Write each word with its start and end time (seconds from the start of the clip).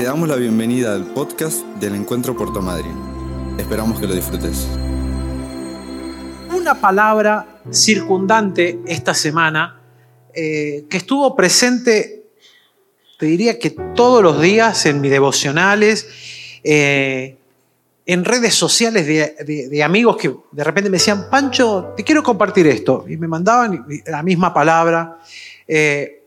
Te 0.00 0.06
damos 0.06 0.30
la 0.30 0.36
bienvenida 0.36 0.94
al 0.94 1.04
podcast 1.04 1.62
del 1.78 1.94
Encuentro 1.94 2.34
Puerto 2.34 2.62
Madryn. 2.62 2.96
Esperamos 3.58 4.00
que 4.00 4.06
lo 4.06 4.14
disfrutes. 4.14 4.66
Una 6.56 6.80
palabra 6.80 7.60
circundante 7.70 8.80
esta 8.86 9.12
semana 9.12 9.78
eh, 10.32 10.86
que 10.88 10.96
estuvo 10.96 11.36
presente, 11.36 12.22
te 13.18 13.26
diría 13.26 13.58
que 13.58 13.76
todos 13.94 14.22
los 14.22 14.40
días 14.40 14.86
en 14.86 15.02
mis 15.02 15.10
devocionales, 15.10 16.08
eh, 16.64 17.36
en 18.06 18.24
redes 18.24 18.54
sociales 18.54 19.06
de, 19.06 19.82
amigos 19.82 20.16
que 20.16 20.34
de 20.50 20.64
repente 20.64 20.88
me 20.88 20.96
decían, 20.96 21.28
Pancho, 21.28 21.92
te 21.94 22.04
quiero 22.04 22.22
compartir 22.22 22.66
esto. 22.68 23.04
Y 23.06 23.18
me 23.18 23.28
mandaban 23.28 23.84
la 24.06 24.22
misma 24.22 24.54
palabra. 24.54 25.18
Eh, 25.68 26.22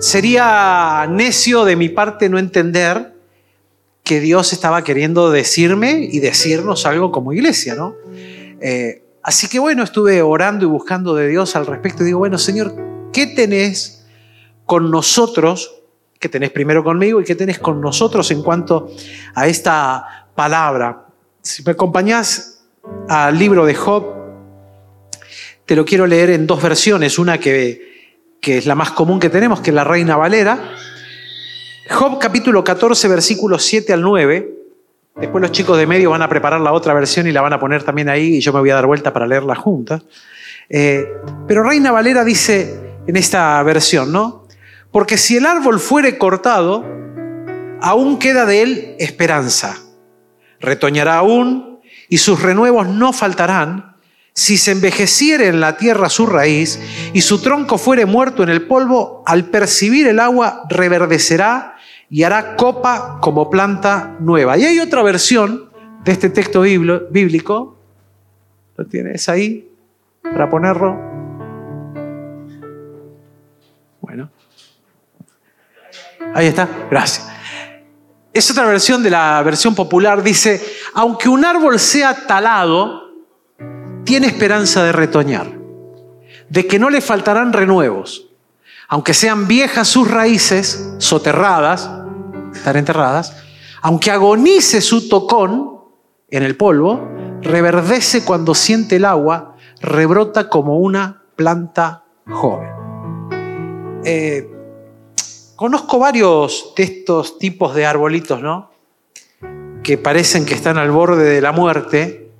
sería 0.00 1.06
necio 1.08 1.64
de 1.64 1.76
mi 1.76 1.88
parte 1.88 2.28
no 2.28 2.36
entender 2.36 3.11
que 4.02 4.20
Dios 4.20 4.52
estaba 4.52 4.82
queriendo 4.82 5.30
decirme 5.30 6.08
y 6.10 6.20
decirnos 6.20 6.86
algo 6.86 7.12
como 7.12 7.32
iglesia, 7.32 7.74
¿no? 7.74 7.94
Eh, 8.60 9.02
así 9.22 9.48
que 9.48 9.58
bueno, 9.58 9.82
estuve 9.82 10.22
orando 10.22 10.64
y 10.64 10.68
buscando 10.68 11.14
de 11.14 11.28
Dios 11.28 11.54
al 11.56 11.66
respecto 11.66 12.02
y 12.02 12.06
digo, 12.06 12.18
bueno, 12.18 12.38
Señor, 12.38 12.74
¿qué 13.12 13.26
tenés 13.28 14.04
con 14.66 14.90
nosotros? 14.90 15.82
¿Qué 16.18 16.28
tenés 16.28 16.50
primero 16.50 16.84
conmigo 16.84 17.20
y 17.20 17.24
qué 17.24 17.34
tenés 17.34 17.58
con 17.58 17.80
nosotros 17.80 18.30
en 18.30 18.42
cuanto 18.42 18.90
a 19.34 19.46
esta 19.46 20.28
palabra? 20.34 21.06
Si 21.40 21.62
me 21.62 21.72
acompañás 21.72 22.64
al 23.08 23.38
libro 23.38 23.66
de 23.66 23.74
Job, 23.74 24.04
te 25.66 25.76
lo 25.76 25.84
quiero 25.84 26.06
leer 26.06 26.30
en 26.30 26.46
dos 26.46 26.62
versiones, 26.62 27.18
una 27.18 27.38
que, 27.38 28.16
que 28.40 28.58
es 28.58 28.66
la 28.66 28.74
más 28.74 28.90
común 28.90 29.20
que 29.20 29.30
tenemos, 29.30 29.60
que 29.60 29.70
es 29.70 29.74
la 29.74 29.84
Reina 29.84 30.16
Valera. 30.16 30.74
Job 31.92 32.18
capítulo 32.18 32.64
14, 32.64 33.06
versículos 33.08 33.64
7 33.64 33.92
al 33.92 34.02
9. 34.02 34.52
Después 35.16 35.42
los 35.42 35.52
chicos 35.52 35.76
de 35.78 35.86
medio 35.86 36.10
van 36.10 36.22
a 36.22 36.28
preparar 36.28 36.60
la 36.60 36.72
otra 36.72 36.94
versión 36.94 37.26
y 37.26 37.32
la 37.32 37.42
van 37.42 37.52
a 37.52 37.60
poner 37.60 37.82
también 37.82 38.08
ahí 38.08 38.36
y 38.36 38.40
yo 38.40 38.52
me 38.52 38.60
voy 38.60 38.70
a 38.70 38.74
dar 38.74 38.86
vuelta 38.86 39.12
para 39.12 39.26
leerla 39.26 39.54
junta. 39.54 40.02
Eh, 40.68 41.06
pero 41.46 41.62
Reina 41.62 41.92
Valera 41.92 42.24
dice 42.24 42.80
en 43.06 43.16
esta 43.16 43.62
versión, 43.62 44.10
¿no? 44.10 44.46
Porque 44.90 45.18
si 45.18 45.36
el 45.36 45.46
árbol 45.46 45.80
fuere 45.80 46.18
cortado, 46.18 46.84
aún 47.80 48.18
queda 48.18 48.46
de 48.46 48.62
él 48.62 48.96
esperanza 48.98 49.76
retoñará 50.62 51.16
aún 51.16 51.80
y 52.08 52.18
sus 52.18 52.40
renuevos 52.40 52.86
no 52.86 53.12
faltarán. 53.12 53.96
Si 54.34 54.56
se 54.56 54.70
envejeciere 54.70 55.48
en 55.48 55.60
la 55.60 55.76
tierra 55.76 56.08
su 56.08 56.26
raíz 56.26 56.80
y 57.12 57.20
su 57.20 57.42
tronco 57.42 57.76
fuere 57.76 58.06
muerto 58.06 58.42
en 58.42 58.48
el 58.48 58.66
polvo, 58.66 59.22
al 59.26 59.44
percibir 59.46 60.06
el 60.06 60.20
agua 60.20 60.62
reverdecerá 60.70 61.71
y 62.12 62.24
hará 62.24 62.56
copa 62.56 63.16
como 63.22 63.48
planta 63.48 64.16
nueva. 64.20 64.58
Y 64.58 64.66
hay 64.66 64.78
otra 64.80 65.02
versión 65.02 65.70
de 66.04 66.12
este 66.12 66.28
texto 66.28 66.60
bíblico. 66.60 67.78
¿Lo 68.76 68.84
tienes 68.84 69.30
ahí 69.30 69.66
para 70.22 70.50
ponerlo? 70.50 70.94
Bueno. 74.02 74.30
Ahí 76.34 76.48
está, 76.48 76.68
gracias. 76.90 77.32
Es 78.34 78.50
otra 78.50 78.66
versión 78.66 79.02
de 79.02 79.08
la 79.08 79.42
versión 79.42 79.74
popular, 79.74 80.22
dice, 80.22 80.62
aunque 80.92 81.30
un 81.30 81.46
árbol 81.46 81.80
sea 81.80 82.26
talado, 82.26 83.10
tiene 84.04 84.26
esperanza 84.26 84.84
de 84.84 84.92
retoñar, 84.92 85.46
de 86.50 86.66
que 86.66 86.78
no 86.78 86.90
le 86.90 87.00
faltarán 87.00 87.54
renuevos, 87.54 88.28
aunque 88.88 89.14
sean 89.14 89.48
viejas 89.48 89.88
sus 89.88 90.10
raíces, 90.10 90.94
soterradas, 90.98 92.01
estar 92.54 92.76
enterradas, 92.76 93.36
aunque 93.82 94.10
agonice 94.10 94.80
su 94.80 95.08
tocón 95.08 95.80
en 96.30 96.42
el 96.42 96.56
polvo, 96.56 97.08
reverdece 97.40 98.24
cuando 98.24 98.54
siente 98.54 98.96
el 98.96 99.04
agua, 99.04 99.56
rebrota 99.80 100.48
como 100.48 100.78
una 100.78 101.22
planta 101.36 102.04
joven. 102.28 102.70
Eh, 104.04 104.48
Conozco 105.62 106.00
varios 106.00 106.72
de 106.76 106.82
estos 106.82 107.38
tipos 107.38 107.72
de 107.72 107.86
arbolitos, 107.86 108.42
¿no? 108.42 108.72
Que 109.84 109.96
parecen 109.96 110.44
que 110.44 110.54
están 110.54 110.76
al 110.76 110.90
borde 110.90 111.22
de 111.22 111.40
la 111.40 111.52
muerte, 111.52 112.32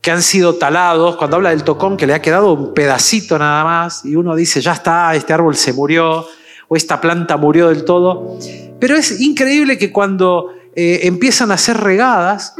que 0.00 0.10
han 0.10 0.22
sido 0.22 0.54
talados. 0.54 1.16
Cuando 1.16 1.36
habla 1.36 1.50
del 1.50 1.64
tocón, 1.64 1.98
que 1.98 2.06
le 2.06 2.14
ha 2.14 2.22
quedado 2.22 2.54
un 2.54 2.72
pedacito 2.72 3.38
nada 3.38 3.62
más, 3.62 4.06
y 4.06 4.16
uno 4.16 4.34
dice, 4.34 4.62
ya 4.62 4.72
está, 4.72 5.14
este 5.14 5.34
árbol 5.34 5.54
se 5.54 5.74
murió, 5.74 6.24
o 6.68 6.76
esta 6.76 6.98
planta 6.98 7.36
murió 7.36 7.68
del 7.68 7.84
todo. 7.84 8.38
Pero 8.80 8.96
es 8.96 9.20
increíble 9.20 9.78
que 9.78 9.92
cuando 9.92 10.52
eh, 10.74 11.00
empiezan 11.02 11.50
a 11.50 11.58
ser 11.58 11.78
regadas, 11.78 12.54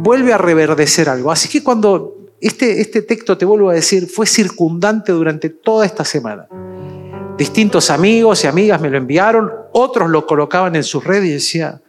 vuelve 0.00 0.32
a 0.32 0.38
reverdecer 0.38 1.08
algo. 1.08 1.32
Así 1.32 1.48
que 1.48 1.62
cuando 1.62 2.16
este, 2.40 2.80
este 2.80 3.02
texto, 3.02 3.36
te 3.36 3.44
vuelvo 3.44 3.70
a 3.70 3.74
decir, 3.74 4.08
fue 4.08 4.26
circundante 4.26 5.12
durante 5.12 5.48
toda 5.50 5.86
esta 5.86 6.04
semana 6.04 6.46
distintos 7.38 7.88
amigos 7.88 8.42
y 8.42 8.48
amigas 8.48 8.80
me 8.80 8.90
lo 8.90 8.98
enviaron, 8.98 9.50
otros 9.72 10.10
lo 10.10 10.26
colocaban 10.26 10.74
en 10.74 10.82
sus 10.82 11.04
redes 11.04 11.28
y 11.28 11.32
decía, 11.34 11.80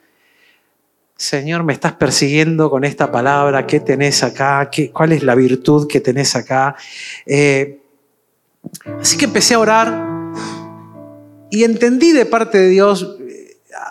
Señor, 1.18 1.64
me 1.64 1.74
estás 1.74 1.94
persiguiendo 1.94 2.70
con 2.70 2.86
esta 2.86 3.12
palabra, 3.12 3.66
¿qué 3.66 3.80
tenés 3.80 4.24
acá? 4.24 4.70
¿Qué, 4.72 4.92
¿Cuál 4.92 5.12
es 5.12 5.24
la 5.24 5.36
virtud 5.36 5.88
que 5.88 6.00
tenés 6.00 6.36
acá? 6.36 6.76
Eh, 7.26 7.80
así 9.02 9.18
que 9.18 9.26
empecé 9.26 9.56
a 9.56 9.60
orar 9.60 10.08
y 11.50 11.64
entendí 11.64 12.14
de 12.14 12.28
parte 12.28 12.60
de 12.60 12.70
Dios, 12.70 13.18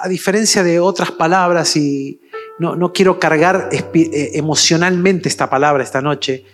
a 0.00 0.08
diferencia 0.08 0.62
de 0.62 0.80
otras 0.80 1.10
palabras, 1.10 1.76
y 1.76 2.20
no, 2.58 2.76
no 2.76 2.92
quiero 2.92 3.18
cargar 3.18 3.68
eh, 3.72 4.30
emocionalmente 4.34 5.28
esta 5.28 5.48
palabra 5.48 5.82
esta 5.82 6.00
noche, 6.00 6.44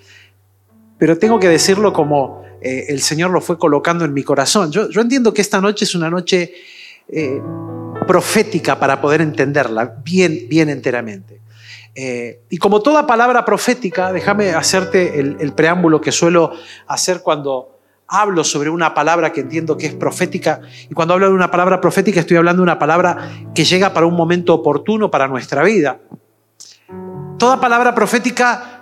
pero 0.99 1.19
tengo 1.19 1.41
que 1.41 1.49
decirlo 1.49 1.93
como 1.93 2.45
eh, 2.61 2.87
el 2.89 3.01
Señor 3.01 3.31
lo 3.31 3.41
fue 3.41 3.59
colocando 3.59 4.05
en 4.05 4.13
mi 4.13 4.23
corazón. 4.23 4.71
Yo, 4.71 4.89
entiendo 5.01 5.35
que 5.35 5.43
esta 5.43 5.61
noche 5.61 5.85
es 5.85 5.95
una 5.95 6.11
noche 6.11 6.53
eh, 7.09 7.41
profética 8.07 8.79
para 8.79 9.01
poder 9.01 9.21
entenderla 9.21 9.97
bien, 10.05 10.47
bien 10.49 10.69
enteramente. 10.69 11.41
Y 11.97 12.57
como 12.57 12.83
toda 12.83 13.07
palabra 13.07 13.45
profética, 13.45 14.13
déjame 14.13 14.51
hacerte 14.51 15.21
el, 15.21 15.53
preámbulo 15.53 16.01
que 16.01 16.11
suelo 16.11 16.51
hacer 16.89 17.21
cuando 17.23 17.74
hablo 18.09 18.45
sobre 18.45 18.71
una 18.71 18.95
palabra 18.95 19.33
que 19.33 19.41
entiendo 19.41 19.77
que 19.77 19.87
es 19.87 19.95
profética. 19.95 20.61
Y 20.91 20.95
cuando 20.95 21.15
hablo 21.15 21.29
de 21.29 21.35
una 21.35 21.51
palabra 21.51 21.81
profética 21.81 22.21
estoy 22.21 22.37
hablando 22.37 22.61
de 22.61 22.65
una 22.65 22.79
palabra 22.79 23.31
que 23.55 23.65
llega 23.65 23.93
para 23.93 24.07
un 24.07 24.15
momento 24.15 24.55
oportuno 24.55 25.11
para 25.11 25.29
nuestra 25.29 25.63
vida. 25.63 26.01
Toda 27.39 27.61
palabra 27.61 27.95
profética 27.95 28.75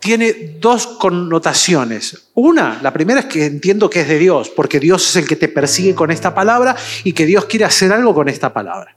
tiene 0.00 0.56
dos 0.60 0.86
connotaciones. 0.86 2.30
Una, 2.34 2.78
la 2.82 2.92
primera 2.92 3.20
es 3.20 3.26
que 3.26 3.46
entiendo 3.46 3.90
que 3.90 4.02
es 4.02 4.08
de 4.08 4.18
Dios, 4.18 4.48
porque 4.50 4.78
Dios 4.78 5.08
es 5.08 5.16
el 5.16 5.26
que 5.26 5.36
te 5.36 5.48
persigue 5.48 5.94
con 5.94 6.10
esta 6.10 6.34
palabra 6.34 6.76
y 7.04 7.12
que 7.12 7.26
Dios 7.26 7.46
quiere 7.46 7.64
hacer 7.64 7.92
algo 7.92 8.14
con 8.14 8.28
esta 8.28 8.52
palabra. 8.52 8.96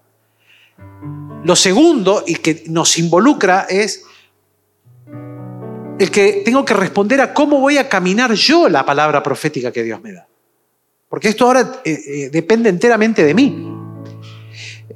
Lo 1.44 1.56
segundo, 1.56 2.24
y 2.28 2.36
que 2.36 2.66
nos 2.68 3.00
involucra, 3.00 3.66
es 3.68 4.06
el 6.02 6.10
que 6.10 6.42
tengo 6.44 6.66
que 6.66 6.74
responder 6.74 7.22
a 7.22 7.32
cómo 7.32 7.60
voy 7.60 7.78
a 7.78 7.88
caminar 7.88 8.34
yo 8.34 8.68
la 8.68 8.84
palabra 8.84 9.22
profética 9.22 9.72
que 9.72 9.84
Dios 9.84 10.02
me 10.02 10.12
da. 10.12 10.28
Porque 11.08 11.28
esto 11.28 11.46
ahora 11.46 11.82
eh, 11.86 11.92
eh, 11.94 12.30
depende 12.32 12.70
enteramente 12.70 13.24
de 13.24 13.36
mí. 13.36 13.81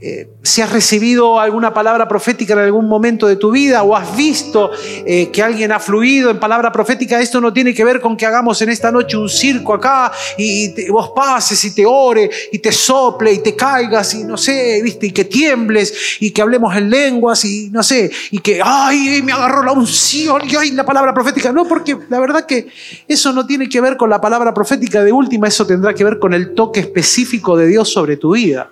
Eh, 0.01 0.27
si 0.43 0.61
has 0.61 0.71
recibido 0.71 1.39
alguna 1.39 1.73
palabra 1.73 2.07
profética 2.07 2.53
en 2.53 2.59
algún 2.59 2.87
momento 2.87 3.27
de 3.27 3.35
tu 3.35 3.51
vida 3.51 3.83
o 3.83 3.95
has 3.95 4.15
visto 4.15 4.71
eh, 5.05 5.29
que 5.31 5.41
alguien 5.41 5.71
ha 5.71 5.79
fluido 5.79 6.29
en 6.29 6.39
palabra 6.39 6.71
profética, 6.71 7.19
esto 7.21 7.39
no 7.39 7.53
tiene 7.53 7.73
que 7.73 7.83
ver 7.83 8.01
con 8.01 8.17
que 8.17 8.25
hagamos 8.25 8.61
en 8.61 8.69
esta 8.69 8.91
noche 8.91 9.15
un 9.15 9.29
circo 9.29 9.73
acá 9.73 10.11
y, 10.37 10.89
vos 10.89 11.11
pases 11.15 11.63
y 11.65 11.73
te 11.73 11.85
ore 11.85 12.29
y 12.51 12.59
te 12.59 12.71
sople 12.71 13.33
y 13.33 13.39
te 13.39 13.55
caigas 13.55 14.13
y 14.15 14.23
no 14.23 14.37
sé, 14.37 14.81
viste, 14.83 15.07
y 15.07 15.11
que 15.11 15.25
tiembles 15.25 16.17
y 16.19 16.31
que 16.31 16.41
hablemos 16.41 16.75
en 16.75 16.89
lenguas 16.89 17.45
y 17.45 17.69
no 17.71 17.83
sé, 17.83 18.11
y 18.31 18.39
que, 18.39 18.61
ay, 18.63 19.21
me 19.23 19.31
agarró 19.31 19.63
la 19.63 19.71
unción 19.71 20.41
y 20.49 20.55
ay, 20.55 20.71
la 20.71 20.85
palabra 20.85 21.13
profética. 21.13 21.51
No, 21.51 21.65
porque 21.65 21.97
la 22.09 22.19
verdad 22.19 22.45
que 22.45 22.67
eso 23.07 23.31
no 23.33 23.45
tiene 23.45 23.69
que 23.69 23.81
ver 23.81 23.97
con 23.97 24.09
la 24.09 24.19
palabra 24.19 24.53
profética 24.53 25.03
de 25.03 25.11
última, 25.11 25.47
eso 25.47 25.65
tendrá 25.65 25.93
que 25.93 26.03
ver 26.03 26.19
con 26.19 26.33
el 26.33 26.53
toque 26.53 26.79
específico 26.81 27.55
de 27.55 27.67
Dios 27.67 27.91
sobre 27.91 28.17
tu 28.17 28.33
vida. 28.33 28.69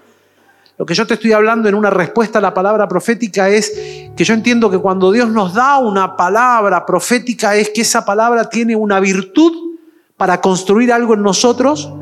Lo 0.78 0.86
que 0.86 0.96
yo 0.96 1.06
te 1.06 1.14
estoy 1.14 1.34
hablando 1.34 1.70
en 1.70 1.76
una 1.76 1.92
respuesta 1.92 2.40
a 2.40 2.42
la 2.42 2.54
palabra 2.54 2.88
profética 2.88 3.48
es 3.50 3.72
que 4.16 4.24
yo 4.24 4.34
entiendo 4.34 4.72
que 4.72 4.80
cuando 4.80 5.12
Dios 5.12 5.30
nos 5.30 5.54
da 5.54 5.78
una 5.78 6.16
palabra 6.16 6.86
profética 6.86 7.56
es 7.56 7.70
que 7.70 7.82
esa 7.82 8.04
palabra 8.06 8.50
tiene 8.50 8.76
una 8.76 9.00
virtud 9.00 9.78
para 10.18 10.42
construir 10.42 10.92
algo 10.92 11.14
en 11.14 11.22
nosotros, 11.22 11.94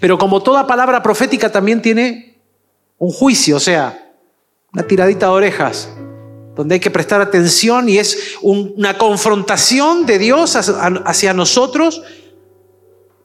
pero 0.00 0.16
como 0.16 0.42
toda 0.42 0.66
palabra 0.66 1.02
profética 1.02 1.52
también 1.52 1.82
tiene 1.82 2.40
un 2.96 3.10
juicio, 3.10 3.56
o 3.56 3.60
sea, 3.60 4.12
una 4.72 4.84
tiradita 4.84 5.26
de 5.26 5.32
orejas, 5.32 5.90
donde 6.56 6.76
hay 6.76 6.80
que 6.80 6.90
prestar 6.90 7.20
atención 7.20 7.88
y 7.88 7.98
es 7.98 8.36
una 8.40 8.96
confrontación 8.96 10.06
de 10.06 10.18
Dios 10.18 10.56
hacia 10.56 11.34
nosotros 11.34 12.02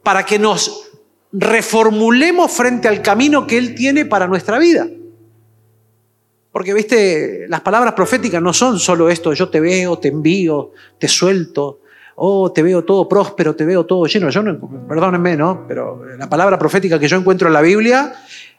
para 0.02 0.24
que 0.24 0.38
nos 0.38 0.87
reformulemos 1.32 2.50
frente 2.50 2.88
al 2.88 3.02
camino 3.02 3.46
que 3.46 3.58
Él 3.58 3.74
tiene 3.74 4.06
para 4.06 4.26
nuestra 4.26 4.58
vida. 4.58 4.86
Porque, 6.50 6.74
viste, 6.74 7.46
las 7.48 7.60
palabras 7.60 7.92
proféticas 7.92 8.42
no 8.42 8.52
son 8.52 8.78
solo 8.78 9.10
esto, 9.10 9.32
yo 9.32 9.48
te 9.48 9.60
veo, 9.60 9.98
te 9.98 10.08
envío, 10.08 10.72
te 10.98 11.06
suelto, 11.06 11.80
oh, 12.16 12.50
te 12.50 12.62
veo 12.62 12.84
todo 12.84 13.08
próspero, 13.08 13.54
te 13.54 13.64
veo 13.64 13.84
todo 13.84 14.06
lleno. 14.06 14.30
Yo 14.30 14.42
no, 14.42 14.58
perdónenme, 14.88 15.36
¿no? 15.36 15.64
Pero 15.68 16.04
la 16.16 16.28
palabra 16.28 16.58
profética 16.58 16.98
que 16.98 17.06
yo 17.06 17.16
encuentro 17.16 17.48
en 17.48 17.54
la 17.54 17.60
Biblia 17.60 18.14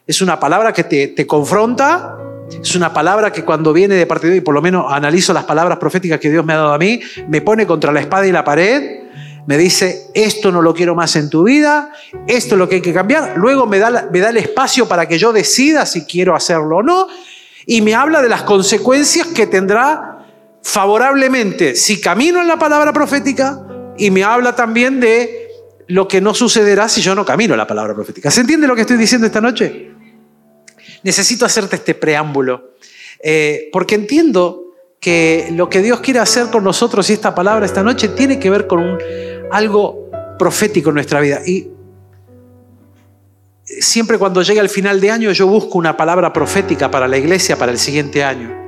es 0.06 0.22
una 0.22 0.40
palabra 0.40 0.72
que 0.72 0.84
te, 0.84 1.08
te 1.08 1.26
confronta, 1.26 2.16
es 2.62 2.74
una 2.74 2.92
palabra 2.92 3.32
que 3.32 3.44
cuando 3.44 3.72
viene 3.72 3.96
de 3.96 4.06
parte 4.06 4.28
de 4.28 4.34
Dios, 4.34 4.42
y 4.42 4.44
por 4.44 4.54
lo 4.54 4.62
menos 4.62 4.86
analizo 4.90 5.32
las 5.32 5.44
palabras 5.44 5.78
proféticas 5.78 6.18
que 6.20 6.30
Dios 6.30 6.44
me 6.44 6.52
ha 6.52 6.56
dado 6.56 6.72
a 6.72 6.78
mí, 6.78 7.00
me 7.28 7.42
pone 7.42 7.66
contra 7.66 7.92
la 7.92 8.00
espada 8.00 8.26
y 8.26 8.32
la 8.32 8.44
pared, 8.44 8.99
me 9.50 9.58
dice, 9.58 10.06
esto 10.14 10.52
no 10.52 10.62
lo 10.62 10.72
quiero 10.72 10.94
más 10.94 11.16
en 11.16 11.28
tu 11.28 11.42
vida, 11.42 11.92
esto 12.28 12.54
es 12.54 12.58
lo 12.60 12.68
que 12.68 12.76
hay 12.76 12.80
que 12.80 12.92
cambiar, 12.92 13.36
luego 13.36 13.66
me 13.66 13.80
da, 13.80 14.08
me 14.12 14.20
da 14.20 14.28
el 14.28 14.36
espacio 14.36 14.86
para 14.86 15.08
que 15.08 15.18
yo 15.18 15.32
decida 15.32 15.86
si 15.86 16.04
quiero 16.04 16.36
hacerlo 16.36 16.76
o 16.76 16.82
no, 16.84 17.08
y 17.66 17.82
me 17.82 17.96
habla 17.96 18.22
de 18.22 18.28
las 18.28 18.44
consecuencias 18.44 19.26
que 19.26 19.48
tendrá 19.48 20.24
favorablemente 20.62 21.74
si 21.74 22.00
camino 22.00 22.40
en 22.40 22.46
la 22.46 22.60
palabra 22.60 22.92
profética, 22.92 23.60
y 23.98 24.12
me 24.12 24.22
habla 24.22 24.54
también 24.54 25.00
de 25.00 25.48
lo 25.88 26.06
que 26.06 26.20
no 26.20 26.32
sucederá 26.32 26.88
si 26.88 27.00
yo 27.00 27.16
no 27.16 27.24
camino 27.24 27.54
en 27.54 27.58
la 27.58 27.66
palabra 27.66 27.92
profética. 27.92 28.30
¿Se 28.30 28.42
entiende 28.42 28.68
lo 28.68 28.76
que 28.76 28.82
estoy 28.82 28.98
diciendo 28.98 29.26
esta 29.26 29.40
noche? 29.40 29.90
necesito 31.02 31.44
hacerte 31.44 31.74
este 31.74 31.94
preámbulo, 31.94 32.74
eh, 33.20 33.68
porque 33.72 33.94
entiendo 33.94 34.69
que 35.00 35.48
lo 35.52 35.70
que 35.70 35.80
Dios 35.80 36.00
quiere 36.00 36.20
hacer 36.20 36.48
con 36.50 36.62
nosotros 36.62 37.08
y 37.08 37.14
esta 37.14 37.34
palabra 37.34 37.64
esta 37.64 37.82
noche 37.82 38.08
tiene 38.08 38.38
que 38.38 38.50
ver 38.50 38.66
con 38.66 38.98
algo 39.50 40.10
profético 40.38 40.90
en 40.90 40.94
nuestra 40.94 41.20
vida. 41.20 41.40
Y 41.46 41.68
siempre 43.64 44.18
cuando 44.18 44.42
llega 44.42 44.60
el 44.60 44.68
final 44.68 45.00
de 45.00 45.10
año 45.10 45.32
yo 45.32 45.46
busco 45.46 45.78
una 45.78 45.96
palabra 45.96 46.32
profética 46.32 46.90
para 46.90 47.08
la 47.08 47.16
iglesia 47.16 47.56
para 47.56 47.72
el 47.72 47.78
siguiente 47.78 48.22
año. 48.22 48.60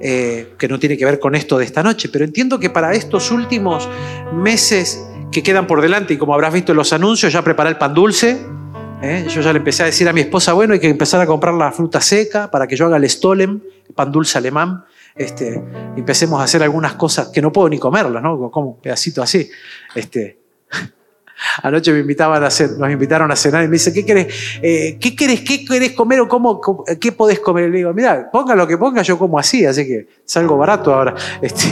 Eh, 0.00 0.54
que 0.58 0.68
no 0.68 0.78
tiene 0.78 0.96
que 0.96 1.04
ver 1.04 1.18
con 1.18 1.34
esto 1.34 1.58
de 1.58 1.64
esta 1.64 1.82
noche, 1.82 2.08
pero 2.08 2.24
entiendo 2.24 2.60
que 2.60 2.70
para 2.70 2.92
estos 2.92 3.32
últimos 3.32 3.88
meses 4.32 5.04
que 5.32 5.42
quedan 5.42 5.66
por 5.66 5.82
delante, 5.82 6.14
y 6.14 6.18
como 6.18 6.34
habrás 6.34 6.54
visto 6.54 6.70
en 6.70 6.76
los 6.76 6.92
anuncios, 6.92 7.32
ya 7.32 7.42
preparé 7.42 7.70
el 7.70 7.78
pan 7.78 7.94
dulce, 7.94 8.38
¿eh? 9.02 9.26
Yo 9.28 9.40
ya 9.40 9.52
le 9.52 9.58
empecé 9.58 9.82
a 9.82 9.86
decir 9.86 10.08
a 10.08 10.12
mi 10.12 10.20
esposa, 10.20 10.52
bueno, 10.52 10.74
hay 10.74 10.78
que 10.78 10.88
empezar 10.88 11.20
a 11.20 11.26
comprar 11.26 11.54
la 11.54 11.72
fruta 11.72 12.00
seca 12.00 12.48
para 12.48 12.68
que 12.68 12.76
yo 12.76 12.86
haga 12.86 12.96
el 12.96 13.10
stolem, 13.10 13.60
pan 13.96 14.12
dulce 14.12 14.38
alemán. 14.38 14.84
Este, 15.18 15.62
empecemos 15.96 16.40
a 16.40 16.44
hacer 16.44 16.62
algunas 16.62 16.94
cosas 16.94 17.28
que 17.28 17.42
no 17.42 17.52
puedo 17.52 17.68
ni 17.68 17.78
comerlas, 17.78 18.22
¿no? 18.22 18.50
Como 18.50 18.68
un 18.70 18.80
pedacito 18.80 19.20
así. 19.20 19.50
Este, 19.94 20.38
anoche 21.62 21.92
me 21.92 22.00
invitaban 22.00 22.42
a 22.44 22.46
hacer, 22.46 22.70
nos 22.78 22.90
invitaron 22.90 23.30
a 23.30 23.36
cenar 23.36 23.64
y 23.64 23.68
me 23.68 23.74
dice, 23.74 23.92
¿qué 23.92 24.06
querés, 24.06 24.32
eh, 24.62 24.96
¿qué 25.00 25.16
querés, 25.16 25.40
qué 25.40 25.64
querés 25.64 25.92
comer 25.92 26.20
o 26.20 26.28
cómo, 26.28 26.60
qué 27.00 27.12
podés 27.12 27.40
comer? 27.40 27.70
Le 27.70 27.78
digo, 27.78 27.92
mira, 27.92 28.30
ponga 28.30 28.54
lo 28.54 28.66
que 28.66 28.78
ponga, 28.78 29.02
yo 29.02 29.18
como 29.18 29.38
así, 29.38 29.66
así 29.66 29.86
que 29.86 30.06
es 30.24 30.36
algo 30.36 30.56
barato 30.56 30.94
ahora. 30.94 31.14
Este, 31.42 31.66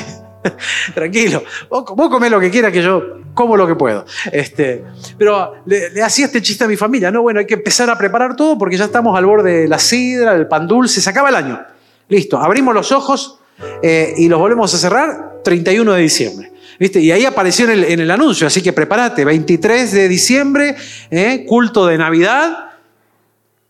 tranquilo, 0.95 1.43
vos, 1.69 1.85
comés 1.85 2.31
lo 2.31 2.41
que 2.41 2.51
quieras 2.51 2.73
que 2.73 2.83
yo 2.83 3.03
como 3.35 3.57
lo 3.57 3.67
que 3.67 3.75
puedo. 3.75 4.05
Este, 4.33 4.85
pero 5.19 5.55
le, 5.67 6.03
hacía 6.03 6.27
este 6.27 6.41
chiste 6.41 6.65
a 6.65 6.69
mi 6.69 6.77
familia, 6.77 7.11
no, 7.11 7.23
bueno, 7.23 7.41
hay 7.41 7.47
que 7.47 7.55
empezar 7.55 7.91
a 7.91 7.99
preparar 7.99 8.35
todo 8.35 8.57
porque 8.57 8.77
ya 8.77 8.87
estamos 8.87 9.17
al 9.17 9.27
borde 9.27 9.63
de 9.63 9.69
la 9.69 9.79
sidra, 9.79 10.35
del 10.35 10.49
pan 10.49 10.67
dulce, 10.67 11.01
se 11.01 11.11
acaba 11.11 11.29
el 11.29 11.35
año. 11.35 11.61
Listo, 12.09 12.39
abrimos 12.39 12.75
los 12.75 12.93
ojos 12.93 13.39
eh, 13.83 14.15
y 14.17 14.29
los 14.29 14.39
volvemos 14.39 14.73
a 14.75 14.79
cerrar 14.79 15.41
31 15.43 15.93
de 15.93 16.03
diciembre. 16.03 16.53
¿Viste? 16.79 17.01
Y 17.01 17.11
ahí 17.11 17.25
apareció 17.25 17.71
en 17.71 18.01
el, 18.01 18.11
anuncio, 18.11 18.47
así 18.47 18.63
que 18.63 18.73
prepárate, 18.73 19.25
23 19.25 19.93
de 19.93 20.09
diciembre, 20.09 20.77
eh, 21.11 21.47
culto 21.49 21.87
de 21.87 21.97
Navidad, 21.97 22.71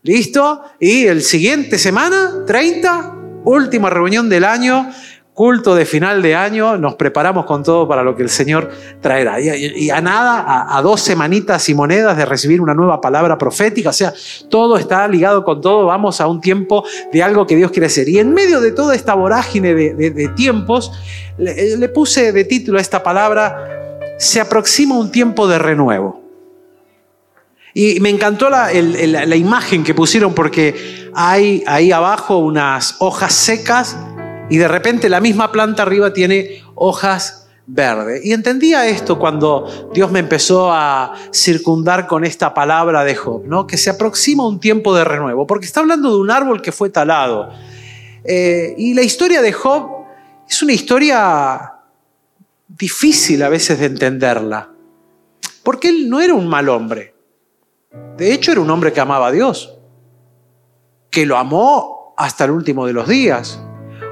listo, 0.03 0.63
y 0.77 1.05
el 1.05 1.21
siguiente 1.21 1.77
semana, 1.77 2.43
30, 2.45 3.15
última 3.45 3.89
reunión 3.89 4.27
del 4.27 4.43
año, 4.43 4.91
culto 5.37 5.75
de 5.75 5.85
final 5.85 6.23
de 6.23 6.33
año, 6.33 6.77
nos 6.77 6.95
preparamos 6.95 7.45
con 7.45 7.61
todo 7.61 7.87
para 7.87 8.01
lo 8.01 8.15
que 8.15 8.23
el 8.23 8.29
Señor 8.29 8.71
traerá. 9.01 9.39
Y, 9.39 9.87
a 9.91 10.01
nada, 10.01 10.65
a, 10.75 10.81
dos 10.81 10.99
semanitas 10.99 11.69
y 11.69 11.75
monedas 11.75 12.17
de 12.17 12.25
recibir 12.25 12.59
una 12.59 12.73
nueva 12.73 12.99
palabra 12.99 13.37
profética, 13.37 13.91
o 13.91 13.93
sea, 13.93 14.11
todo 14.49 14.77
está 14.77 15.07
ligado 15.07 15.43
con 15.43 15.61
todo, 15.61 15.85
vamos 15.85 16.19
a 16.21 16.27
un 16.27 16.41
tiempo 16.41 16.83
de 17.13 17.21
algo 17.21 17.45
que 17.45 17.55
Dios 17.55 17.69
quiere 17.69 17.85
hacer. 17.85 18.09
Y 18.09 18.17
en 18.17 18.33
medio 18.33 18.59
de 18.59 18.71
toda 18.71 18.95
esta 18.95 19.13
vorágine 19.13 19.75
de, 19.75 20.27
tiempos, 20.35 20.91
le, 21.37 21.87
puse 21.89 22.31
de 22.31 22.43
título 22.43 22.79
a 22.79 22.81
esta 22.81 23.03
palabra, 23.03 24.09
se 24.17 24.41
aproxima 24.41 24.97
un 24.97 25.11
tiempo 25.11 25.47
de 25.47 25.59
renuevo. 25.59 26.19
Y 27.75 27.99
me 27.99 28.09
encantó 28.09 28.49
la, 28.49 28.71
la 28.73 29.35
imagen 29.35 29.83
que 29.83 29.93
pusieron 29.93 30.33
porque 30.33 31.11
hay 31.13 31.63
ahí 31.67 31.91
abajo 31.91 32.39
unas 32.39 32.95
hojas 32.97 33.35
secas 33.35 33.95
y 34.49 34.57
de 34.57 34.67
repente 34.67 35.09
la 35.09 35.19
misma 35.19 35.51
planta 35.51 35.83
arriba 35.83 36.13
tiene 36.13 36.63
hojas 36.75 37.47
verdes. 37.65 38.25
Y 38.25 38.31
entendía 38.31 38.87
esto 38.87 39.19
cuando 39.19 39.91
Dios 39.93 40.09
me 40.09 40.19
empezó 40.19 40.71
a 40.71 41.13
circundar 41.33 42.07
con 42.07 42.23
esta 42.23 42.53
palabra 42.53 43.03
de 43.03 43.15
Job, 43.15 43.43
¿no? 43.45 43.67
que 43.67 43.77
se 43.77 43.89
aproxima 43.89 44.47
un 44.47 44.59
tiempo 44.59 44.95
de 44.95 45.03
renuevo, 45.03 45.45
porque 45.45 45.65
está 45.65 45.81
hablando 45.81 46.09
de 46.11 46.17
un 46.17 46.31
árbol 46.31 46.61
que 46.61 46.71
fue 46.71 46.89
talado. 46.89 47.49
Eh, 48.23 48.73
y 48.77 48.93
la 48.93 49.01
historia 49.01 49.41
de 49.41 49.51
Job 49.51 50.05
es 50.49 50.61
una 50.63 50.73
historia 50.73 51.73
difícil 52.67 53.43
a 53.43 53.49
veces 53.49 53.79
de 53.79 53.85
entenderla, 53.85 54.69
porque 55.63 55.89
él 55.89 56.09
no 56.09 56.21
era 56.21 56.33
un 56.33 56.47
mal 56.47 56.69
hombre. 56.69 57.13
De 58.15 58.33
hecho, 58.33 58.51
era 58.51 58.61
un 58.61 58.69
hombre 58.69 58.93
que 58.93 59.01
amaba 59.01 59.27
a 59.27 59.31
Dios, 59.31 59.77
que 61.09 61.25
lo 61.25 61.37
amó 61.37 62.13
hasta 62.17 62.45
el 62.45 62.51
último 62.51 62.85
de 62.85 62.93
los 62.93 63.07
días 63.07 63.59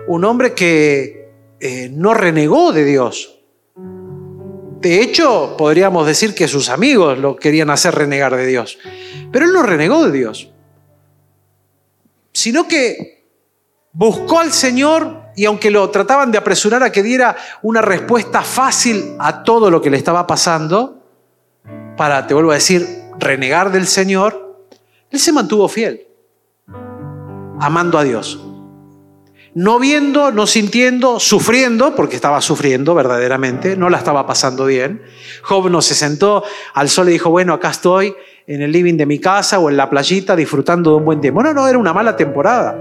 un 0.07 0.23
hombre 0.23 0.53
que 0.53 1.31
eh, 1.59 1.89
no 1.91 2.13
renegó 2.13 2.71
de 2.71 2.83
Dios. 2.83 3.39
De 3.75 5.01
hecho, 5.01 5.55
podríamos 5.57 6.05
decir 6.05 6.35
que 6.35 6.47
sus 6.47 6.69
amigos 6.69 7.17
lo 7.17 7.35
querían 7.35 7.69
hacer 7.69 7.95
renegar 7.95 8.35
de 8.35 8.45
Dios. 8.45 8.77
Pero 9.31 9.45
él 9.45 9.53
no 9.53 9.63
renegó 9.63 10.05
de 10.05 10.11
Dios, 10.11 10.51
sino 12.33 12.67
que 12.67 13.25
buscó 13.93 14.39
al 14.39 14.51
Señor 14.51 15.23
y 15.35 15.45
aunque 15.45 15.71
lo 15.71 15.89
trataban 15.89 16.31
de 16.31 16.37
apresurar 16.37 16.83
a 16.83 16.91
que 16.91 17.03
diera 17.03 17.35
una 17.61 17.81
respuesta 17.81 18.41
fácil 18.41 19.15
a 19.19 19.43
todo 19.43 19.71
lo 19.71 19.81
que 19.81 19.89
le 19.89 19.97
estaba 19.97 20.27
pasando, 20.27 21.01
para, 21.97 22.27
te 22.27 22.33
vuelvo 22.33 22.51
a 22.51 22.55
decir, 22.55 22.85
renegar 23.17 23.71
del 23.71 23.87
Señor, 23.87 24.67
él 25.09 25.19
se 25.19 25.31
mantuvo 25.31 25.67
fiel, 25.67 26.07
amando 27.59 27.97
a 27.97 28.03
Dios 28.03 28.39
no 29.55 29.79
viendo, 29.79 30.31
no 30.31 30.47
sintiendo, 30.47 31.19
sufriendo, 31.21 31.95
porque 31.95 32.17
estaba 32.17 32.41
sufriendo 32.41 32.93
verdaderamente, 32.93 33.77
no 33.77 33.89
la 33.89 33.97
estaba 33.97 34.27
pasando 34.27 34.65
bien. 34.65 35.01
Job 35.43 35.69
no 35.69 35.81
se 35.81 35.95
sentó 35.95 36.43
al 36.73 36.89
sol 36.89 37.07
y 37.07 37.13
dijo, 37.13 37.29
bueno, 37.29 37.53
acá 37.53 37.69
estoy 37.69 38.13
en 38.47 38.61
el 38.61 38.73
living 38.73 38.97
de 38.97 39.05
mi 39.05 39.17
casa 39.17 39.59
o 39.59 39.69
en 39.69 39.77
la 39.77 39.89
playita 39.89 40.35
disfrutando 40.35 40.91
de 40.91 40.97
un 40.97 41.05
buen 41.05 41.21
tiempo. 41.21 41.41
No, 41.41 41.53
no, 41.53 41.67
era 41.69 41.77
una 41.77 41.93
mala 41.93 42.17
temporada. 42.17 42.77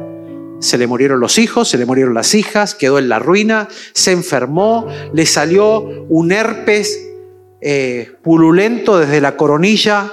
Se 0.58 0.76
le 0.76 0.88
murieron 0.88 1.20
los 1.20 1.38
hijos, 1.38 1.68
se 1.68 1.78
le 1.78 1.86
murieron 1.86 2.12
las 2.12 2.34
hijas, 2.34 2.74
quedó 2.74 2.98
en 2.98 3.08
la 3.08 3.20
ruina, 3.20 3.68
se 3.92 4.10
enfermó, 4.10 4.88
le 5.12 5.26
salió 5.26 5.78
un 5.78 6.32
herpes 6.32 7.08
eh, 7.60 8.16
pululento 8.20 8.98
desde 8.98 9.20
la 9.20 9.36
coronilla 9.36 10.10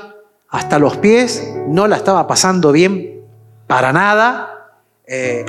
hasta 0.47 0.77
los 0.77 0.97
pies, 0.97 1.43
no 1.67 1.87
la 1.87 1.95
estaba 1.95 2.27
pasando 2.27 2.71
bien 2.71 3.21
para 3.65 3.91
nada. 3.93 4.77
Eh, 5.07 5.43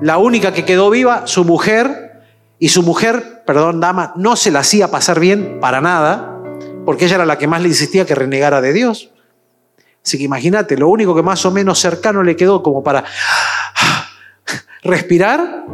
la 0.00 0.18
única 0.18 0.52
que 0.52 0.64
quedó 0.64 0.90
viva, 0.90 1.26
su 1.26 1.44
mujer, 1.44 2.04
y 2.58 2.68
su 2.68 2.82
mujer, 2.82 3.42
perdón, 3.44 3.80
dama, 3.80 4.12
no 4.16 4.36
se 4.36 4.50
la 4.50 4.60
hacía 4.60 4.90
pasar 4.90 5.20
bien 5.20 5.58
para 5.60 5.80
nada, 5.80 6.40
porque 6.84 7.06
ella 7.06 7.16
era 7.16 7.26
la 7.26 7.38
que 7.38 7.46
más 7.46 7.60
le 7.60 7.68
insistía 7.68 8.06
que 8.06 8.14
renegara 8.14 8.60
de 8.60 8.72
Dios. 8.72 9.10
Así 10.04 10.18
que 10.18 10.24
imagínate, 10.24 10.76
lo 10.76 10.88
único 10.88 11.14
que 11.14 11.22
más 11.22 11.44
o 11.46 11.50
menos 11.50 11.78
cercano 11.78 12.22
le 12.22 12.36
quedó 12.36 12.62
como 12.62 12.82
para 12.82 13.04
respirar, 14.82 15.64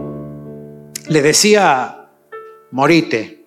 le 1.09 1.23
decía, 1.23 2.09
morite. 2.71 3.47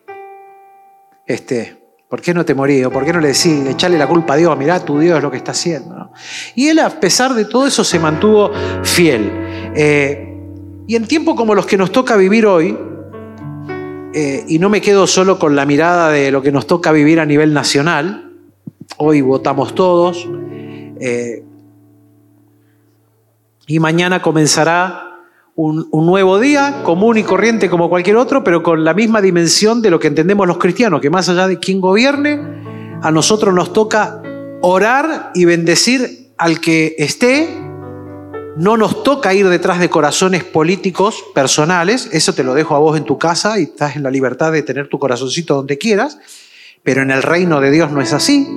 Este, 1.25 1.83
¿Por 2.09 2.21
qué 2.21 2.33
no 2.33 2.45
te 2.45 2.53
morí? 2.53 2.83
por 2.83 3.03
qué 3.05 3.11
no 3.11 3.19
le 3.19 3.29
decís, 3.29 3.65
echarle 3.67 3.97
la 3.97 4.07
culpa 4.07 4.35
a 4.35 4.37
Dios? 4.37 4.55
Mirá, 4.55 4.79
tu 4.79 4.99
Dios 4.99 5.17
es 5.17 5.23
lo 5.23 5.31
que 5.31 5.37
está 5.37 5.51
haciendo. 5.51 6.11
Y 6.53 6.67
él, 6.67 6.77
a 6.79 6.89
pesar 6.91 7.33
de 7.33 7.45
todo 7.45 7.65
eso, 7.65 7.83
se 7.83 7.97
mantuvo 7.97 8.51
fiel. 8.83 9.31
Eh, 9.75 10.32
y 10.87 10.95
en 10.95 11.07
tiempos 11.07 11.35
como 11.35 11.55
los 11.55 11.65
que 11.65 11.77
nos 11.77 11.91
toca 11.91 12.15
vivir 12.17 12.45
hoy, 12.45 12.77
eh, 14.13 14.43
y 14.47 14.59
no 14.59 14.69
me 14.69 14.81
quedo 14.81 15.07
solo 15.07 15.39
con 15.39 15.55
la 15.55 15.65
mirada 15.65 16.09
de 16.09 16.31
lo 16.31 16.41
que 16.41 16.51
nos 16.51 16.67
toca 16.67 16.91
vivir 16.91 17.19
a 17.19 17.25
nivel 17.25 17.53
nacional, 17.53 18.31
hoy 18.97 19.21
votamos 19.21 19.73
todos, 19.73 20.27
eh, 20.99 21.43
y 23.65 23.79
mañana 23.79 24.21
comenzará 24.21 25.21
un, 25.55 25.87
un, 25.91 26.05
nuevo 26.05 26.39
día, 26.39 26.81
común 26.83 27.17
y 27.17 27.23
corriente 27.23 27.69
como 27.69 27.89
cualquier 27.89 28.17
otro, 28.17 28.43
pero 28.43 28.61
con 28.61 28.83
la 28.83 28.93
misma 28.93 29.21
dimensión 29.21 29.81
de 29.81 29.89
lo 29.89 29.99
que 29.99 30.07
entendemos 30.07 30.47
los 30.47 30.57
cristianos, 30.57 30.99
que 30.99 31.09
más 31.09 31.29
allá 31.29 31.47
de 31.47 31.59
quien 31.59 31.79
gobierne, 31.79 32.39
a 33.01 33.11
nosotros 33.11 33.53
nos 33.53 33.73
toca 33.73 34.21
orar 34.61 35.31
y 35.33 35.45
bendecir 35.45 36.31
al 36.37 36.59
que 36.59 36.95
esté 36.97 37.49
No 38.55 38.77
nos 38.77 39.03
toca 39.03 39.33
ir 39.33 39.49
detrás 39.49 39.79
de 39.79 39.89
corazones 39.89 40.43
políticos 40.43 41.23
personales, 41.33 42.07
eso 42.11 42.33
te 42.33 42.43
lo 42.43 42.53
dejo 42.53 42.75
a 42.75 42.79
vos 42.79 42.95
en 42.95 43.03
tu 43.03 43.17
casa 43.17 43.59
y 43.59 43.63
estás 43.63 43.95
en 43.95 44.03
la 44.03 44.11
libertad 44.11 44.51
de 44.51 44.61
tener 44.61 44.89
tu 44.89 44.99
corazoncito 44.99 45.55
donde 45.55 45.79
quieras, 45.79 46.19
pero 46.83 47.01
en 47.01 47.09
el 47.09 47.23
reino 47.23 47.59
de 47.61 47.71
Dios 47.71 47.91
no 47.91 47.99
es 47.99 48.13
así, 48.13 48.47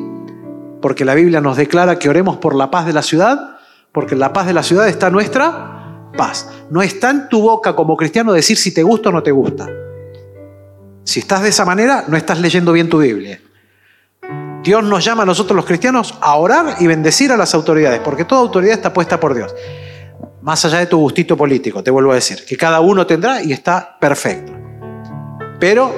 porque 0.82 1.06
la 1.06 1.14
Biblia 1.14 1.40
nos 1.40 1.56
declara 1.56 1.98
que 1.98 2.10
oremos 2.10 2.36
por 2.36 2.54
la 2.54 2.70
paz 2.70 2.84
de 2.84 2.92
la 2.92 3.02
ciudad, 3.02 3.56
porque 3.92 4.12
en 4.12 4.20
la 4.20 4.34
paz 4.34 4.46
de 4.46 4.52
la 4.52 4.62
ciudad 4.62 4.86
está 4.86 5.08
nuestra 5.08 6.10
paz. 6.14 6.50
No 6.70 6.82
está 6.82 7.08
en 7.10 7.30
tu 7.30 7.40
boca 7.40 7.74
como 7.74 7.96
cristiano 7.96 8.34
decir 8.34 8.58
si 8.58 8.74
te 8.74 8.82
gusta 8.82 9.08
o 9.08 9.12
no 9.12 9.22
te 9.22 9.32
gusta. 9.32 9.66
Si 11.04 11.20
estás 11.20 11.42
de 11.42 11.48
esa 11.48 11.64
manera, 11.64 12.04
no 12.06 12.18
estás 12.18 12.38
leyendo 12.38 12.72
bien 12.72 12.90
tu 12.90 12.98
Biblia. 12.98 13.40
Dios 14.62 14.84
nos 14.84 15.02
llama 15.04 15.22
a 15.22 15.26
nosotros 15.26 15.56
los 15.56 15.64
cristianos 15.64 16.14
a 16.20 16.34
orar 16.34 16.76
y 16.80 16.86
bendecir 16.86 17.32
a 17.32 17.36
las 17.38 17.54
autoridades, 17.54 18.00
porque 18.00 18.26
toda 18.26 18.42
autoridad 18.42 18.74
está 18.74 18.92
puesta 18.92 19.18
por 19.18 19.34
Dios. 19.34 19.54
Más 20.46 20.64
allá 20.64 20.78
de 20.78 20.86
tu 20.86 20.98
gustito 20.98 21.36
político, 21.36 21.82
te 21.82 21.90
vuelvo 21.90 22.12
a 22.12 22.14
decir, 22.14 22.44
que 22.44 22.56
cada 22.56 22.78
uno 22.78 23.04
tendrá 23.04 23.42
y 23.42 23.52
está 23.52 23.98
perfecto. 23.98 24.52
Pero 25.58 25.92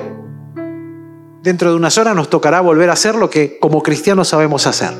dentro 1.42 1.68
de 1.68 1.76
unas 1.76 1.98
horas 1.98 2.16
nos 2.16 2.30
tocará 2.30 2.62
volver 2.62 2.88
a 2.88 2.94
hacer 2.94 3.14
lo 3.14 3.28
que 3.28 3.58
como 3.58 3.82
cristianos 3.82 4.28
sabemos 4.28 4.66
hacer, 4.66 4.92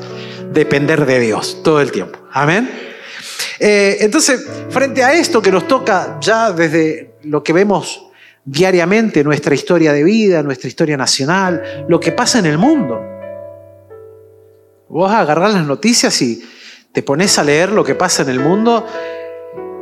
depender 0.53 1.03
de 1.07 1.19
Dios 1.19 1.63
todo 1.63 1.81
el 1.81 1.91
tiempo. 1.91 2.19
Amén. 2.31 2.69
Eh, 3.59 3.97
entonces, 4.01 4.45
frente 4.69 5.03
a 5.03 5.13
esto 5.13 5.41
que 5.41 5.51
nos 5.51 5.67
toca 5.67 6.19
ya 6.21 6.51
desde 6.51 7.15
lo 7.23 7.41
que 7.41 7.51
vemos 7.51 8.05
diariamente, 8.45 9.23
nuestra 9.23 9.55
historia 9.55 9.93
de 9.93 10.03
vida, 10.03 10.43
nuestra 10.43 10.67
historia 10.67 10.95
nacional, 10.95 11.85
lo 11.87 11.99
que 11.99 12.11
pasa 12.11 12.37
en 12.37 12.45
el 12.45 12.59
mundo. 12.59 13.01
Vos 14.89 15.11
agarrás 15.11 15.55
las 15.55 15.65
noticias 15.65 16.21
y 16.21 16.39
te 16.93 17.01
pones 17.01 17.39
a 17.39 17.43
leer 17.43 17.71
lo 17.71 17.83
que 17.83 17.95
pasa 17.95 18.21
en 18.21 18.29
el 18.29 18.39
mundo 18.39 18.85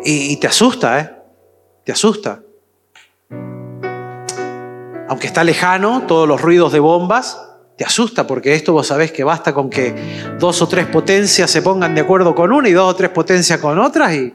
y, 0.10 0.38
te 0.38 0.48
asusta, 0.48 1.00
¿eh? 1.00 1.12
Te 1.84 1.92
asusta. 1.92 2.42
Aunque 5.10 5.28
está 5.28 5.44
lejano, 5.44 6.04
todos 6.08 6.28
los 6.28 6.42
ruidos 6.42 6.72
de 6.72 6.80
bombas, 6.80 7.42
te 7.78 7.84
asusta 7.84 8.26
porque 8.26 8.56
esto 8.56 8.72
vos 8.72 8.88
sabés 8.88 9.12
que 9.12 9.26
basta 9.26 9.54
con 9.54 9.70
que 9.70 9.94
dos 10.40 10.62
o 10.62 10.68
tres 10.68 10.88
potencias 10.88 11.52
se 11.52 11.62
pongan 11.62 11.94
de 11.94 12.02
acuerdo 12.02 12.34
con 12.34 12.54
una 12.54 12.70
y 12.70 12.72
dos 12.72 12.94
o 12.94 12.96
tres 12.96 13.10
potencias 13.10 13.60
con 13.60 13.78
otras 13.80 14.14
y 14.14 14.34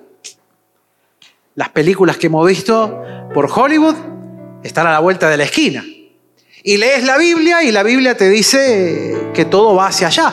las 1.54 1.70
películas 1.70 2.18
que 2.18 2.26
hemos 2.28 2.46
visto 2.46 3.02
por 3.32 3.50
Hollywood 3.50 3.96
están 4.62 4.86
a 4.86 4.92
la 4.92 5.00
vuelta 5.00 5.28
de 5.28 5.38
la 5.38 5.44
esquina. 5.44 5.82
Y 6.62 6.76
lees 6.76 7.04
la 7.04 7.16
Biblia 7.16 7.62
y 7.62 7.72
la 7.72 7.82
Biblia 7.82 8.16
te 8.16 8.28
dice 8.28 9.30
que 9.34 9.46
todo 9.46 9.74
va 9.74 9.86
hacia 9.86 10.06
allá. 10.06 10.32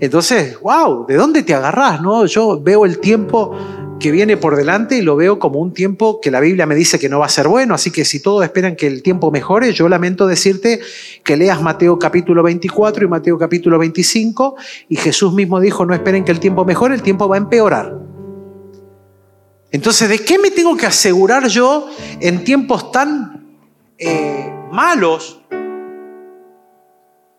Entonces, 0.00 0.60
wow, 0.60 1.06
¿de 1.06 1.14
dónde 1.14 1.42
te 1.44 1.54
agarrás? 1.54 2.02
No? 2.02 2.26
Yo 2.26 2.60
veo 2.60 2.84
el 2.84 2.98
tiempo 2.98 3.56
que 3.98 4.10
viene 4.10 4.36
por 4.36 4.56
delante 4.56 4.96
y 4.96 5.02
lo 5.02 5.16
veo 5.16 5.38
como 5.38 5.60
un 5.60 5.72
tiempo 5.72 6.20
que 6.20 6.30
la 6.30 6.40
Biblia 6.40 6.66
me 6.66 6.74
dice 6.74 6.98
que 6.98 7.08
no 7.08 7.20
va 7.20 7.26
a 7.26 7.30
ser 7.30 7.48
bueno, 7.48 7.74
así 7.74 7.90
que 7.90 8.04
si 8.04 8.20
todos 8.20 8.44
esperan 8.44 8.76
que 8.76 8.86
el 8.86 9.02
tiempo 9.02 9.30
mejore, 9.30 9.72
yo 9.72 9.88
lamento 9.88 10.26
decirte 10.26 10.80
que 11.22 11.36
leas 11.36 11.62
Mateo 11.62 11.98
capítulo 11.98 12.42
24 12.42 13.04
y 13.04 13.08
Mateo 13.08 13.38
capítulo 13.38 13.78
25 13.78 14.56
y 14.88 14.96
Jesús 14.96 15.32
mismo 15.32 15.60
dijo, 15.60 15.86
no 15.86 15.94
esperen 15.94 16.24
que 16.24 16.32
el 16.32 16.40
tiempo 16.40 16.64
mejore, 16.64 16.94
el 16.94 17.02
tiempo 17.02 17.28
va 17.28 17.36
a 17.36 17.38
empeorar. 17.38 17.98
Entonces, 19.70 20.08
¿de 20.08 20.18
qué 20.20 20.38
me 20.38 20.50
tengo 20.50 20.76
que 20.76 20.86
asegurar 20.86 21.48
yo 21.48 21.88
en 22.20 22.44
tiempos 22.44 22.92
tan 22.92 23.58
eh, 23.98 24.52
malos 24.70 25.40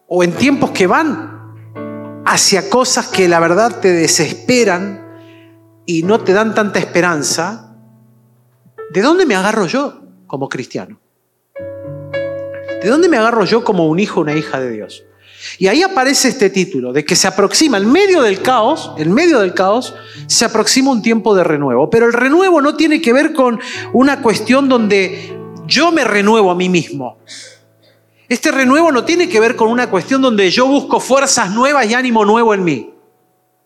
o 0.07 0.23
en 0.23 0.33
tiempos 0.33 0.71
que 0.71 0.87
van 0.87 1.35
hacia 2.25 2.69
cosas 2.69 3.07
que 3.07 3.27
la 3.27 3.39
verdad 3.39 3.79
te 3.79 3.91
desesperan 3.91 5.04
y 5.85 6.03
no 6.03 6.21
te 6.21 6.33
dan 6.33 6.55
tanta 6.55 6.79
esperanza, 6.79 7.75
¿de 8.91 9.01
dónde 9.01 9.25
me 9.25 9.35
agarro 9.35 9.67
yo 9.67 10.01
como 10.27 10.49
cristiano? 10.49 10.99
¿De 12.81 12.89
dónde 12.89 13.09
me 13.09 13.17
agarro 13.17 13.45
yo 13.45 13.63
como 13.63 13.87
un 13.87 13.99
hijo 13.99 14.21
una 14.21 14.35
hija 14.35 14.59
de 14.59 14.71
Dios? 14.71 15.03
Y 15.59 15.67
ahí 15.67 15.83
aparece 15.83 16.29
este 16.29 16.49
título, 16.49 16.91
de 16.91 17.05
que 17.05 17.15
se 17.15 17.27
aproxima, 17.27 17.77
en 17.77 17.91
medio 17.91 18.21
del 18.21 18.41
caos, 18.41 18.91
en 18.97 19.13
medio 19.13 19.39
del 19.39 19.53
caos, 19.53 19.93
se 20.27 20.45
aproxima 20.45 20.91
un 20.91 21.01
tiempo 21.01 21.35
de 21.35 21.43
renuevo. 21.43 21.89
Pero 21.89 22.07
el 22.07 22.13
renuevo 22.13 22.61
no 22.61 22.75
tiene 22.75 23.01
que 23.01 23.13
ver 23.13 23.33
con 23.33 23.59
una 23.93 24.21
cuestión 24.21 24.67
donde 24.67 25.37
yo 25.67 25.91
me 25.91 26.03
renuevo 26.03 26.51
a 26.51 26.55
mí 26.55 26.69
mismo. 26.69 27.17
Este 28.27 28.51
renuevo 28.51 28.91
no 28.91 29.03
tiene 29.03 29.29
que 29.29 29.39
ver 29.39 29.55
con 29.55 29.69
una 29.69 29.89
cuestión 29.89 30.21
donde 30.21 30.49
yo 30.49 30.65
busco 30.67 30.99
fuerzas 30.99 31.51
nuevas 31.51 31.85
y 31.87 31.93
ánimo 31.93 32.25
nuevo 32.25 32.53
en 32.53 32.63
mí. 32.63 32.93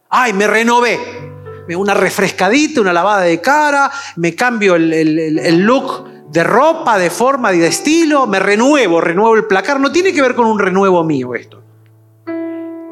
Ay, 0.09 0.33
me 0.33 0.47
renové. 0.47 1.28
Una 1.75 1.93
refrescadita, 1.93 2.81
una 2.81 2.93
lavada 2.93 3.21
de 3.21 3.39
cara, 3.41 3.91
me 4.15 4.35
cambio 4.35 4.75
el, 4.75 5.59
look 5.59 6.29
de 6.29 6.43
ropa, 6.43 6.97
de 6.97 7.09
forma 7.09 7.53
y 7.53 7.59
de 7.59 7.67
estilo, 7.67 8.27
me 8.27 8.39
renuevo, 8.39 9.01
renuevo 9.01 9.35
el 9.35 9.45
placar. 9.45 9.79
No 9.79 9.91
tiene 9.91 10.13
que 10.13 10.21
ver 10.21 10.35
con 10.35 10.45
un 10.45 10.59
renuevo 10.59 11.03
mío 11.03 11.35
esto. 11.35 11.61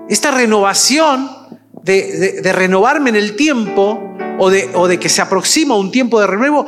Esta 0.10 0.32
renovación 0.32 1.30
de, 1.84 2.52
renovarme 2.54 3.10
en 3.10 3.16
el 3.16 3.36
tiempo 3.36 4.16
o 4.40 4.50
de, 4.50 5.00
que 5.00 5.10
se 5.10 5.22
aproxima 5.22 5.76
un 5.76 5.92
tiempo 5.92 6.20
de 6.20 6.28
renuevo, 6.28 6.68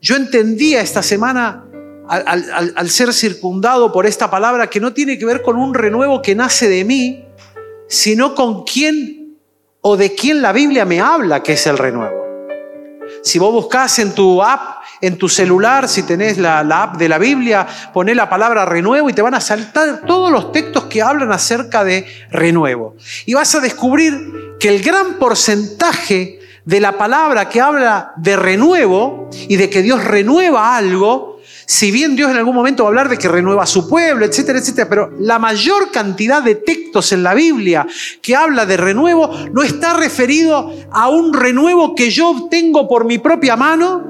yo 0.00 0.16
entendía 0.16 0.80
esta 0.80 1.02
semana 1.02 1.64
al, 2.08 2.90
ser 2.90 3.12
circundado 3.12 3.92
por 3.92 4.06
esta 4.06 4.30
palabra 4.30 4.68
que 4.68 4.80
no 4.80 4.92
tiene 4.92 5.18
que 5.18 5.24
ver 5.24 5.42
con 5.42 5.56
un 5.56 5.74
renuevo 5.74 6.20
que 6.20 6.34
nace 6.34 6.68
de 6.68 6.84
mí, 6.84 7.24
sino 7.88 8.34
con 8.34 8.64
quién 8.64 9.21
o 9.82 9.96
de 9.96 10.14
quién 10.14 10.40
la 10.40 10.52
Biblia 10.52 10.84
me 10.84 11.00
habla 11.00 11.42
que 11.42 11.52
es 11.52 11.66
el 11.66 11.76
renuevo. 11.76 12.22
Si 13.22 13.38
vos 13.38 13.52
buscás 13.52 13.98
en 13.98 14.14
tu 14.14 14.42
app, 14.42 14.82
en 15.00 15.18
tu 15.18 15.28
celular, 15.28 15.88
si 15.88 16.04
tenés 16.04 16.38
la, 16.38 16.60
app 16.60 16.96
de 16.96 17.08
la 17.08 17.18
Biblia, 17.18 17.66
poné 17.92 18.14
la 18.14 18.28
palabra 18.30 18.64
renuevo 18.64 19.10
y 19.10 19.12
te 19.12 19.22
van 19.22 19.34
a 19.34 19.40
saltar 19.40 20.02
todos 20.06 20.30
los 20.30 20.50
textos 20.52 20.84
que 20.84 21.02
hablan 21.02 21.30
acerca 21.32 21.84
de 21.84 22.06
renuevo. 22.30 22.96
Y 23.26 23.34
vas 23.34 23.54
a 23.54 23.60
descubrir 23.60 24.56
que 24.58 24.68
el 24.68 24.82
gran 24.82 25.18
porcentaje 25.18 26.40
de 26.64 26.80
la 26.80 26.96
palabra 26.96 27.48
que 27.48 27.60
habla 27.60 28.12
de 28.16 28.36
renuevo 28.36 29.28
y 29.48 29.56
de 29.56 29.68
que 29.68 29.82
Dios 29.82 30.04
renueva 30.04 30.76
algo, 30.76 31.31
si 31.72 31.90
bien 31.90 32.16
Dios 32.16 32.30
en 32.30 32.36
algún 32.36 32.54
momento 32.54 32.82
va 32.82 32.88
a 32.88 32.90
hablar 32.90 33.08
de 33.08 33.16
que 33.16 33.28
renueva 33.28 33.64
su 33.64 33.88
pueblo, 33.88 34.26
etcétera, 34.26 34.58
etcétera, 34.58 34.90
pero 34.90 35.10
la 35.18 35.38
mayor 35.38 35.90
cantidad 35.90 36.42
de 36.42 36.56
textos 36.56 37.12
en 37.12 37.22
la 37.22 37.32
Biblia 37.32 37.86
que 38.20 38.36
habla 38.36 38.66
de 38.66 38.76
renuevo 38.76 39.30
no 39.52 39.62
está 39.62 39.94
referido 39.94 40.70
a 40.90 41.08
un 41.08 41.32
renuevo 41.32 41.94
que 41.94 42.10
yo 42.10 42.28
obtengo 42.28 42.86
por 42.86 43.06
mi 43.06 43.16
propia 43.16 43.56
mano, 43.56 44.04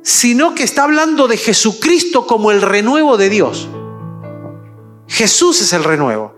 sino 0.00 0.54
que 0.54 0.62
está 0.62 0.84
hablando 0.84 1.28
de 1.28 1.36
Jesucristo 1.36 2.26
como 2.26 2.50
el 2.50 2.62
renuevo 2.62 3.18
de 3.18 3.28
Dios. 3.28 3.68
Jesús 5.08 5.60
es 5.60 5.74
el 5.74 5.84
renuevo. 5.84 6.36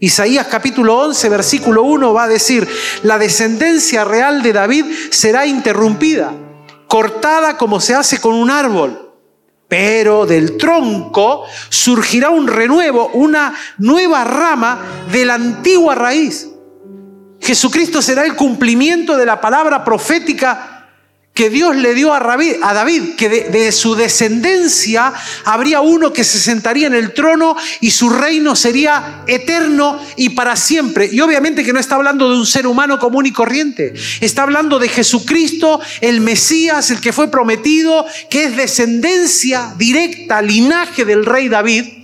Isaías 0.00 0.48
capítulo 0.48 0.98
11, 0.98 1.28
versículo 1.28 1.84
1 1.84 2.12
va 2.12 2.24
a 2.24 2.28
decir, 2.28 2.68
la 3.04 3.18
descendencia 3.18 4.02
real 4.02 4.42
de 4.42 4.52
David 4.52 4.86
será 5.10 5.46
interrumpida, 5.46 6.32
cortada 6.88 7.56
como 7.56 7.78
se 7.80 7.94
hace 7.94 8.20
con 8.20 8.34
un 8.34 8.50
árbol 8.50 9.09
pero 9.70 10.26
del 10.26 10.56
tronco 10.56 11.44
surgirá 11.68 12.30
un 12.30 12.48
renuevo, 12.48 13.10
una 13.14 13.54
nueva 13.78 14.24
rama 14.24 15.06
de 15.12 15.24
la 15.24 15.34
antigua 15.34 15.94
raíz. 15.94 16.48
Jesucristo 17.40 18.02
será 18.02 18.24
el 18.24 18.34
cumplimiento 18.34 19.16
de 19.16 19.24
la 19.24 19.40
palabra 19.40 19.84
profética 19.84 20.69
que 21.40 21.48
Dios 21.48 21.74
le 21.74 21.94
dio 21.94 22.12
a 22.12 22.20
David, 22.20 23.14
que 23.16 23.30
de, 23.30 23.72
su 23.72 23.94
descendencia 23.94 25.10
habría 25.46 25.80
uno 25.80 26.12
que 26.12 26.22
se 26.22 26.38
sentaría 26.38 26.86
en 26.86 26.92
el 26.92 27.14
trono 27.14 27.56
y 27.80 27.92
su 27.92 28.10
reino 28.10 28.54
sería 28.54 29.22
eterno 29.26 29.98
y 30.16 30.28
para 30.28 30.54
siempre. 30.54 31.08
Y 31.10 31.18
obviamente 31.22 31.64
que 31.64 31.72
no 31.72 31.80
está 31.80 31.94
hablando 31.94 32.28
de 32.28 32.36
un 32.36 32.44
ser 32.44 32.66
humano 32.66 32.98
común 32.98 33.24
y 33.24 33.32
corriente, 33.32 33.94
está 34.20 34.42
hablando 34.42 34.78
de 34.78 34.90
Jesucristo, 34.90 35.80
el 36.02 36.20
Mesías, 36.20 36.90
el 36.90 37.00
que 37.00 37.14
fue 37.14 37.30
prometido, 37.30 38.04
que 38.28 38.44
es 38.44 38.56
descendencia 38.56 39.72
directa, 39.78 40.42
linaje 40.42 41.06
del 41.06 41.24
rey 41.24 41.48
David 41.48 41.99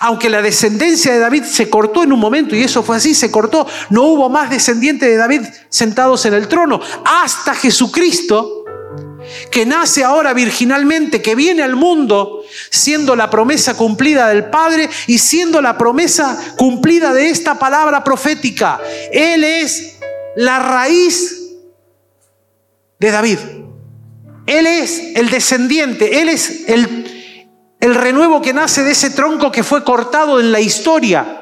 aunque 0.00 0.28
la 0.28 0.42
descendencia 0.42 1.12
de 1.12 1.18
David 1.18 1.44
se 1.44 1.70
cortó 1.70 2.02
en 2.02 2.12
un 2.12 2.20
momento, 2.20 2.54
y 2.54 2.62
eso 2.62 2.82
fue 2.82 2.96
así, 2.96 3.14
se 3.14 3.30
cortó, 3.30 3.66
no 3.90 4.04
hubo 4.04 4.28
más 4.28 4.50
descendientes 4.50 5.08
de 5.08 5.16
David 5.16 5.42
sentados 5.68 6.26
en 6.26 6.34
el 6.34 6.48
trono, 6.48 6.80
hasta 7.04 7.54
Jesucristo, 7.54 8.64
que 9.50 9.66
nace 9.66 10.02
ahora 10.02 10.32
virginalmente, 10.32 11.22
que 11.22 11.34
viene 11.34 11.62
al 11.62 11.76
mundo 11.76 12.42
siendo 12.70 13.14
la 13.14 13.30
promesa 13.30 13.76
cumplida 13.76 14.28
del 14.28 14.46
Padre 14.46 14.88
y 15.06 15.18
siendo 15.18 15.60
la 15.60 15.78
promesa 15.78 16.54
cumplida 16.56 17.12
de 17.12 17.28
esta 17.28 17.58
palabra 17.58 18.02
profética. 18.02 18.80
Él 19.12 19.44
es 19.44 19.98
la 20.36 20.58
raíz 20.58 21.40
de 22.98 23.10
David. 23.10 23.38
Él 24.46 24.66
es 24.66 25.00
el 25.14 25.30
descendiente, 25.30 26.20
Él 26.20 26.28
es 26.28 26.68
el 26.68 27.19
el 27.80 27.94
renuevo 27.94 28.42
que 28.42 28.52
nace 28.52 28.82
de 28.82 28.92
ese 28.92 29.10
tronco 29.10 29.50
que 29.50 29.64
fue 29.64 29.82
cortado 29.82 30.38
en 30.38 30.52
la 30.52 30.60
historia. 30.60 31.36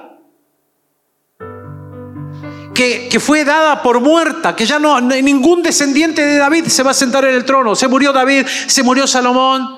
que, 2.79 3.09
que 3.09 3.19
fue 3.19 3.45
dada 3.45 3.83
por 3.83 3.99
muerta, 3.99 4.55
que 4.55 4.65
ya 4.65 4.79
no, 4.79 5.01
ningún 5.01 5.65
descendiente 5.65 6.25
de 6.25 6.39
David 6.39 6.67
se 6.67 6.85
va 6.85 6.93
a 6.93 6.95
sentar 6.95 7.25
en 7.25 7.35
el 7.35 7.45
trono. 7.45 7.75
Se 7.75 7.89
murió 7.89 8.13
David, 8.13 8.47
se 8.47 8.85
murió 8.85 9.05
Salomón, 9.09 9.69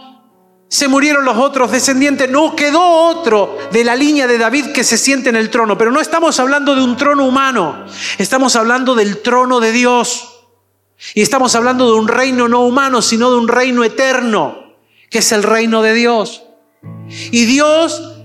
se 0.68 0.86
murieron 0.86 1.24
los 1.24 1.38
otros 1.38 1.72
descendientes, 1.72 2.30
no 2.30 2.54
quedó 2.54 2.82
otro 2.82 3.56
de 3.72 3.84
la 3.84 3.96
línea 3.96 4.26
de 4.26 4.36
David 4.36 4.66
que 4.66 4.84
se 4.84 4.98
siente 4.98 5.30
en 5.30 5.36
el 5.36 5.48
trono. 5.48 5.78
Pero 5.78 5.90
no 5.90 5.98
estamos 5.98 6.38
hablando 6.40 6.74
de 6.74 6.82
un 6.82 6.94
trono 6.98 7.24
humano, 7.24 7.86
estamos 8.18 8.54
hablando 8.54 8.94
del 8.94 9.22
trono 9.22 9.60
de 9.60 9.72
Dios. 9.72 10.26
Y 11.14 11.22
estamos 11.22 11.54
hablando 11.54 11.86
de 11.86 11.98
un 11.98 12.06
reino 12.06 12.48
no 12.48 12.60
humano, 12.60 13.00
sino 13.00 13.30
de 13.30 13.38
un 13.38 13.48
reino 13.48 13.82
eterno, 13.82 14.74
que 15.08 15.20
es 15.20 15.32
el 15.32 15.42
reino 15.42 15.80
de 15.80 15.94
Dios. 15.94 16.42
Y 17.30 17.44
Dios 17.44 18.20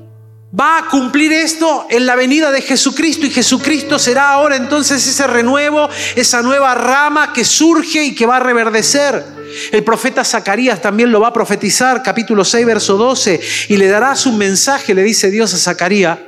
va 0.57 0.77
a 0.79 0.88
cumplir 0.88 1.33
esto 1.33 1.85
en 1.89 2.05
la 2.05 2.15
venida 2.15 2.51
de 2.51 2.62
Jesucristo 2.62 3.25
y 3.25 3.31
Jesucristo 3.31 4.00
será 4.00 4.29
ahora 4.29 4.55
entonces 4.55 5.05
ese 5.05 5.27
renuevo, 5.27 5.89
esa 6.15 6.41
nueva 6.41 6.75
rama 6.75 7.33
que 7.33 7.43
surge 7.43 8.03
y 8.03 8.15
que 8.15 8.25
va 8.25 8.38
a 8.38 8.41
reverdecer. 8.41 9.24
El 9.71 9.83
profeta 9.83 10.24
Zacarías 10.24 10.81
también 10.81 11.12
lo 11.12 11.19
va 11.19 11.29
a 11.29 11.33
profetizar, 11.33 12.01
capítulo 12.03 12.45
6, 12.45 12.65
verso 12.65 12.97
12, 12.97 13.39
y 13.69 13.77
le 13.77 13.88
darás 13.88 14.25
un 14.25 14.38
mensaje, 14.38 14.93
le 14.93 15.03
dice 15.03 15.29
Dios 15.29 15.53
a 15.53 15.57
Zacarías, 15.57 16.19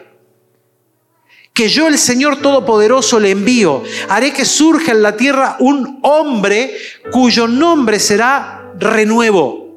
que 1.54 1.70
yo 1.70 1.88
el 1.88 1.98
Señor 1.98 2.42
Todopoderoso 2.42 3.20
le 3.20 3.32
envío. 3.32 3.84
Haré 4.10 4.32
que 4.32 4.46
surja 4.46 4.92
en 4.92 5.02
la 5.02 5.18
tierra 5.18 5.56
un 5.60 6.00
hombre 6.04 6.78
cuyo 7.12 7.48
nombre 7.48 8.00
será 8.00 8.74
renuevo. 8.78 9.68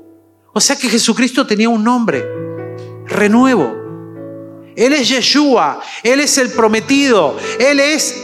O 0.53 0.61
sea 0.61 0.77
que 0.77 0.89
Jesucristo 0.89 1.47
tenía 1.47 1.69
un 1.69 1.83
nombre, 1.83 2.25
renuevo. 3.11 3.81
Él 4.77 4.93
es 4.95 5.09
Yeshua, 5.09 5.81
Él 6.03 6.21
es 6.21 6.39
el 6.39 6.51
prometido, 6.51 7.37
Él 7.59 7.81
es 7.81 8.17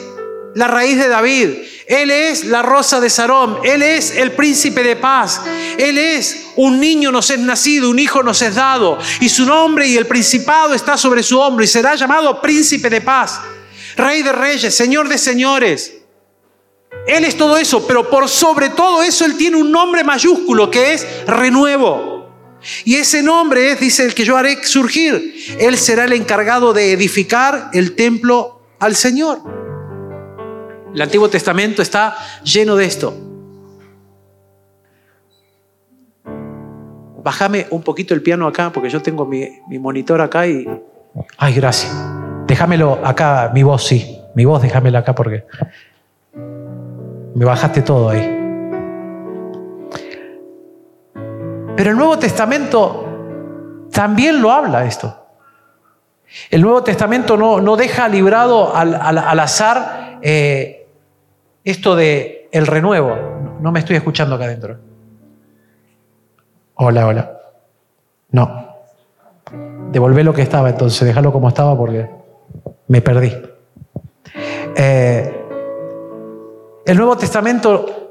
la 0.54 0.68
raíz 0.68 0.96
de 0.96 1.08
David, 1.08 1.50
Él 1.86 2.10
es 2.10 2.44
la 2.44 2.62
rosa 2.62 2.98
de 2.98 3.10
Sarón, 3.10 3.58
Él 3.62 3.82
es 3.82 4.12
el 4.12 4.32
príncipe 4.32 4.82
de 4.82 4.96
paz, 4.96 5.42
Él 5.76 5.98
es 5.98 6.46
un 6.56 6.80
niño 6.80 7.12
nos 7.12 7.28
es 7.30 7.38
nacido, 7.38 7.90
un 7.90 7.98
hijo 7.98 8.22
nos 8.22 8.40
es 8.40 8.54
dado, 8.54 8.98
y 9.20 9.28
su 9.28 9.44
nombre 9.44 9.86
y 9.86 9.96
el 9.96 10.06
principado 10.06 10.72
está 10.72 10.96
sobre 10.96 11.22
su 11.22 11.38
hombro 11.38 11.62
y 11.62 11.68
será 11.68 11.94
llamado 11.94 12.40
príncipe 12.40 12.88
de 12.88 13.02
paz, 13.02 13.38
rey 13.96 14.22
de 14.22 14.32
reyes, 14.32 14.74
señor 14.74 15.08
de 15.08 15.18
señores. 15.18 15.92
Él 17.06 17.24
es 17.24 17.36
todo 17.36 17.56
eso, 17.56 17.86
pero 17.86 18.08
por 18.08 18.28
sobre 18.28 18.70
todo 18.70 19.02
eso 19.02 19.24
Él 19.24 19.36
tiene 19.36 19.56
un 19.56 19.70
nombre 19.70 20.02
mayúsculo 20.02 20.70
que 20.70 20.94
es 20.94 21.06
renuevo. 21.26 22.15
Y 22.84 22.96
ese 22.96 23.22
nombre 23.22 23.72
es, 23.72 23.80
dice 23.80 24.04
el 24.04 24.14
que 24.14 24.24
yo 24.24 24.36
haré 24.36 24.62
surgir. 24.64 25.34
Él 25.58 25.76
será 25.76 26.04
el 26.04 26.12
encargado 26.12 26.72
de 26.72 26.92
edificar 26.92 27.70
el 27.72 27.94
templo 27.94 28.60
al 28.78 28.96
Señor. 28.96 29.40
El 30.94 31.02
Antiguo 31.02 31.28
Testamento 31.28 31.82
está 31.82 32.16
lleno 32.42 32.76
de 32.76 32.84
esto. 32.86 33.14
Bájame 37.22 37.66
un 37.70 37.82
poquito 37.82 38.14
el 38.14 38.22
piano 38.22 38.46
acá, 38.46 38.70
porque 38.72 38.88
yo 38.88 39.02
tengo 39.02 39.26
mi, 39.26 39.48
mi 39.68 39.78
monitor 39.78 40.20
acá 40.20 40.46
y... 40.46 40.66
Ay, 41.36 41.54
gracias. 41.54 41.92
Déjamelo 42.46 43.00
acá, 43.04 43.50
mi 43.52 43.62
voz, 43.62 43.84
sí. 43.84 44.18
Mi 44.34 44.44
voz, 44.44 44.62
déjamela 44.62 45.00
acá 45.00 45.14
porque 45.14 45.44
me 47.34 47.44
bajaste 47.44 47.82
todo 47.82 48.10
ahí. 48.10 48.35
Pero 51.76 51.90
el 51.90 51.96
Nuevo 51.96 52.18
Testamento 52.18 53.04
también 53.92 54.40
lo 54.40 54.50
habla 54.50 54.86
esto. 54.86 55.26
El 56.50 56.62
Nuevo 56.62 56.82
Testamento 56.82 57.36
no, 57.36 57.60
no 57.60 57.76
deja 57.76 58.08
librado 58.08 58.74
al, 58.74 58.94
al, 58.94 59.40
azar 59.40 60.18
eh, 60.22 60.88
esto 61.64 61.94
de 61.94 62.48
el 62.50 62.66
renuevo. 62.66 63.14
No 63.60 63.72
me 63.72 63.80
estoy 63.80 63.96
escuchando 63.96 64.34
acá 64.34 64.44
adentro. 64.44 64.78
Hola, 66.76 67.06
hola. 67.06 67.32
No. 68.30 68.66
Devolvé 69.92 70.24
lo 70.24 70.34
que 70.34 70.42
estaba 70.42 70.70
entonces, 70.70 71.06
déjalo 71.06 71.32
como 71.32 71.48
estaba 71.48 71.76
porque 71.76 72.08
me 72.88 73.00
perdí. 73.02 73.32
Eh, 74.76 75.44
el 76.86 76.96
Nuevo 76.96 77.16
Testamento 77.16 78.05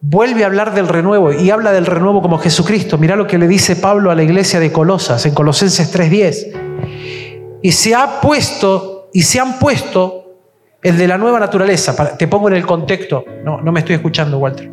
vuelve 0.00 0.44
a 0.44 0.46
hablar 0.46 0.74
del 0.74 0.88
renuevo 0.88 1.32
y 1.32 1.50
habla 1.50 1.72
del 1.72 1.86
renuevo 1.86 2.22
como 2.22 2.38
Jesucristo. 2.38 2.98
Mira 2.98 3.16
lo 3.16 3.26
que 3.26 3.38
le 3.38 3.48
dice 3.48 3.76
Pablo 3.76 4.10
a 4.10 4.14
la 4.14 4.22
iglesia 4.22 4.60
de 4.60 4.72
Colosas 4.72 5.24
en 5.26 5.34
Colosenses 5.34 5.90
3:10. 5.92 7.60
Y 7.62 7.72
se 7.72 7.94
ha 7.94 8.20
puesto 8.20 9.08
y 9.12 9.22
se 9.22 9.40
han 9.40 9.58
puesto 9.58 10.36
el 10.82 10.96
de 10.96 11.08
la 11.08 11.18
nueva 11.18 11.40
naturaleza. 11.40 12.16
Te 12.16 12.28
pongo 12.28 12.48
en 12.48 12.54
el 12.54 12.66
contexto. 12.66 13.24
No, 13.44 13.60
no 13.60 13.72
me 13.72 13.80
estoy 13.80 13.96
escuchando, 13.96 14.38
Walter. 14.38 14.70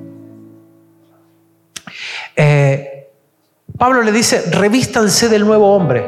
Eh, 2.35 3.09
Pablo 3.77 4.01
le 4.01 4.11
dice, 4.11 4.43
revístanse 4.51 5.29
del 5.29 5.45
nuevo 5.45 5.73
hombre. 5.73 6.05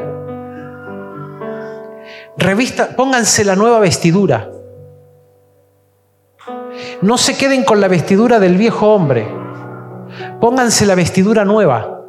Revista, 2.36 2.94
pónganse 2.94 3.44
la 3.44 3.56
nueva 3.56 3.80
vestidura. 3.80 4.50
No 7.02 7.18
se 7.18 7.36
queden 7.36 7.64
con 7.64 7.80
la 7.80 7.88
vestidura 7.88 8.38
del 8.38 8.56
viejo 8.56 8.92
hombre. 8.92 9.28
Pónganse 10.40 10.86
la 10.86 10.94
vestidura 10.94 11.44
nueva. 11.44 12.02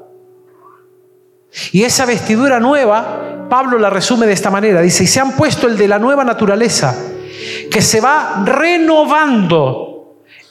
Y 1.71 1.83
esa 1.83 2.05
vestidura 2.05 2.59
nueva, 2.59 3.47
Pablo 3.49 3.77
la 3.79 3.89
resume 3.89 4.25
de 4.25 4.33
esta 4.33 4.49
manera. 4.49 4.81
Dice, 4.81 5.03
y 5.03 5.07
se 5.07 5.19
han 5.19 5.33
puesto 5.33 5.67
el 5.67 5.77
de 5.77 5.87
la 5.87 5.99
nueva 5.99 6.23
naturaleza, 6.23 6.95
que 7.71 7.81
se 7.81 8.01
va 8.01 8.43
renovando 8.45 9.89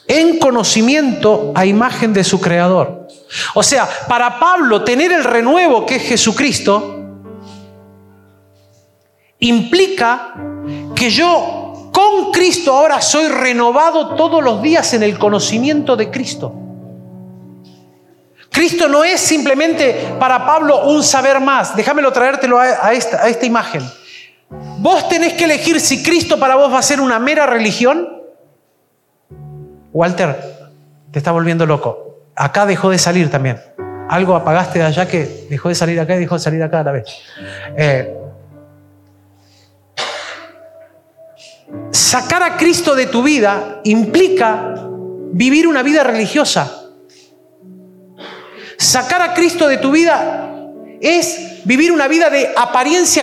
en 0.07 0.39
conocimiento 0.39 1.51
a 1.55 1.65
imagen 1.65 2.13
de 2.13 2.23
su 2.23 2.41
creador. 2.41 3.07
O 3.53 3.63
sea, 3.63 3.87
para 4.07 4.39
Pablo 4.39 4.83
tener 4.83 5.11
el 5.11 5.23
renuevo 5.23 5.85
que 5.85 5.97
es 5.97 6.03
Jesucristo, 6.03 6.95
implica 9.39 10.33
que 10.95 11.09
yo 11.09 11.58
con 11.99 12.31
Cristo 12.31 12.73
ahora 12.73 13.01
soy 13.01 13.27
renovado 13.27 14.15
todos 14.15 14.41
los 14.41 14.61
días 14.61 14.93
en 14.93 15.03
el 15.03 15.19
conocimiento 15.19 15.97
de 15.97 16.09
Cristo. 16.09 16.53
Cristo 18.49 18.87
no 18.87 19.03
es 19.03 19.19
simplemente 19.19 20.15
para 20.17 20.45
Pablo 20.45 20.85
un 20.85 21.03
saber 21.03 21.41
más. 21.41 21.75
Déjamelo 21.75 22.13
traértelo 22.13 22.57
a 22.57 22.93
esta, 22.93 23.23
a 23.23 23.27
esta 23.27 23.45
imagen. 23.45 23.83
Vos 24.79 25.09
tenés 25.09 25.33
que 25.33 25.43
elegir 25.43 25.81
si 25.81 26.01
Cristo 26.01 26.39
para 26.39 26.55
vos 26.55 26.71
va 26.73 26.79
a 26.79 26.83
ser 26.83 27.01
una 27.01 27.19
mera 27.19 27.45
religión. 27.45 28.07
Walter, 29.91 30.69
te 31.11 31.19
está 31.19 31.31
volviendo 31.31 31.65
loco. 31.65 32.21
Acá 32.33 32.65
dejó 32.65 32.89
de 32.89 32.97
salir 32.97 33.29
también. 33.29 33.61
Algo 34.09 34.35
apagaste 34.35 34.79
de 34.79 34.85
allá 34.85 35.05
que 35.05 35.47
dejó 35.49 35.67
de 35.67 35.75
salir 35.75 35.99
acá 35.99 36.15
y 36.15 36.19
dejó 36.19 36.35
de 36.35 36.41
salir 36.41 36.63
acá 36.63 36.79
a 36.79 36.83
la 36.83 36.91
vez. 36.93 37.05
Eh, 37.77 38.15
sacar 42.09 42.41
a 42.41 42.57
Cristo 42.57 42.95
de 42.95 43.05
tu 43.05 43.21
vida 43.21 43.81
implica 43.83 44.73
vivir 45.31 45.67
una 45.67 45.83
vida 45.83 46.03
religiosa. 46.03 46.89
Sacar 48.77 49.21
a 49.21 49.35
Cristo 49.35 49.67
de 49.67 49.77
tu 49.77 49.91
vida 49.91 50.59
es 51.01 51.61
vivir 51.65 51.91
una 51.91 52.07
vida 52.07 52.31
de 52.31 52.49
apariencia. 52.57 53.21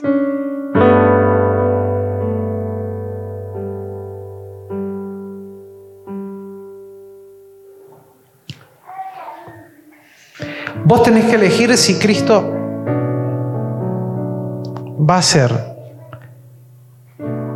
Vos 10.85 11.03
tenés 11.03 11.25
que 11.25 11.35
elegir 11.35 11.77
si 11.77 11.99
Cristo 11.99 12.44
va 15.11 15.16
a 15.18 15.22
ser 15.22 15.51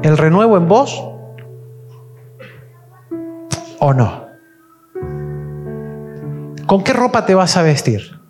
el 0.03 0.19
renuevo 0.19 0.57
en 0.57 0.67
vos 0.67 1.10
o 3.81 3.93
no? 3.93 4.29
¿Con 6.67 6.85
qué 6.85 6.93
ropa 6.93 7.27
te 7.27 7.35
vas 7.35 7.57
a 7.57 7.63
vestir? 7.63 8.21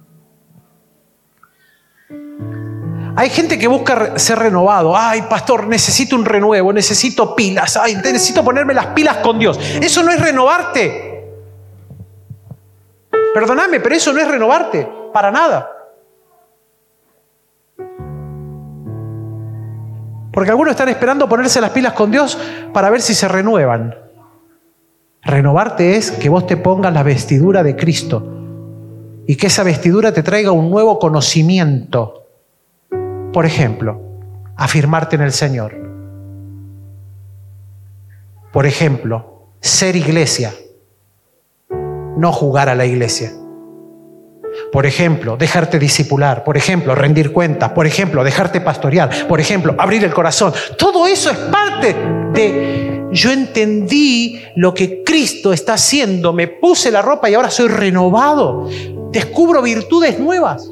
Hay 3.16 3.28
gente 3.28 3.58
que 3.58 3.68
busca 3.68 4.18
ser 4.18 4.38
renovado. 4.38 4.96
Ay, 4.96 5.22
pastor, 5.28 5.66
necesito 5.66 6.16
un 6.16 6.24
renuevo, 6.24 6.72
necesito 6.72 7.36
pilas. 7.36 7.76
Ay, 7.76 7.96
necesito 7.96 8.42
ponerme 8.42 8.72
las 8.72 8.86
pilas 8.86 9.18
con 9.18 9.38
Dios. 9.38 9.60
Eso 9.80 10.02
no 10.02 10.10
es 10.10 10.18
renovarte. 10.18 11.10
Perdóname, 13.34 13.80
pero 13.80 13.94
eso 13.94 14.12
no 14.12 14.20
es 14.20 14.28
renovarte. 14.28 14.88
Para 15.12 15.30
nada. 15.30 15.70
Porque 20.32 20.50
algunos 20.50 20.70
están 20.70 20.88
esperando 20.88 21.28
ponerse 21.28 21.60
las 21.60 21.70
pilas 21.70 21.92
con 21.92 22.10
Dios 22.10 22.38
para 22.72 22.88
ver 22.88 23.02
si 23.02 23.14
se 23.14 23.28
renuevan. 23.28 24.09
Renovarte 25.22 25.96
es 25.96 26.10
que 26.10 26.28
vos 26.28 26.46
te 26.46 26.56
pongas 26.56 26.92
la 26.92 27.02
vestidura 27.02 27.62
de 27.62 27.76
Cristo 27.76 28.26
y 29.26 29.36
que 29.36 29.48
esa 29.48 29.62
vestidura 29.62 30.12
te 30.12 30.22
traiga 30.22 30.50
un 30.50 30.70
nuevo 30.70 30.98
conocimiento. 30.98 32.26
Por 33.32 33.44
ejemplo, 33.44 34.00
afirmarte 34.56 35.16
en 35.16 35.22
el 35.22 35.32
Señor. 35.32 35.76
Por 38.52 38.66
ejemplo, 38.66 39.50
ser 39.60 39.94
iglesia, 39.94 40.52
no 42.16 42.32
jugar 42.32 42.68
a 42.68 42.74
la 42.74 42.86
iglesia. 42.86 43.32
Por 44.72 44.86
ejemplo, 44.86 45.36
dejarte 45.36 45.78
disipular. 45.78 46.42
Por 46.42 46.56
ejemplo, 46.56 46.94
rendir 46.94 47.32
cuentas. 47.32 47.70
Por 47.70 47.86
ejemplo, 47.86 48.24
dejarte 48.24 48.60
pastorear. 48.60 49.28
Por 49.28 49.38
ejemplo, 49.40 49.74
abrir 49.78 50.02
el 50.02 50.12
corazón. 50.12 50.52
Todo 50.76 51.06
eso 51.06 51.30
es 51.30 51.36
parte 51.36 51.94
de 52.32 52.89
yo 53.12 53.30
entendí 53.30 54.42
lo 54.56 54.72
que 54.72 55.02
Cristo 55.04 55.52
está 55.52 55.74
haciendo. 55.74 56.32
Me 56.32 56.48
puse 56.48 56.90
la 56.90 57.02
ropa 57.02 57.28
y 57.28 57.34
ahora 57.34 57.50
soy 57.50 57.68
renovado. 57.68 58.68
Descubro 59.10 59.62
virtudes 59.62 60.18
nuevas. 60.18 60.70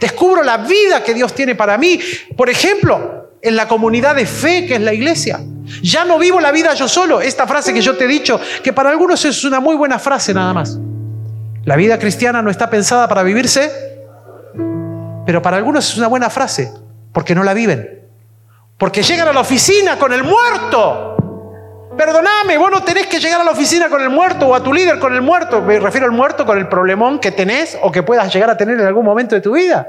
Descubro 0.00 0.42
la 0.42 0.58
vida 0.58 1.02
que 1.02 1.14
Dios 1.14 1.34
tiene 1.34 1.54
para 1.54 1.78
mí. 1.78 1.98
Por 2.36 2.50
ejemplo, 2.50 3.30
en 3.42 3.56
la 3.56 3.68
comunidad 3.68 4.16
de 4.16 4.26
fe 4.26 4.66
que 4.66 4.74
es 4.74 4.80
la 4.80 4.92
iglesia. 4.92 5.40
Ya 5.82 6.04
no 6.04 6.18
vivo 6.18 6.40
la 6.40 6.52
vida 6.52 6.74
yo 6.74 6.88
solo. 6.88 7.20
Esta 7.20 7.46
frase 7.46 7.72
que 7.74 7.80
yo 7.80 7.96
te 7.96 8.04
he 8.04 8.08
dicho, 8.08 8.40
que 8.62 8.72
para 8.72 8.90
algunos 8.90 9.24
es 9.24 9.44
una 9.44 9.60
muy 9.60 9.76
buena 9.76 9.98
frase 9.98 10.32
nada 10.32 10.52
más. 10.52 10.78
La 11.64 11.76
vida 11.76 11.98
cristiana 11.98 12.42
no 12.42 12.50
está 12.50 12.70
pensada 12.70 13.08
para 13.08 13.22
vivirse, 13.24 13.70
pero 15.26 15.42
para 15.42 15.56
algunos 15.56 15.90
es 15.90 15.98
una 15.98 16.06
buena 16.06 16.30
frase, 16.30 16.72
porque 17.12 17.34
no 17.34 17.42
la 17.42 17.54
viven. 17.54 18.04
Porque 18.78 19.02
llegan 19.02 19.28
a 19.28 19.32
la 19.32 19.40
oficina 19.40 19.98
con 19.98 20.12
el 20.12 20.22
muerto. 20.22 21.15
Perdóname, 21.96 22.58
vos 22.58 22.70
no 22.70 22.82
tenés 22.82 23.06
que 23.06 23.18
llegar 23.18 23.40
a 23.40 23.44
la 23.44 23.52
oficina 23.52 23.88
con 23.88 24.02
el 24.02 24.10
muerto 24.10 24.48
o 24.48 24.54
a 24.54 24.62
tu 24.62 24.72
líder 24.72 24.98
con 24.98 25.14
el 25.14 25.22
muerto. 25.22 25.62
Me 25.62 25.78
refiero 25.78 26.06
al 26.06 26.12
muerto 26.12 26.44
con 26.44 26.58
el 26.58 26.68
problemón 26.68 27.18
que 27.18 27.32
tenés 27.32 27.78
o 27.82 27.90
que 27.90 28.02
puedas 28.02 28.32
llegar 28.32 28.50
a 28.50 28.56
tener 28.56 28.78
en 28.78 28.86
algún 28.86 29.04
momento 29.04 29.34
de 29.34 29.40
tu 29.40 29.52
vida. 29.52 29.88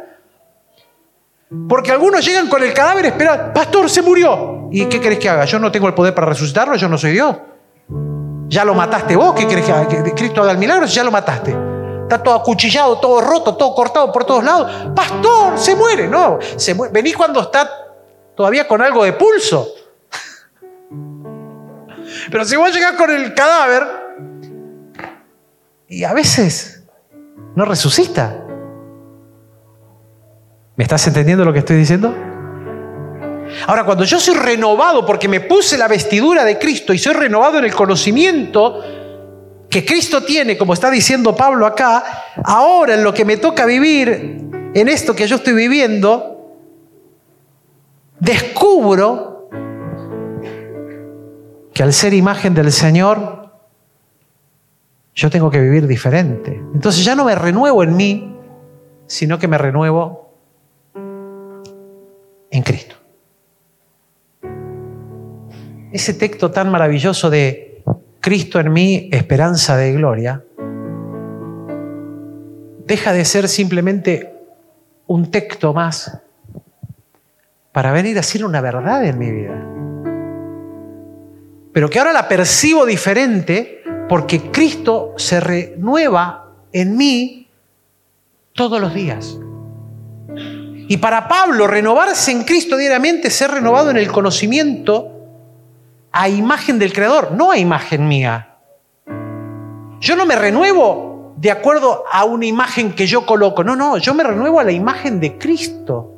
Porque 1.68 1.92
algunos 1.92 2.26
llegan 2.26 2.48
con 2.48 2.64
el 2.64 2.74
cadáver 2.74 3.06
esperando, 3.06 3.54
pastor, 3.54 3.90
se 3.90 4.02
murió. 4.02 4.70
¿Y 4.72 4.86
qué 4.86 5.00
querés 5.00 5.20
que 5.20 5.30
haga? 5.30 5.46
Yo 5.46 5.60
no 5.60 5.72
tengo 5.72 5.88
el 5.88 5.94
poder 5.94 6.14
para 6.14 6.28
resucitarlo, 6.28 6.76
yo 6.76 6.88
no 6.88 6.98
soy 6.98 7.12
Dios. 7.12 7.36
Ya 8.48 8.64
lo 8.64 8.74
mataste 8.74 9.16
vos, 9.16 9.34
¿qué 9.34 9.48
querés 9.48 9.66
que 9.66 9.72
haga? 9.72 9.88
Que 9.88 10.14
Cristo 10.14 10.42
haga 10.42 10.52
el 10.52 10.58
milagro, 10.58 10.86
ya 10.86 11.04
lo 11.04 11.12
mataste. 11.12 11.56
Está 12.04 12.24
todo 12.24 12.36
acuchillado, 12.36 13.00
todo 13.00 13.20
roto, 13.20 13.56
todo 13.56 13.76
cortado 13.76 14.14
por 14.14 14.24
todos 14.24 14.44
lados. 14.44 14.72
Pastor, 14.96 15.58
se 15.58 15.76
muere. 15.76 16.08
No, 16.08 16.40
se 16.56 16.74
muere. 16.74 16.94
Vení 16.94 17.12
cuando 17.12 17.42
está 17.42 17.70
todavía 18.34 18.66
con 18.66 18.82
algo 18.82 19.04
de 19.04 19.12
pulso. 19.12 19.68
Pero 22.30 22.46
si 22.46 22.56
vos 22.56 22.74
llegás 22.74 22.94
con 22.94 23.10
el 23.10 23.34
cadáver 23.34 23.84
y 25.88 26.04
a 26.04 26.14
veces 26.14 26.84
no 27.56 27.66
resucita. 27.66 28.44
¿Me 30.76 30.84
estás 30.84 31.08
entendiendo 31.08 31.44
lo 31.44 31.54
que 31.54 31.60
estoy 31.60 31.78
diciendo? 31.78 32.14
Ahora, 33.66 33.84
cuando 33.84 34.04
yo 34.04 34.20
soy 34.20 34.36
renovado 34.36 35.06
porque 35.06 35.28
me 35.28 35.40
puse 35.40 35.78
la 35.78 35.88
vestidura 35.88 36.44
de 36.44 36.60
Cristo 36.60 36.94
y 36.94 37.00
soy 37.00 37.14
renovado 37.14 37.58
en 37.58 37.66
el 37.66 37.74
conocimiento 37.74 38.84
que 39.70 39.86
Cristo 39.86 40.24
tiene, 40.24 40.58
como 40.58 40.74
está 40.74 40.92
diciendo 40.92 41.36
Pablo 41.36 41.66
acá, 41.66 42.04
ahora 42.44 42.94
en 42.94 43.04
lo 43.04 43.14
que 43.14 43.26
me 43.26 43.38
toca 43.38 43.66
vivir, 43.66 44.40
en 44.74 44.88
esto 44.88 45.16
que 45.16 45.28
yo 45.28 45.38
estoy 45.38 45.54
viviendo, 45.54 46.54
descubro 48.20 49.37
que 51.78 51.84
al 51.84 51.94
ser 51.94 52.16
imagen 52.16 52.56
del 52.56 52.72
Señor, 52.72 53.52
yo 55.14 55.30
tengo 55.30 55.52
que 55.52 55.62
vivir 55.62 55.86
diferente. 55.86 56.60
Entonces 56.74 57.06
ya 57.06 57.16
no 57.16 57.24
me 57.24 57.36
renuevo 57.36 57.84
en 57.84 57.96
mí, 57.96 58.36
sino 59.06 59.38
que 59.38 59.48
me 59.48 59.60
renuevo 59.60 60.34
en 62.50 62.64
Cristo. 62.64 62.96
Ese 65.92 66.16
texto 66.16 66.50
tan 66.50 66.72
maravilloso 66.72 67.30
de 67.30 67.84
Cristo 68.22 68.60
en 68.60 68.74
mí, 68.74 69.10
esperanza 69.12 69.78
de 69.78 69.94
gloria, 69.94 70.44
deja 72.88 73.14
de 73.14 73.24
ser 73.24 73.48
simplemente 73.48 74.34
un 75.06 75.30
texto 75.30 75.76
más 75.76 76.24
para 77.72 77.92
venir 77.92 78.18
a 78.18 78.24
ser 78.24 78.44
una 78.44 78.62
verdad 78.62 79.06
en 79.06 79.20
mi 79.20 79.30
vida. 79.30 79.77
Pero 81.78 81.92
que 81.92 82.00
ahora 82.00 82.12
la 82.12 82.28
percibo 82.28 82.88
diferente 82.88 83.84
porque 84.10 84.50
Cristo 84.50 85.14
se 85.16 85.40
renueva 85.40 86.54
en 86.74 86.98
mí 86.98 87.52
todos 88.54 88.82
los 88.82 88.96
días. 88.96 89.38
Y 90.88 90.98
para 90.98 91.28
Pablo, 91.28 91.68
renovarse 91.68 92.32
en 92.32 92.46
Cristo 92.46 92.78
diariamente, 92.78 93.30
ser 93.30 93.52
renovado 93.52 93.92
en 93.92 93.98
el 93.98 94.12
conocimiento 94.12 95.22
a 96.12 96.28
imagen 96.28 96.80
del 96.80 96.94
Creador, 96.94 97.34
no 97.34 97.52
a 97.52 97.60
imagen 97.60 98.08
mía. 98.08 98.56
Yo 100.00 100.16
no 100.16 100.26
me 100.26 100.36
renuevo 100.36 101.36
de 101.38 101.52
acuerdo 101.52 102.06
a 102.12 102.26
una 102.26 102.48
imagen 102.48 102.94
que 102.94 103.06
yo 103.06 103.24
coloco, 103.24 103.64
no, 103.64 103.76
no, 103.76 104.00
yo 104.00 104.16
me 104.16 104.24
renuevo 104.24 104.60
a 104.60 104.64
la 104.64 104.72
imagen 104.72 105.20
de 105.20 105.38
Cristo. 105.38 106.12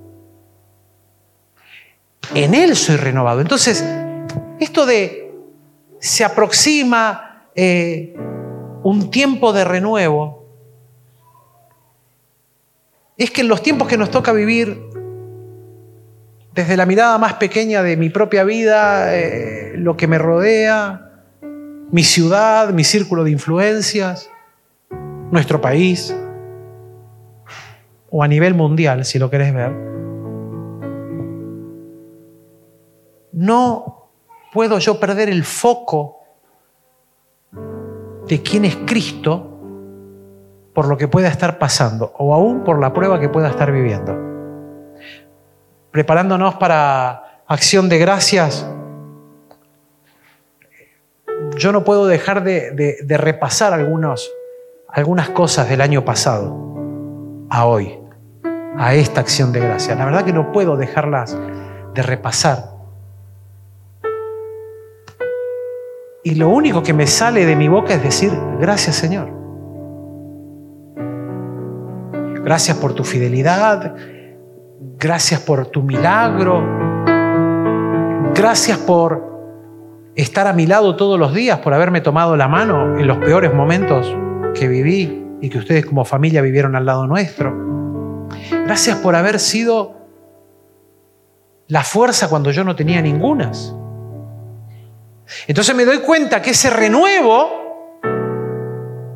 En 2.33 2.55
Él 2.55 2.77
soy 2.77 2.95
renovado. 2.95 3.41
Entonces, 3.41 3.83
esto 4.61 4.85
de 4.85 5.28
se 5.99 6.23
aproxima 6.23 7.49
eh, 7.55 8.15
un 8.83 9.12
tiempo 9.12 9.53
de 9.53 9.65
renuevo, 9.65 10.47
es 13.17 13.31
que 13.31 13.41
en 13.41 13.49
los 13.49 13.62
tiempos 13.62 13.88
que 13.88 13.97
nos 13.97 14.09
toca 14.09 14.31
vivir, 14.31 14.81
desde 16.53 16.77
la 16.77 16.85
mirada 16.85 17.17
más 17.17 17.33
pequeña 17.33 17.83
de 17.83 17.97
mi 17.97 18.09
propia 18.09 18.43
vida, 18.45 19.15
eh, 19.15 19.73
lo 19.75 19.97
que 19.97 20.07
me 20.07 20.17
rodea, 20.17 21.25
mi 21.91 22.03
ciudad, 22.03 22.69
mi 22.69 22.83
círculo 22.83 23.25
de 23.25 23.31
influencias, 23.31 24.29
nuestro 25.31 25.59
país, 25.59 26.15
o 28.09 28.23
a 28.23 28.27
nivel 28.27 28.55
mundial, 28.55 29.03
si 29.03 29.19
lo 29.19 29.29
querés 29.29 29.53
ver, 29.53 29.71
no 33.33 33.98
puedo 34.51 34.79
yo 34.79 34.99
perder 34.99 35.29
el 35.29 35.43
foco 35.43 36.19
de 38.27 38.41
quién 38.41 38.65
es 38.65 38.75
Cristo 38.85 39.45
por 40.73 40.88
lo 40.88 40.97
que 40.97 41.07
pueda 41.07 41.27
estar 41.27 41.57
pasando 41.57 42.13
o 42.17 42.33
aún 42.33 42.63
por 42.63 42.79
la 42.79 42.93
prueba 42.93 43.19
que 43.19 43.29
pueda 43.29 43.49
estar 43.49 43.71
viviendo 43.71 44.29
preparándonos 45.91 46.55
para 46.55 47.41
acción 47.47 47.89
de 47.89 47.97
gracias, 47.97 48.65
yo 51.57 51.71
no 51.71 51.83
puedo 51.83 52.07
dejar 52.07 52.43
de, 52.43 52.97
repasar 53.17 53.73
algunas 53.73 55.29
cosas 55.29 55.69
del 55.69 55.81
año 55.81 56.05
pasado 56.05 56.55
a 57.49 57.65
hoy, 57.65 57.97
a 58.77 58.93
esta 58.93 59.21
acción 59.21 59.51
de 59.51 59.59
gracias. 59.62 59.97
La 59.97 60.05
verdad 60.05 60.25
que 60.25 60.33
no 60.33 60.51
puedo 60.51 60.77
dejarlas 60.77 61.35
de 61.93 62.01
repasar. 62.01 62.78
Y 66.23 66.36
lo 66.36 66.49
único 66.49 66.84
que 66.84 66.93
me 66.93 67.08
sale 67.08 67.45
de 67.45 67.55
mi 67.55 67.67
boca 67.67 67.93
es 67.93 68.03
decir, 68.03 68.32
gracias 68.60 68.95
Señor. 68.95 69.29
Gracias 72.43 72.77
por 72.77 72.93
tu 72.93 73.03
fidelidad, 73.03 73.95
Gracias 74.99 75.39
por 75.39 75.67
tu 75.67 75.82
milagro. 75.82 76.62
Gracias 78.36 78.77
por 78.79 80.12
estar 80.13 80.45
a 80.45 80.51
mi 80.51 80.67
lado 80.67 80.97
todos 80.97 81.17
los 81.17 81.34
días, 81.34 81.60
por 81.60 81.73
haberme 81.73 82.01
tomado 82.01 82.36
la 82.36 82.49
mano 82.49 82.99
en 82.99 83.08
los 83.08 83.17
peores 83.19 83.53
momentos 83.53 84.13
que 84.53 84.67
viví 84.67 85.25
y 85.39 85.49
que 85.49 85.58
ustedes 85.58 85.86
como 85.86 86.03
familia 86.03 86.41
vivieron 86.41 86.75
al 86.75 86.86
lado 86.86 87.08
nuestro. 87.08 88.27
Gracias 88.51 88.97
por 88.97 89.15
haber 89.15 89.39
sido 89.39 89.95
la 91.67 91.84
fuerza 91.84 92.29
cuando 92.29 92.51
yo 92.51 92.65
no 92.65 92.75
tenía 92.75 93.01
ningunas. 93.01 93.73
Entonces 95.47 95.75
me 95.75 95.85
doy 95.85 95.99
cuenta 95.99 96.41
que 96.41 96.51
ese 96.51 96.69
renuevo, 96.69 97.99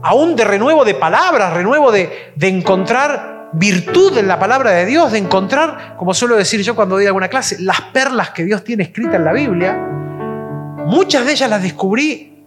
aún 0.04 0.36
de 0.36 0.44
renuevo 0.44 0.86
de 0.86 0.96
palabras, 0.96 1.54
renuevo 1.54 1.92
de, 1.92 2.34
de 2.36 2.48
encontrar 2.48 3.50
virtud 3.54 4.18
en 4.18 4.28
la 4.28 4.40
palabra 4.40 4.72
de 4.72 4.86
Dios, 4.86 5.12
de 5.12 5.20
encontrar, 5.20 5.96
como 5.98 6.14
suelo 6.14 6.36
decir 6.36 6.62
yo 6.62 6.76
cuando 6.76 6.96
doy 6.96 7.06
alguna 7.06 7.28
clase, 7.28 7.58
las 7.60 7.82
perlas 7.82 8.32
que 8.32 8.44
Dios 8.44 8.64
tiene 8.64 8.84
escritas 8.84 9.16
en 9.16 9.26
la 9.26 9.34
Biblia, 9.34 9.74
muchas 10.86 11.26
de 11.26 11.34
ellas 11.34 11.50
las 11.50 11.62
descubrí 11.62 12.44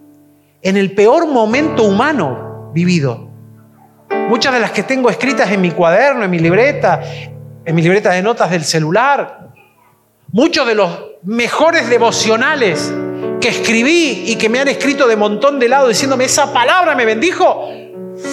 en 0.61 0.77
el 0.77 0.93
peor 0.93 1.27
momento 1.27 1.83
humano 1.83 2.71
vivido. 2.73 3.29
Muchas 4.29 4.53
de 4.53 4.59
las 4.59 4.71
que 4.71 4.83
tengo 4.83 5.09
escritas 5.09 5.49
en 5.51 5.61
mi 5.61 5.71
cuaderno, 5.71 6.25
en 6.25 6.31
mi 6.31 6.39
libreta, 6.39 7.01
en 7.65 7.75
mi 7.75 7.81
libreta 7.81 8.11
de 8.11 8.21
notas 8.21 8.49
del 8.51 8.63
celular. 8.63 9.49
Muchos 10.31 10.67
de 10.67 10.75
los 10.75 10.89
mejores 11.23 11.89
devocionales 11.89 12.93
que 13.39 13.49
escribí 13.49 14.23
y 14.27 14.35
que 14.35 14.49
me 14.49 14.59
han 14.59 14.67
escrito 14.67 15.07
de 15.07 15.15
montón 15.15 15.59
de 15.59 15.69
lado 15.69 15.87
diciéndome 15.87 16.25
esa 16.25 16.51
palabra 16.53 16.95
me 16.95 17.05
bendijo, 17.05 17.69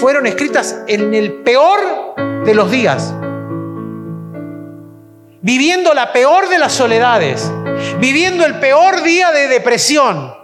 fueron 0.00 0.26
escritas 0.26 0.82
en 0.86 1.14
el 1.14 1.42
peor 1.42 2.14
de 2.44 2.54
los 2.54 2.70
días. 2.70 3.14
Viviendo 5.42 5.92
la 5.92 6.12
peor 6.12 6.48
de 6.48 6.58
las 6.58 6.72
soledades, 6.72 7.50
viviendo 7.98 8.46
el 8.46 8.60
peor 8.60 9.02
día 9.02 9.30
de 9.30 9.48
depresión. 9.48 10.42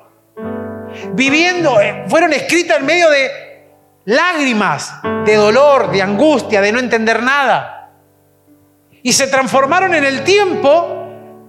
viviendo, 1.12 1.80
eh, 1.80 2.04
fueron 2.08 2.32
escritas 2.32 2.80
en 2.80 2.86
medio 2.86 3.08
de 3.10 3.30
lágrimas, 4.04 4.92
de 5.24 5.36
dolor, 5.36 5.90
de 5.90 6.02
angustia, 6.02 6.60
de 6.60 6.72
no 6.72 6.78
entender 6.78 7.22
nada. 7.22 7.92
Y 9.02 9.12
se 9.12 9.28
transformaron 9.28 9.94
en 9.94 10.04
el 10.04 10.24
tiempo 10.24 10.99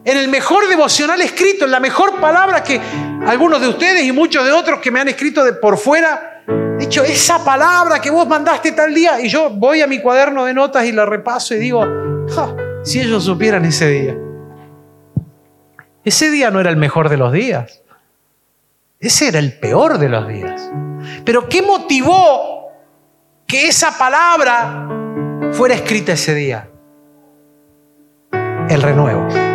en 0.03 0.17
el 0.17 0.27
mejor 0.29 0.67
devocional 0.67 1.21
escrito, 1.21 1.65
en 1.65 1.71
la 1.71 1.79
mejor 1.79 2.19
palabra 2.19 2.63
que 2.63 2.79
algunos 3.25 3.61
de 3.61 3.67
ustedes 3.67 4.03
y 4.03 4.11
muchos 4.11 4.45
de 4.45 4.51
otros 4.51 4.79
que 4.79 4.91
me 4.91 4.99
han 4.99 5.07
escrito 5.07 5.43
de 5.43 5.53
por 5.53 5.77
fuera, 5.77 6.43
dicho, 6.79 7.03
esa 7.03 7.43
palabra 7.43 7.99
que 7.99 8.09
vos 8.09 8.27
mandaste 8.27 8.71
tal 8.71 8.93
día, 8.93 9.21
y 9.21 9.29
yo 9.29 9.49
voy 9.51 9.81
a 9.81 9.87
mi 9.87 9.99
cuaderno 9.99 10.45
de 10.45 10.53
notas 10.53 10.85
y 10.85 10.91
la 10.91 11.05
repaso 11.05 11.53
y 11.53 11.59
digo, 11.59 11.85
si 12.83 12.99
ellos 12.99 13.23
supieran 13.23 13.65
ese 13.65 13.87
día. 13.87 14.17
Ese 16.03 16.31
día 16.31 16.49
no 16.49 16.59
era 16.59 16.71
el 16.71 16.77
mejor 16.77 17.09
de 17.09 17.17
los 17.17 17.31
días. 17.31 17.83
Ese 18.99 19.27
era 19.27 19.39
el 19.39 19.53
peor 19.59 19.99
de 19.99 20.09
los 20.09 20.27
días. 20.27 20.71
Pero 21.23 21.47
¿qué 21.47 21.61
motivó 21.61 22.71
que 23.45 23.67
esa 23.67 23.97
palabra 23.97 24.87
fuera 25.51 25.75
escrita 25.75 26.13
ese 26.13 26.33
día? 26.33 26.69
El 28.69 28.81
renuevo. 28.81 29.50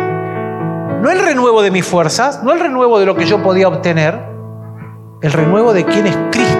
No 1.01 1.11
el 1.11 1.19
renuevo 1.19 1.61
de 1.61 1.71
mis 1.71 1.85
fuerzas, 1.85 2.43
no 2.43 2.51
el 2.51 2.59
renuevo 2.59 2.99
de 2.99 3.05
lo 3.05 3.15
que 3.15 3.25
yo 3.25 3.43
podía 3.43 3.67
obtener, 3.67 4.19
el 5.21 5.31
renuevo 5.31 5.73
de 5.73 5.85
quién 5.85 6.07
es 6.07 6.17
Cristo. 6.31 6.57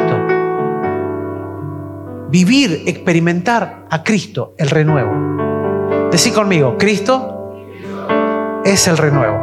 Vivir, 2.30 2.84
experimentar 2.86 3.88
a 3.90 4.04
Cristo, 4.04 4.54
el 4.58 4.70
renuevo. 4.70 6.10
Decí 6.12 6.32
conmigo, 6.32 6.78
Cristo 6.78 7.64
es 8.64 8.88
el 8.88 8.98
renuevo. 8.98 9.38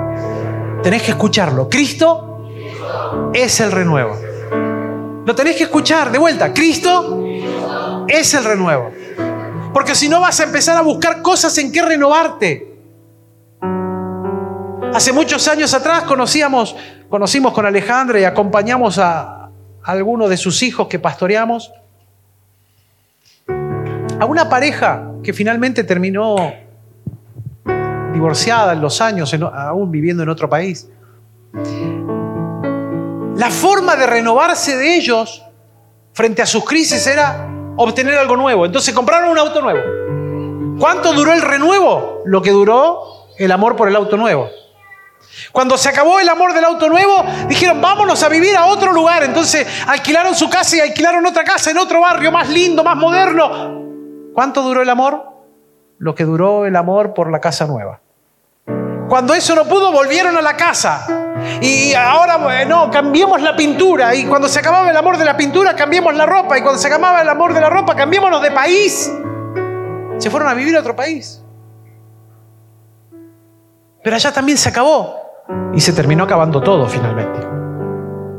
Tenés 0.83 1.03
que 1.03 1.13
escucharlo. 1.13 1.69
Cristo 1.69 2.51
es 3.33 3.61
el 3.61 3.73
renuevo. 3.73 4.15
Lo 5.25 5.35
tenés 5.35 5.57
que 5.57 5.65
escuchar 5.65 6.13
de 6.13 6.19
vuelta. 6.19 6.53
Cristo 6.53 7.25
es 8.07 8.35
el 8.35 8.45
renuevo. 8.45 8.91
Porque 9.73 9.95
si 9.95 10.09
no 10.09 10.21
vas 10.21 10.39
a 10.41 10.45
empezar 10.45 10.77
a 10.77 10.83
buscar 10.83 11.23
cosas 11.23 11.57
en 11.59 11.73
que 11.73 11.83
renovarte. 11.83 12.74
Hace 14.95 15.13
muchos 15.13 15.49
años 15.49 15.75
atrás 15.75 16.05
conocíamos, 16.05 16.77
conocimos 17.09 17.53
con 17.53 17.67
Alejandra 17.67 18.21
y 18.21 18.25
acompañamos 18.25 18.97
a, 18.99 19.51
algunos 19.83 20.31
de 20.31 20.37
sus 20.37 20.63
hijos 20.63 20.87
que 20.87 21.01
pastoreamos. 21.01 21.73
A 24.21 24.25
una 24.25 24.49
pareja 24.49 25.11
que 25.25 25.33
finalmente 25.33 25.83
terminó 25.83 26.37
divorciada 28.13 28.75
en 28.75 28.81
los 28.81 29.01
años, 29.01 29.35
aún 29.35 29.91
viviendo 29.91 30.23
en 30.23 30.29
otro 30.29 30.49
país. 30.49 30.89
La 33.37 33.51
forma 33.51 33.97
de 33.97 34.07
renovarse 34.07 34.77
de 34.77 34.95
ellos 34.95 35.45
frente 36.13 36.41
a 36.41 36.47
sus 36.47 36.65
crisis 36.65 37.05
era 37.09 37.49
obtener 37.77 38.17
algo 38.17 38.37
nuevo. 38.37 38.65
Entonces 38.65 38.95
compraron 38.95 39.31
un 39.31 39.39
auto 39.39 39.61
nuevo. 39.61 40.79
¿Cuánto 40.79 41.13
duró 41.13 41.33
el 41.33 41.43
renuevo? 41.43 42.23
Lo 42.27 42.41
que 42.41 42.53
duró 42.53 43.27
el 43.37 43.51
amor 43.51 43.75
por 43.75 43.89
el 43.89 43.97
auto 43.97 44.17
nuevo. 44.17 44.49
Cuando 45.53 45.77
se 45.77 45.89
acabó 45.89 46.21
el 46.21 46.29
amor 46.29 46.53
del 46.55 46.65
auto 46.65 46.89
nuevo, 46.89 47.25
dijeron, 47.49 47.81
vámonos 47.81 48.23
a 48.23 48.29
vivir 48.29 48.57
a 48.57 48.67
otro 48.67 48.93
lugar. 48.93 49.23
Entonces 49.23 49.67
alquilaron 49.87 50.35
su 50.35 50.49
casa 50.49 50.77
y 50.77 50.81
alquilaron 50.81 51.25
otra 51.27 51.45
casa 51.45 51.71
en 51.71 51.79
otro 51.79 52.01
barrio 52.01 52.33
más 52.33 52.49
lindo, 52.49 52.83
más 52.83 52.97
moderno. 52.97 53.83
¿Cuánto 54.33 54.63
duró 54.63 54.83
el 54.83 54.91
amor? 54.91 55.33
Lo 55.99 56.15
que 56.15 56.25
duró 56.25 56.67
el 56.67 56.77
amor 56.77 57.15
por 57.15 57.31
la 57.31 57.41
casa 57.41 57.67
nueva. 57.67 58.01
Cuando 59.09 59.35
eso 59.35 59.55
no 59.55 59.65
pudo, 59.65 59.93
volvieron 59.93 60.37
a 60.37 60.43
la 60.43 60.57
casa. 60.57 61.07
Y 61.61 61.95
ahora, 61.95 62.39
bueno, 62.39 62.91
cambiemos 62.91 63.41
la 63.43 63.55
pintura. 63.55 64.15
Y 64.15 64.25
cuando 64.25 64.49
se 64.49 64.59
acababa 64.61 64.91
el 64.91 64.97
amor 64.97 65.19
de 65.19 65.25
la 65.25 65.37
pintura, 65.37 65.77
cambiemos 65.77 66.15
la 66.15 66.27
ropa. 66.27 66.59
Y 66.59 66.63
cuando 66.63 66.81
se 66.81 66.89
acababa 66.89 67.21
el 67.23 67.29
amor 67.29 67.53
de 67.53 67.61
la 67.61 67.71
ropa, 67.71 67.95
cambiémonos 67.95 68.43
de 68.43 68.51
país. 68.51 69.13
Se 70.19 70.31
fueron 70.31 70.49
a 70.49 70.55
vivir 70.55 70.77
a 70.77 70.81
otro 70.81 70.97
país. 70.97 71.43
Pero 74.03 74.17
allá 74.17 74.33
también 74.33 74.59
se 74.59 74.69
acabó. 74.69 75.24
Y 75.75 75.81
se 75.81 75.93
terminó 75.93 76.25
acabando 76.25 76.63
todo 76.63 76.87
finalmente. 76.87 77.41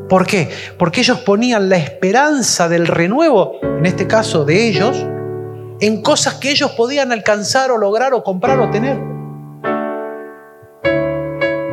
¿Por 0.09 0.25
qué? 0.25 0.49
Porque 0.77 1.01
ellos 1.01 1.19
ponían 1.19 1.69
la 1.69 1.77
esperanza 1.77 2.69
del 2.69 2.87
renuevo, 2.87 3.59
en 3.61 3.85
este 3.85 4.07
caso 4.07 4.45
de 4.45 4.67
ellos, 4.67 5.05
en 5.79 6.01
cosas 6.01 6.35
que 6.35 6.51
ellos 6.51 6.71
podían 6.71 7.11
alcanzar 7.11 7.71
o 7.71 7.77
lograr 7.77 8.13
o 8.13 8.23
comprar 8.23 8.59
o 8.59 8.69
tener. 8.69 8.97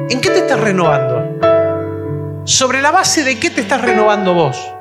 ¿En 0.09 0.21
qué 0.21 0.31
te 0.31 0.38
estás 0.38 0.61
renovando? 0.61 2.42
¿Sobre 2.45 2.83
la 2.83 2.90
base 2.90 3.23
de 3.23 3.38
qué 3.38 3.51
te 3.51 3.61
estás 3.61 3.83
renovando 3.83 4.35
vos 4.35 4.75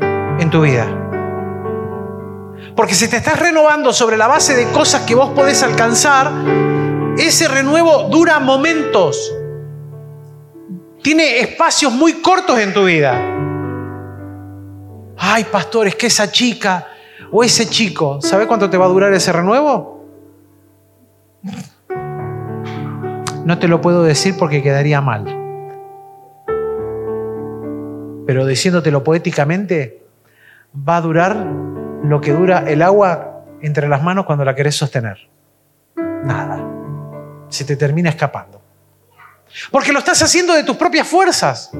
en 0.00 0.50
tu 0.50 0.62
vida? 0.62 0.86
Porque 2.74 2.94
si 2.94 3.08
te 3.08 3.18
estás 3.18 3.38
renovando 3.38 3.92
sobre 3.92 4.16
la 4.16 4.26
base 4.26 4.56
de 4.56 4.66
cosas 4.72 5.02
que 5.02 5.14
vos 5.14 5.30
podés 5.30 5.62
alcanzar, 5.62 6.32
ese 7.18 7.48
renuevo 7.48 8.04
dura 8.04 8.40
momentos. 8.40 9.32
Tiene 11.02 11.40
espacios 11.40 11.92
muy 11.92 12.14
cortos 12.14 12.58
en 12.58 12.72
tu 12.72 12.84
vida. 12.84 13.20
Ay, 15.18 15.44
pastor, 15.44 15.86
es 15.86 15.96
que 15.96 16.06
esa 16.06 16.30
chica 16.30 16.86
o 17.30 17.42
ese 17.42 17.66
chico, 17.66 18.20
¿sabe 18.20 18.46
cuánto 18.46 18.70
te 18.70 18.76
va 18.76 18.86
a 18.86 18.88
durar 18.88 19.12
ese 19.12 19.32
renuevo? 19.32 20.06
No 23.44 23.58
te 23.58 23.68
lo 23.68 23.80
puedo 23.80 24.02
decir 24.02 24.36
porque 24.38 24.62
quedaría 24.62 25.00
mal. 25.00 25.24
Pero 28.26 28.46
diciéndotelo 28.46 29.02
poéticamente, 29.02 30.04
va 30.76 30.98
a 30.98 31.00
durar 31.00 31.36
lo 32.04 32.20
que 32.20 32.32
dura 32.32 32.64
el 32.68 32.82
agua 32.82 33.44
entre 33.60 33.88
las 33.88 34.02
manos 34.02 34.26
cuando 34.26 34.44
la 34.44 34.54
querés 34.54 34.76
sostener. 34.76 35.18
Nada 35.96 36.71
se 37.52 37.64
te 37.64 37.76
termina 37.76 38.10
escapando. 38.10 38.60
Porque 39.70 39.92
lo 39.92 39.98
estás 39.98 40.22
haciendo 40.22 40.54
de 40.54 40.64
tus 40.64 40.76
propias 40.76 41.06
fuerzas. 41.06 41.70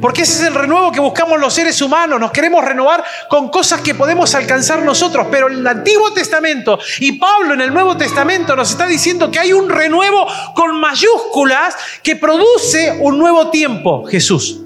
Porque 0.00 0.22
ese 0.22 0.42
es 0.42 0.48
el 0.48 0.54
renuevo 0.54 0.92
que 0.92 1.00
buscamos 1.00 1.40
los 1.40 1.54
seres 1.54 1.80
humanos. 1.80 2.20
Nos 2.20 2.30
queremos 2.30 2.62
renovar 2.62 3.02
con 3.30 3.48
cosas 3.48 3.80
que 3.80 3.94
podemos 3.94 4.34
alcanzar 4.34 4.82
nosotros. 4.82 5.28
Pero 5.30 5.48
el 5.48 5.66
Antiguo 5.66 6.12
Testamento 6.12 6.78
y 6.98 7.12
Pablo 7.12 7.54
en 7.54 7.62
el 7.62 7.72
Nuevo 7.72 7.96
Testamento 7.96 8.54
nos 8.54 8.70
está 8.70 8.86
diciendo 8.86 9.30
que 9.30 9.38
hay 9.38 9.54
un 9.54 9.70
renuevo 9.70 10.26
con 10.54 10.78
mayúsculas 10.78 11.74
que 12.02 12.16
produce 12.16 12.98
un 13.00 13.18
nuevo 13.18 13.50
tiempo, 13.50 14.04
Jesús. 14.04 14.60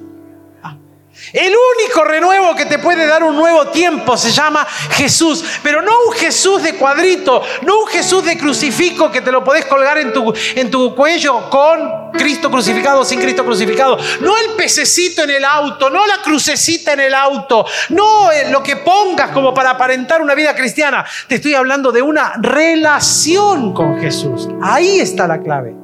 El 1.33 1.53
único 1.77 2.05
renuevo 2.05 2.55
que 2.55 2.67
te 2.67 2.79
puede 2.79 3.07
dar 3.07 3.23
un 3.23 3.37
nuevo 3.37 3.69
tiempo 3.69 4.17
se 4.17 4.31
llama 4.31 4.67
Jesús, 4.91 5.45
pero 5.63 5.83
no 5.83 5.93
un 6.09 6.15
Jesús 6.15 6.63
de 6.63 6.75
cuadrito, 6.75 7.43
no 7.63 7.81
un 7.81 7.87
Jesús 7.87 8.25
de 8.25 8.39
crucifijo 8.39 9.11
que 9.11 9.21
te 9.21 9.33
lo 9.33 9.43
podés 9.43 9.65
colgar 9.67 9.99
en 9.99 10.13
tu, 10.13 10.33
en 10.55 10.71
tu 10.71 10.95
cuello 10.95 11.49
con 11.51 12.13
Cristo 12.13 12.51
crucificado 12.51 13.05
sin 13.05 13.21
Cristo 13.21 13.45
crucificado, 13.45 13.99
no 14.21 14.37
el 14.39 14.51
pececito 14.57 15.25
en 15.25 15.31
el 15.31 15.45
auto, 15.45 15.91
no 15.91 16.07
la 16.07 16.23
crucecita 16.23 16.93
en 16.93 17.01
el 17.01 17.15
auto, 17.15 17.67
no 17.91 18.31
lo 18.51 18.63
que 18.63 18.77
pongas 18.77 19.31
como 19.31 19.53
para 19.53 19.71
aparentar 19.71 20.23
una 20.23 20.35
vida 20.35 20.55
cristiana. 20.55 21.05
Te 21.29 21.37
estoy 21.37 21.55
hablando 21.55 21.93
de 21.93 22.03
una 22.03 22.35
relación 22.41 23.73
con 23.73 24.01
Jesús. 24.01 24.49
Ahí 24.63 25.01
está 25.01 25.27
la 25.27 25.41
clave. 25.41 25.84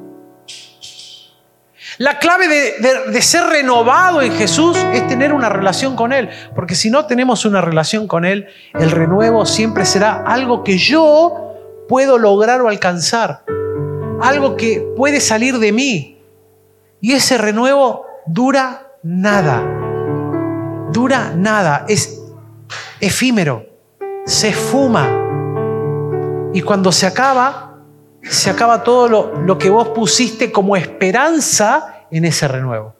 La 2.01 2.17
clave 2.17 2.47
de, 2.47 3.21
ser 3.21 3.43
renovado 3.43 4.23
en 4.23 4.31
Jesús 4.31 4.75
es 4.91 5.07
tener 5.07 5.33
una 5.33 5.49
relación 5.49 5.95
con 5.95 6.13
Él, 6.13 6.29
porque 6.55 6.73
si 6.73 6.89
no 6.89 7.05
tenemos 7.05 7.45
una 7.45 7.61
relación 7.61 8.07
con 8.07 8.25
Él, 8.25 8.47
el 8.73 8.89
renuevo 8.89 9.45
siempre 9.45 9.85
será 9.85 10.23
algo 10.25 10.63
que 10.63 10.79
yo 10.79 11.85
puedo 11.87 12.17
lograr 12.17 12.59
o 12.61 12.69
alcanzar, 12.69 13.43
algo 14.19 14.55
que 14.57 14.83
puede 14.97 15.21
salir 15.21 15.59
de 15.59 15.71
mí. 15.71 16.17
Y 17.01 17.11
ese 17.11 17.37
renuevo 17.37 18.07
dura 18.25 18.87
nada, 19.03 19.63
dura 20.91 21.33
nada, 21.35 21.85
es 21.87 22.19
efímero, 22.99 23.67
se 24.25 24.49
esfuma. 24.49 25.07
Y 26.51 26.61
cuando 26.61 26.91
se 26.91 27.05
acaba, 27.05 27.70
se 28.23 28.49
acaba 28.49 28.83
todo 28.83 29.07
lo, 29.07 29.57
que 29.57 29.69
vos 29.69 29.89
pusiste 29.89 30.51
como 30.51 30.75
esperanza 30.75 32.05
en 32.11 32.25
ese 32.25 32.47
renuevo. 32.47 32.95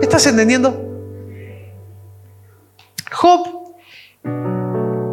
¿Estás 0.00 0.26
entendiendo? 0.26 0.90
Job 3.12 3.74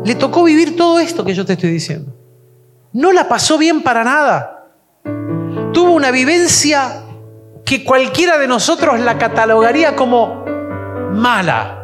le 0.06 0.15
tocó 0.15 0.44
vivir 0.44 0.76
todo 0.76 1.00
esto 1.00 1.24
que 1.26 1.34
yo 1.34 1.46
te 1.46 1.54
estoy 1.54 1.72
diciendo. 1.72 2.15
No 2.94 3.12
la 3.12 3.28
pasó 3.28 3.58
bien 3.58 3.84
para 3.84 4.04
nada. 4.04 4.68
Tuvo 5.74 5.92
una 5.92 6.12
vivencia 6.12 7.04
que 7.65 7.84
cualquiera 7.84 8.38
de 8.39 8.48
nosotros 8.48 9.00
la 9.00 9.18
catalogaría 9.18 9.96
como 9.96 10.44
mala. 11.12 11.76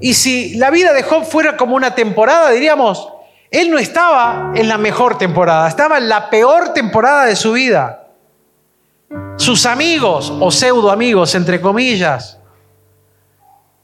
Y 0.00 0.14
si 0.14 0.54
la 0.54 0.70
vida 0.70 0.92
de 0.92 1.02
Job 1.02 1.24
fuera 1.24 1.56
como 1.56 1.74
una 1.74 1.94
temporada, 1.94 2.50
diríamos, 2.50 3.12
él 3.50 3.70
no 3.70 3.78
estaba 3.78 4.52
en 4.54 4.68
la 4.68 4.78
mejor 4.78 5.16
temporada, 5.16 5.68
estaba 5.68 5.98
en 5.98 6.08
la 6.08 6.28
peor 6.28 6.72
temporada 6.72 7.24
de 7.24 7.36
su 7.36 7.52
vida. 7.52 8.04
Sus 9.36 9.64
amigos, 9.64 10.32
o 10.40 10.50
pseudo 10.50 10.90
amigos, 10.90 11.34
entre 11.34 11.60
comillas, 11.60 12.38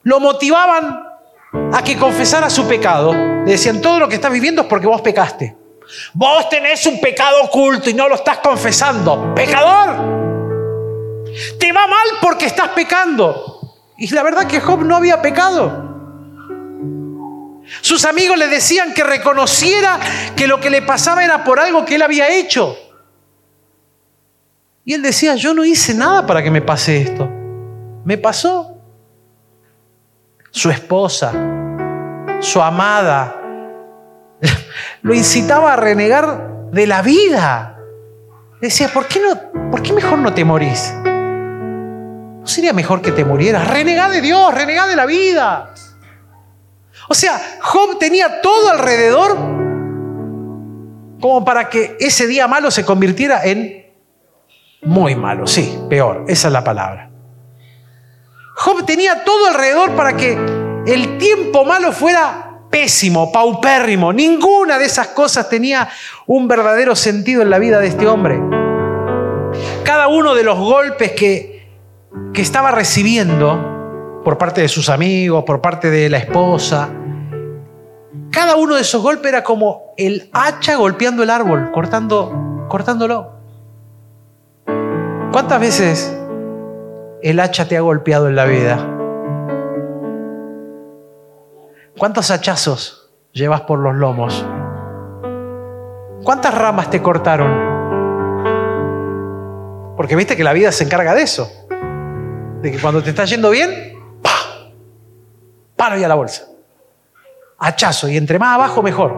lo 0.03 0.21
motivaban 0.21 1.03
a 1.73 1.83
que 1.83 1.97
confesara 1.97 2.51
su 2.51 2.67
pecado. 2.69 3.13
Le 3.13 3.53
decían, 3.53 3.81
todo 3.81 3.99
lo 3.99 4.09
que 4.09 4.17
estás 4.17 4.33
viviendo 4.33 4.63
es 4.63 4.69
porque 4.69 4.87
vos 4.87 5.01
pecaste. 5.01 5.57
Vos 6.13 6.49
tenés 6.49 6.85
un 6.87 7.01
pecado 7.01 7.43
oculto 7.45 7.89
y 7.89 7.95
no 7.95 8.09
lo 8.09 8.17
estás 8.17 8.39
confesando. 8.39 9.35
Pecador. 9.35 10.15
Te 11.59 11.73
va 11.73 11.87
mal 11.87 12.09
porque 12.21 12.47
estás 12.47 12.69
pecando. 12.71 13.61
Y 13.97 14.13
la 14.13 14.23
verdad 14.23 14.47
que 14.47 14.61
Job 14.61 14.83
no 14.83 14.97
había 14.97 15.23
pecado. 15.23 15.94
Sus 17.81 18.05
amigos 18.05 18.39
le 18.39 18.49
decían 18.49 18.95
que 18.95 19.05
reconociera 19.05 19.99
que 20.37 20.47
lo 20.47 20.61
que 20.61 20.71
le 20.71 20.83
pasaba 20.83 21.25
era 21.25 21.45
por 21.45 21.59
algo 21.61 21.85
que 21.85 21.97
él 21.97 22.03
había 22.03 22.29
hecho. 22.29 22.77
Y 24.85 24.93
él 24.95 25.03
decía, 25.03 25.35
yo 25.35 25.55
no 25.55 25.65
hice 25.65 25.95
nada 25.95 26.27
para 26.27 26.43
que 26.43 26.51
me 26.51 26.61
pase 26.61 27.01
esto. 27.01 27.29
Me 28.05 28.19
pasó. 28.19 28.79
Su 30.51 30.71
esposa, 30.71 31.33
su 32.41 32.63
amada, 32.63 33.41
lo 35.03 35.15
incitaba 35.15 35.73
a 35.73 35.77
renegar 35.77 36.71
de 36.71 36.87
la 36.87 37.03
vida. 37.03 37.79
Decía, 38.61 38.89
¿por 38.89 39.07
qué, 39.07 39.21
no, 39.21 39.71
¿por 39.71 39.83
qué 39.83 39.93
mejor 39.93 40.19
no 40.19 40.33
te 40.33 40.45
morís? 40.45 40.93
¿No 41.03 42.47
sería 42.47 42.73
mejor 42.73 43.01
que 43.03 43.11
te 43.11 43.25
murieras? 43.25 43.67
Renegá 43.67 44.09
de 44.09 44.21
Dios, 44.21 44.55
renegá 44.55 44.87
de 44.87 44.97
la 44.97 45.07
vida. 45.07 45.75
O 47.09 47.15
sea, 47.15 47.59
Job 47.61 47.99
tenía 47.99 48.41
todo 48.41 48.71
alrededor 48.71 49.37
como 51.21 51.45
para 51.45 51.69
que 51.69 51.97
ese 52.01 52.27
día 52.27 52.47
malo 52.47 52.71
se 52.71 52.85
convirtiera 52.85 53.45
en 53.45 53.85
muy 54.83 55.17
malo, 55.17 55.47
sí, 55.47 55.79
peor, 55.89 56.25
esa 56.29 56.49
es 56.49 56.53
la 56.53 56.63
palabra. 56.63 57.11
Job 58.57 58.85
tenía 58.85 59.25
todo 59.25 59.47
alrededor 59.47 59.93
para 59.93 60.17
que 60.17 60.39
el 60.87 61.19
tiempo 61.19 61.65
malo 61.65 61.93
fuera 61.93 62.61
pésimo, 62.71 63.33
paupérrimo. 63.33 64.13
Ninguna 64.13 64.79
de 64.79 64.85
esas 64.85 65.09
cosas 65.09 65.49
tenía 65.49 65.89
un 66.27 66.47
verdadero 66.47 66.95
sentido 66.95 67.41
en 67.41 67.51
la 67.51 67.59
vida 67.59 67.81
de 67.81 67.87
este 67.87 68.07
hombre. 68.07 68.39
Cada 69.85 70.09
uno 70.09 70.35
de 70.35 70.43
los 70.43 70.59
golpes 70.59 71.13
que, 71.13 71.69
que 72.33 72.43
estaba 72.43 72.71
recibiendo 72.71 73.74
por 74.25 74.39
parte 74.39 74.63
de 74.63 74.69
sus 74.69 74.89
amigos, 74.89 75.45
por 75.45 75.61
parte 75.61 75.91
de 75.91 76.09
la 76.09 76.17
esposa, 76.19 76.89
cada 78.33 78.57
uno 78.57 78.75
de 78.75 78.81
esos 78.81 79.01
golpes 79.01 79.29
era 79.29 79.45
como 79.45 79.95
el 79.97 80.29
hacha 80.33 80.77
golpeando 80.77 81.23
el 81.23 81.31
árbol, 81.31 81.71
cortando, 81.71 82.67
cortándolo. 82.69 83.33
¿Cuántas 85.31 85.61
veces 85.61 86.19
el 87.23 87.39
hacha 87.39 87.69
te 87.69 87.77
ha 87.77 87.81
golpeado 87.81 88.29
en 88.29 88.35
la 88.35 88.45
vida? 88.47 88.91
¿Cuántos 91.97 92.31
hachazos 92.33 93.15
llevas 93.33 93.61
por 93.61 93.79
los 93.79 93.95
lomos? 93.95 94.45
¿Cuántas 96.25 96.55
ramas 96.55 96.91
te 96.91 97.01
cortaron? 97.03 97.75
Porque 99.97 100.17
viste 100.17 100.37
que 100.37 100.43
la 100.43 100.53
vida 100.53 100.73
se 100.73 100.85
encarga 100.85 101.15
de 101.15 101.23
eso. 101.23 101.49
De 102.63 102.73
que 102.73 102.81
cuando 102.81 103.03
te 103.03 103.11
está 103.11 103.27
yendo 103.27 103.51
bien. 103.51 103.94
Palo 105.85 105.99
y 105.99 106.05
a 106.05 106.09
la 106.09 106.15
bolsa. 106.15 106.45
Hachazo. 107.59 108.09
Y 108.09 108.17
entre 108.17 108.39
más 108.39 108.55
abajo, 108.55 108.83
mejor. 108.83 109.13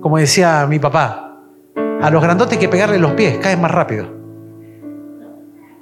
Como 0.00 0.18
decía 0.18 0.66
mi 0.68 0.80
papá, 0.80 1.36
a 2.02 2.10
los 2.10 2.20
grandotes 2.20 2.54
hay 2.54 2.58
que 2.58 2.68
pegarle 2.68 2.98
los 2.98 3.12
pies, 3.12 3.38
caen 3.38 3.60
más 3.60 3.70
rápido. 3.70 4.08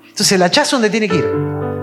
Entonces 0.02 0.32
el 0.32 0.42
hachazo 0.42 0.76
donde 0.76 0.90
tiene 0.90 1.08
que 1.08 1.16
ir, 1.16 1.24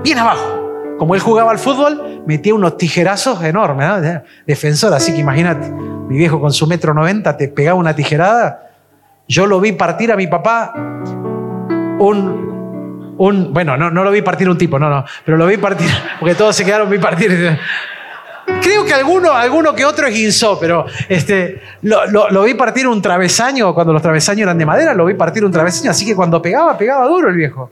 bien 0.03 0.19
abajo. 0.19 0.95
Como 0.99 1.15
él 1.15 1.21
jugaba 1.21 1.49
al 1.49 1.57
fútbol, 1.57 2.21
metía 2.27 2.53
unos 2.53 2.77
tijerazos 2.77 3.43
enormes, 3.43 3.87
¿no? 3.87 4.21
defensor, 4.45 4.93
así 4.93 5.13
que 5.13 5.19
imagínate, 5.19 5.71
mi 5.71 6.15
viejo 6.15 6.39
con 6.39 6.53
su 6.53 6.67
metro 6.67 6.93
noventa 6.93 7.35
te 7.35 7.47
pegaba 7.47 7.79
una 7.79 7.95
tijerada. 7.95 8.69
Yo 9.27 9.47
lo 9.47 9.59
vi 9.59 9.71
partir 9.71 10.11
a 10.11 10.15
mi 10.15 10.27
papá 10.27 10.73
un, 11.97 12.52
bueno, 13.31 13.77
no, 13.77 13.89
no 13.89 14.03
lo 14.03 14.11
vi 14.11 14.21
partir 14.21 14.49
un 14.49 14.57
tipo, 14.57 14.77
no, 14.79 14.89
no, 14.89 15.05
pero 15.25 15.37
lo 15.37 15.45
vi 15.47 15.57
partir, 15.57 15.89
porque 16.19 16.35
todos 16.35 16.55
se 16.55 16.65
quedaron 16.65 16.89
vi 16.89 16.97
partir. 16.97 17.59
Creo 18.61 18.83
que 18.83 18.93
alguno, 18.93 19.31
alguno 19.31 19.73
que 19.73 19.85
otro 19.85 20.07
es 20.07 20.13
guinzó, 20.13 20.59
pero 20.59 20.85
este, 21.07 21.61
lo, 21.81 22.43
vi 22.43 22.53
partir 22.55 22.87
un 22.87 23.01
travesaño, 23.01 23.73
cuando 23.73 23.93
los 23.93 24.01
travesaños 24.01 24.43
eran 24.43 24.57
de 24.57 24.65
madera, 24.65 24.93
lo 24.93 25.05
vi 25.05 25.13
partir 25.13 25.45
un 25.45 25.51
travesaño, 25.51 25.91
así 25.91 26.05
que 26.05 26.15
cuando 26.15 26.41
pegaba, 26.41 26.77
pegaba 26.77 27.07
duro 27.07 27.29
el 27.29 27.35
viejo. 27.35 27.71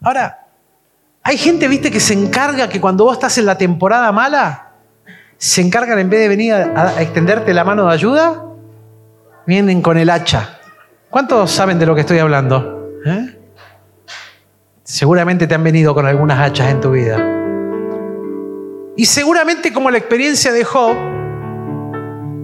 Ahora, 0.00 0.46
hay 1.22 1.36
gente, 1.36 1.68
viste, 1.68 1.90
que 1.90 2.00
se 2.00 2.14
encarga 2.14 2.68
que 2.68 2.80
cuando 2.80 3.04
vos 3.04 3.14
estás 3.14 3.36
en 3.36 3.44
la 3.44 3.58
temporada 3.58 4.10
mala, 4.12 4.70
se 5.36 5.60
encargan 5.60 5.98
en 5.98 6.08
vez 6.08 6.20
de 6.20 6.28
venir 6.28 6.54
a, 6.54 7.02
extenderte 7.02 7.52
la 7.52 7.64
mano 7.64 7.86
de 7.86 7.92
ayuda, 7.92 8.44
vienen 9.46 9.82
con 9.82 9.98
el 9.98 10.08
hacha. 10.08 10.58
¿Cuántos 11.10 11.50
saben 11.50 11.78
de 11.78 11.86
lo 11.86 11.94
que 11.94 12.02
estoy 12.02 12.18
hablando? 12.18 12.77
¿Eh? 13.04 13.38
Seguramente 14.82 15.46
te 15.46 15.54
han 15.54 15.64
venido 15.64 15.94
con 15.94 16.06
algunas 16.06 16.40
hachas 16.40 16.70
en 16.70 16.80
tu 16.80 16.90
vida. 16.90 17.16
Y 18.96 19.06
seguramente 19.06 19.72
como 19.72 19.90
la 19.90 19.98
experiencia 19.98 20.52
de 20.52 20.64
Job, 20.64 20.96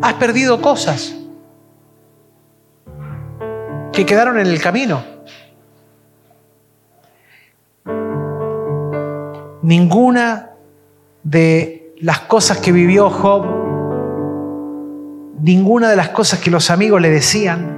has 0.02 0.14
perdido 0.14 0.60
cosas 0.60 1.16
que 3.92 4.04
quedaron 4.04 4.38
en 4.38 4.46
el 4.46 4.60
camino. 4.60 5.02
Ninguna 9.62 10.50
de 11.22 11.94
las 12.00 12.20
cosas 12.20 12.58
que 12.58 12.70
vivió 12.70 13.08
Job, 13.08 13.46
ninguna 15.40 15.88
de 15.88 15.96
las 15.96 16.10
cosas 16.10 16.40
que 16.40 16.50
los 16.50 16.70
amigos 16.70 17.00
le 17.00 17.10
decían, 17.10 17.73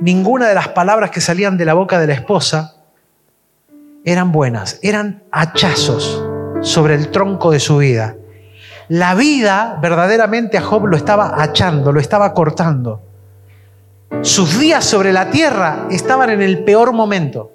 ninguna 0.00 0.48
de 0.48 0.54
las 0.54 0.68
palabras 0.68 1.10
que 1.10 1.20
salían 1.20 1.56
de 1.56 1.64
la 1.64 1.74
boca 1.74 1.98
de 1.98 2.06
la 2.06 2.14
esposa 2.14 2.76
eran 4.04 4.32
buenas, 4.32 4.78
eran 4.82 5.22
hachazos 5.30 6.24
sobre 6.60 6.94
el 6.94 7.10
tronco 7.10 7.50
de 7.50 7.60
su 7.60 7.78
vida. 7.78 8.16
La 8.88 9.14
vida 9.14 9.78
verdaderamente 9.82 10.56
a 10.56 10.62
Job 10.62 10.86
lo 10.86 10.96
estaba 10.96 11.42
achando, 11.42 11.92
lo 11.92 12.00
estaba 12.00 12.32
cortando. 12.32 13.02
Sus 14.22 14.58
días 14.58 14.84
sobre 14.84 15.12
la 15.12 15.30
tierra 15.30 15.86
estaban 15.90 16.30
en 16.30 16.40
el 16.40 16.64
peor 16.64 16.92
momento. 16.92 17.52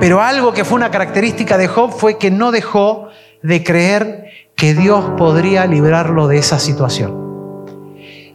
Pero 0.00 0.20
algo 0.20 0.52
que 0.52 0.64
fue 0.64 0.76
una 0.76 0.90
característica 0.90 1.56
de 1.58 1.68
Job 1.68 1.92
fue 1.92 2.18
que 2.18 2.30
no 2.30 2.50
dejó 2.50 3.08
de 3.42 3.62
creer 3.62 4.26
que 4.56 4.74
Dios 4.74 5.12
podría 5.16 5.66
librarlo 5.66 6.26
de 6.26 6.38
esa 6.38 6.58
situación. 6.58 7.29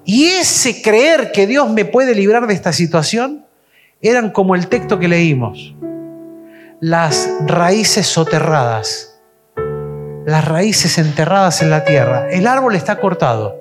Y 0.05 0.27
ese 0.27 0.81
creer 0.81 1.31
que 1.31 1.47
Dios 1.47 1.69
me 1.69 1.83
puede 1.83 2.15
librar 2.15 2.47
de 2.47 2.53
esta 2.53 2.71
situación 2.71 3.45
eran 4.01 4.29
como 4.29 4.55
el 4.55 4.67
texto 4.67 4.99
que 4.99 5.07
leímos, 5.07 5.75
las 6.79 7.29
raíces 7.47 8.05
soterradas 8.05 9.15
las 10.25 10.43
raíces 10.47 10.97
enterradas 10.97 11.61
en 11.61 11.69
la 11.69 11.83
tierra. 11.83 12.27
El 12.31 12.47
árbol 12.47 12.75
está 12.75 12.99
cortado. 12.99 13.55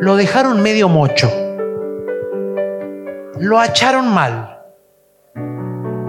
Lo 0.00 0.16
dejaron 0.16 0.62
medio 0.62 0.88
mocho. 0.88 1.30
Lo 3.38 3.60
acharon 3.60 4.12
mal. 4.12 4.62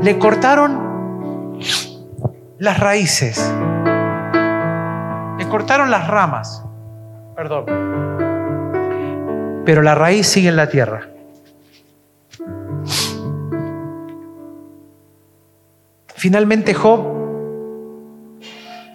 Le 0.02 0.18
cortaron 0.18 1.60
las 2.58 2.80
raíces. 2.80 3.54
Le 5.38 5.48
cortaron 5.50 5.92
las 5.92 6.08
ramas. 6.08 6.64
Perdón. 7.36 8.29
Pero 9.70 9.84
la 9.84 9.94
raíz 9.94 10.26
sigue 10.26 10.50
en 10.50 10.56
la 10.56 10.68
tierra. 10.68 11.10
Finalmente 16.16 16.74
Job 16.74 17.02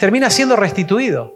termina 0.01 0.31
siendo 0.31 0.57
restituido. 0.57 1.33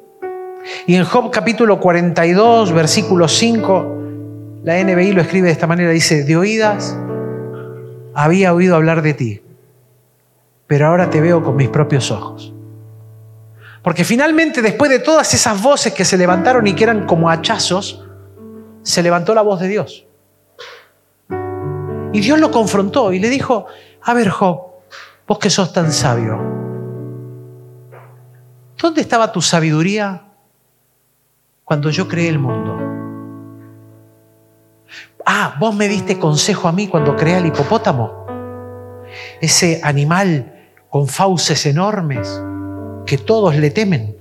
Y 0.89 0.97
en 0.97 1.05
Job 1.05 1.31
capítulo 1.31 1.79
42, 1.79 2.73
versículo 2.73 3.29
5, 3.29 3.99
la 4.65 4.83
NBI 4.83 5.13
lo 5.13 5.23
escribe 5.23 5.47
de 5.47 5.53
esta 5.53 5.69
manera, 5.69 5.91
dice, 5.93 6.25
de 6.25 6.37
oídas 6.37 6.99
había 8.15 8.53
oído 8.53 8.75
hablar 8.75 9.03
de 9.03 9.15
ti, 9.15 9.43
pero 10.67 10.89
ahora 10.89 11.11
te 11.11 11.21
veo 11.21 11.45
con 11.45 11.55
mis 11.55 11.69
propios 11.69 12.11
ojos. 12.11 12.53
Porque 13.85 14.03
finalmente, 14.03 14.63
después 14.63 14.91
de 14.91 14.99
todas 14.99 15.33
esas 15.33 15.63
voces 15.63 15.93
que 15.93 16.05
se 16.05 16.17
levantaron 16.19 16.67
y 16.67 16.73
que 16.73 16.83
eran 16.83 17.07
como 17.07 17.31
hachazos, 17.31 18.08
se 18.83 19.03
levantó 19.03 19.35
la 19.35 19.43
voz 19.43 19.61
de 19.61 19.69
Dios. 19.69 20.07
Y 22.13 22.21
Dios 22.21 22.41
lo 22.41 22.51
confrontó 22.51 23.13
y 23.13 23.19
le 23.19 23.29
dijo, 23.29 23.67
a 24.03 24.15
ver 24.15 24.31
Job, 24.31 24.61
vos 25.27 25.39
que 25.39 25.51
sos 25.51 25.73
tan 25.73 25.93
sabio, 25.93 26.59
¿Dónde 28.81 29.01
estaba 29.01 29.33
tu 29.33 29.43
sabiduría 29.43 30.23
cuando 31.65 31.91
yo 31.91 32.07
creé 32.07 32.29
el 32.29 32.39
mundo? 32.39 32.79
Ah, 35.27 35.57
vos 35.59 35.75
me 35.75 35.89
diste 35.89 36.17
consejo 36.17 36.69
a 36.69 36.73
mí 36.73 36.87
cuando 36.87 37.17
creé 37.17 37.35
al 37.35 37.47
hipopótamo. 37.47 38.25
Ese 39.41 39.81
animal 39.83 40.55
con 40.91 41.09
fauces 41.09 41.67
enormes 41.67 42.41
que 43.05 43.19
todos 43.19 43.57
le 43.57 43.71
temen. 43.71 44.17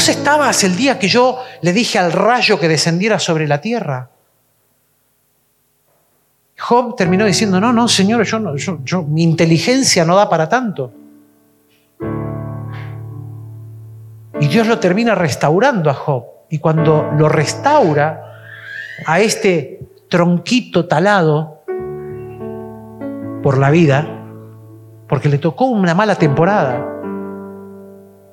Vos 0.00 0.08
estabas 0.08 0.64
el 0.64 0.76
día 0.76 0.98
que 0.98 1.08
yo 1.08 1.40
le 1.60 1.74
dije 1.74 1.98
al 1.98 2.10
rayo 2.10 2.58
que 2.58 2.68
descendiera 2.68 3.18
sobre 3.18 3.46
la 3.46 3.60
tierra. 3.60 4.08
Job 6.58 6.96
terminó 6.96 7.26
diciendo, 7.26 7.60
no, 7.60 7.70
no, 7.70 7.86
Señor, 7.86 8.24
yo, 8.24 8.38
no, 8.38 8.56
yo, 8.56 9.02
mi 9.02 9.22
inteligencia 9.22 10.06
no 10.06 10.16
da 10.16 10.26
para 10.30 10.48
tanto. 10.48 10.90
Y 14.40 14.48
Dios 14.48 14.66
lo 14.68 14.78
termina 14.78 15.14
restaurando 15.14 15.90
a 15.90 15.92
Job. 15.92 16.24
Y 16.48 16.60
cuando 16.60 17.10
lo 17.18 17.28
restaura 17.28 18.24
a 19.04 19.20
este 19.20 19.80
tronquito 20.08 20.88
talado 20.88 21.62
por 23.42 23.58
la 23.58 23.68
vida, 23.68 24.08
porque 25.06 25.28
le 25.28 25.36
tocó 25.36 25.66
una 25.66 25.94
mala 25.94 26.14
temporada. 26.14 26.99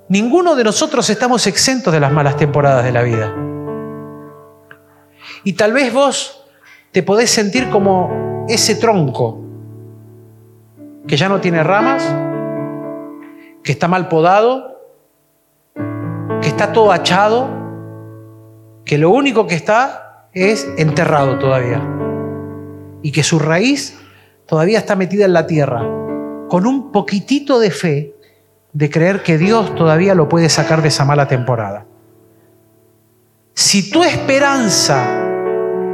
Ninguno 0.09 0.55
de 0.55 0.63
nosotros 0.63 1.09
estamos 1.09 1.47
exentos 1.47 1.91
de 1.91 1.99
las 1.99 2.13
malas 2.13 2.37
temporadas 2.37 2.85
de 2.85 2.91
la 2.93 3.03
vida. 3.03 3.33
Y 5.43 5.53
tal 5.53 5.73
vez 5.73 5.93
vos 5.93 6.45
te 6.93 7.03
podés 7.03 7.29
sentir 7.29 7.69
como 7.69 8.45
ese 8.47 8.75
tronco 8.75 9.43
que 11.07 11.17
ya 11.17 11.27
no 11.27 11.41
tiene 11.41 11.61
ramas, 11.61 12.03
que 13.63 13.73
está 13.73 13.89
mal 13.89 14.07
podado, 14.07 14.79
que 16.41 16.47
está 16.47 16.71
todo 16.71 16.93
achado, 16.93 17.49
que 18.85 18.97
lo 18.97 19.09
único 19.09 19.45
que 19.45 19.55
está 19.55 20.29
es 20.33 20.69
enterrado 20.77 21.37
todavía 21.37 21.81
y 23.01 23.11
que 23.11 23.23
su 23.23 23.39
raíz 23.39 23.99
todavía 24.45 24.79
está 24.79 24.95
metida 24.95 25.25
en 25.25 25.33
la 25.33 25.47
tierra, 25.47 25.81
con 26.47 26.65
un 26.65 26.93
poquitito 26.93 27.59
de 27.59 27.71
fe 27.71 28.16
de 28.77 28.89
creer 28.91 29.23
que 29.23 29.37
Dios 29.37 29.73
todavía 29.73 30.13
lo 30.13 30.29
puede 30.29 30.49
sacar 30.49 30.81
de 30.83 30.89
esa 30.89 31.03
mala 31.03 31.27
temporada. 31.27 31.85
Si 33.55 33.89
tu 33.89 34.03
esperanza 34.03 35.03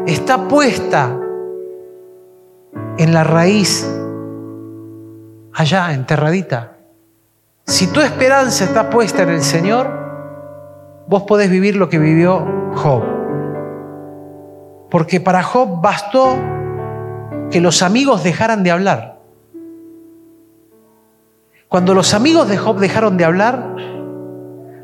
está 0.06 0.48
puesta 0.50 1.18
en 2.98 3.14
la 3.14 3.24
raíz 3.24 3.88
allá 5.54 5.94
enterradita, 5.94 6.78
si 7.66 7.88
tu 7.88 8.02
esperanza 8.02 8.66
está 8.66 8.90
puesta 8.90 9.24
en 9.24 9.30
el 9.30 9.44
Señor, 9.44 9.88
vos 11.08 11.24
podés 11.24 11.50
vivir 11.50 11.78
lo 11.78 11.88
que 11.88 12.00
vivió 12.00 12.46
Job 12.76 13.14
porque 14.94 15.20
para 15.20 15.42
Job 15.42 15.82
bastó 15.82 16.38
que 17.50 17.60
los 17.60 17.82
amigos 17.82 18.24
dejaran 18.24 18.62
de 18.62 18.70
hablar. 18.70 19.13
Cuando 21.74 21.96
los 21.96 22.14
amigos 22.14 22.48
de 22.50 22.60
Job 22.60 22.78
dejaron 22.78 23.18
de 23.18 23.26
hablar, 23.26 23.76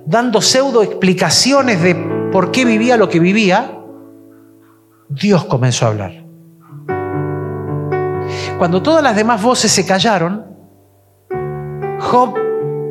dando 0.07 0.41
pseudo 0.41 0.81
explicaciones 0.81 1.83
de 1.83 1.93
por 2.31 2.49
qué 2.49 2.65
vivía 2.65 2.97
lo 2.97 3.09
que 3.09 3.19
vivía, 3.19 3.77
Dios 5.07 5.45
comenzó 5.45 5.85
a 5.85 5.89
hablar. 5.89 6.25
Cuando 8.57 8.81
todas 8.81 9.03
las 9.03 9.15
demás 9.15 9.39
voces 9.39 9.71
se 9.71 9.85
callaron, 9.85 10.47
Job 11.99 12.33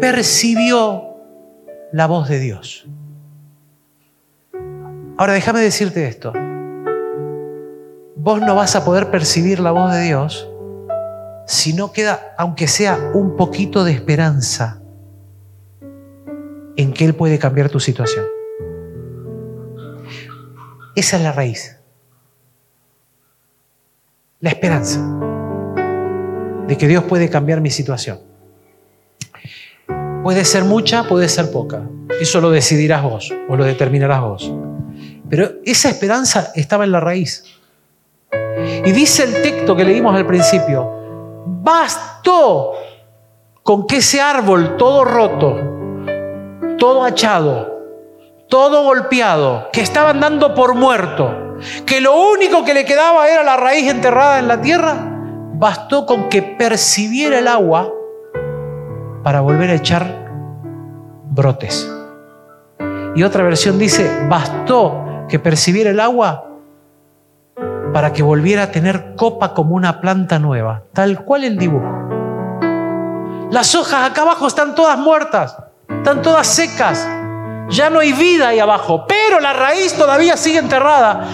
percibió 0.01 1.17
la 1.91 2.07
voz 2.07 2.29
de 2.29 2.39
Dios. 2.39 2.87
Ahora 5.17 5.33
déjame 5.33 5.59
decirte 5.59 6.07
esto 6.07 6.33
vos 8.15 8.41
no 8.41 8.55
vas 8.55 8.77
a 8.77 8.85
poder 8.85 9.11
percibir 9.11 9.59
la 9.59 9.71
voz 9.71 9.93
de 9.93 10.03
Dios 10.03 10.48
si 11.49 11.73
no 11.73 11.93
queda, 11.93 12.35
aunque 12.37 12.69
sea 12.69 13.11
un 13.15 13.35
poquito 13.35 13.83
de 13.83 13.93
esperanza, 13.93 14.83
en 16.77 16.93
que 16.93 17.07
Él 17.07 17.15
puede 17.15 17.39
cambiar 17.39 17.71
tu 17.71 17.81
situación. 17.81 18.27
Esa 20.95 21.17
es 21.17 21.23
la 21.23 21.33
raíz. 21.33 21.79
La 24.41 24.51
esperanza 24.51 25.01
de 26.67 26.77
que 26.77 26.87
Dios 26.87 27.05
puede 27.05 27.31
cambiar 27.31 27.63
mi 27.63 27.71
situación. 27.71 28.21
Puede 30.23 30.45
ser 30.45 30.65
mucha, 30.65 31.05
puede 31.05 31.31
ser 31.31 31.51
poca. 31.51 31.89
Eso 32.21 32.43
lo 32.43 32.51
decidirás 32.51 33.03
vos 33.03 33.33
o 33.49 33.57
lo 33.57 33.65
determinarás 33.65 34.21
vos. 34.21 34.53
Pero 35.31 35.53
esa 35.65 35.89
esperanza 35.89 36.53
estaba 36.55 36.85
en 36.85 36.93
la 36.93 37.01
raíz. 37.01 37.45
Y 38.85 38.93
dice 38.93 39.25
el 39.25 39.43
texto 39.43 39.75
que 39.75 39.85
leímos 39.85 40.15
al 40.15 40.27
principio, 40.27 40.98
bastó 41.47 42.73
con 43.63 43.87
que 43.87 43.99
ese 43.99 44.21
árbol 44.21 44.77
todo 44.77 45.05
roto, 45.05 45.57
todo 46.79 47.05
achado, 47.05 47.79
todo 48.49 48.85
golpeado, 48.85 49.69
que 49.73 49.83
estaba 49.83 50.11
andando 50.11 50.55
por 50.55 50.75
muerto, 50.75 51.57
que 51.85 52.01
lo 52.01 52.19
único 52.31 52.65
que 52.65 52.75
le 52.75 52.85
quedaba 52.85 53.29
era 53.29 53.43
la 53.43 53.57
raíz 53.57 53.91
enterrada 53.91 54.39
en 54.39 54.49
la 54.49 54.61
tierra, 54.61 54.97
bastó 55.55 56.07
con 56.07 56.29
que 56.29 56.43
percibiera 56.43 57.39
el 57.39 57.49
agua 57.49 57.93
para 59.23 59.41
volver 59.41 59.71
a 59.71 59.75
echar 59.75 60.29
brotes. 61.25 61.93
Y 63.15 63.23
otra 63.23 63.43
versión 63.45 63.79
dice, 63.79 64.27
bastó 64.29 65.27
que 65.29 65.39
percibiera 65.39 65.91
el 65.91 66.01
agua 66.01 66.48
para 67.93 68.13
que 68.13 68.23
volviera 68.23 68.65
a 68.65 68.71
tener 68.71 69.15
copa 69.17 69.55
como 69.55 69.75
una 69.75 70.01
planta 70.01 70.39
nueva, 70.39 70.83
tal 70.93 71.25
cual 71.25 71.45
el 71.45 71.59
dibujo. 71.59 72.09
Las 73.51 73.75
hojas 73.75 74.11
acá 74.11 74.23
abajo 74.23 74.47
están 74.47 74.75
todas 74.75 74.99
muertas, 74.99 75.57
están 75.89 76.21
todas 76.23 76.47
secas, 76.47 77.09
ya 77.71 77.91
no 77.91 78.01
hay 78.01 78.13
vida 78.13 78.49
ahí 78.49 78.59
abajo, 78.59 79.05
pero 79.07 79.41
la 79.41 79.53
raíz 79.53 79.95
todavía 79.95 80.37
sigue 80.37 80.59
enterrada 80.59 81.27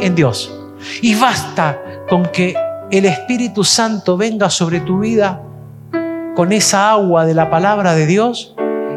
en 0.00 0.14
Dios. 0.14 0.52
Y 1.02 1.14
basta 1.14 1.80
con 2.08 2.26
que 2.26 2.54
el 2.90 3.04
Espíritu 3.04 3.64
Santo 3.64 4.16
venga 4.16 4.50
sobre 4.50 4.80
tu 4.80 5.00
vida 5.00 5.42
con 6.36 6.52
esa 6.52 6.90
agua 6.90 7.24
de 7.26 7.34
la 7.34 7.50
palabra 7.50 7.94
de 7.94 8.06
Dios. 8.06 8.54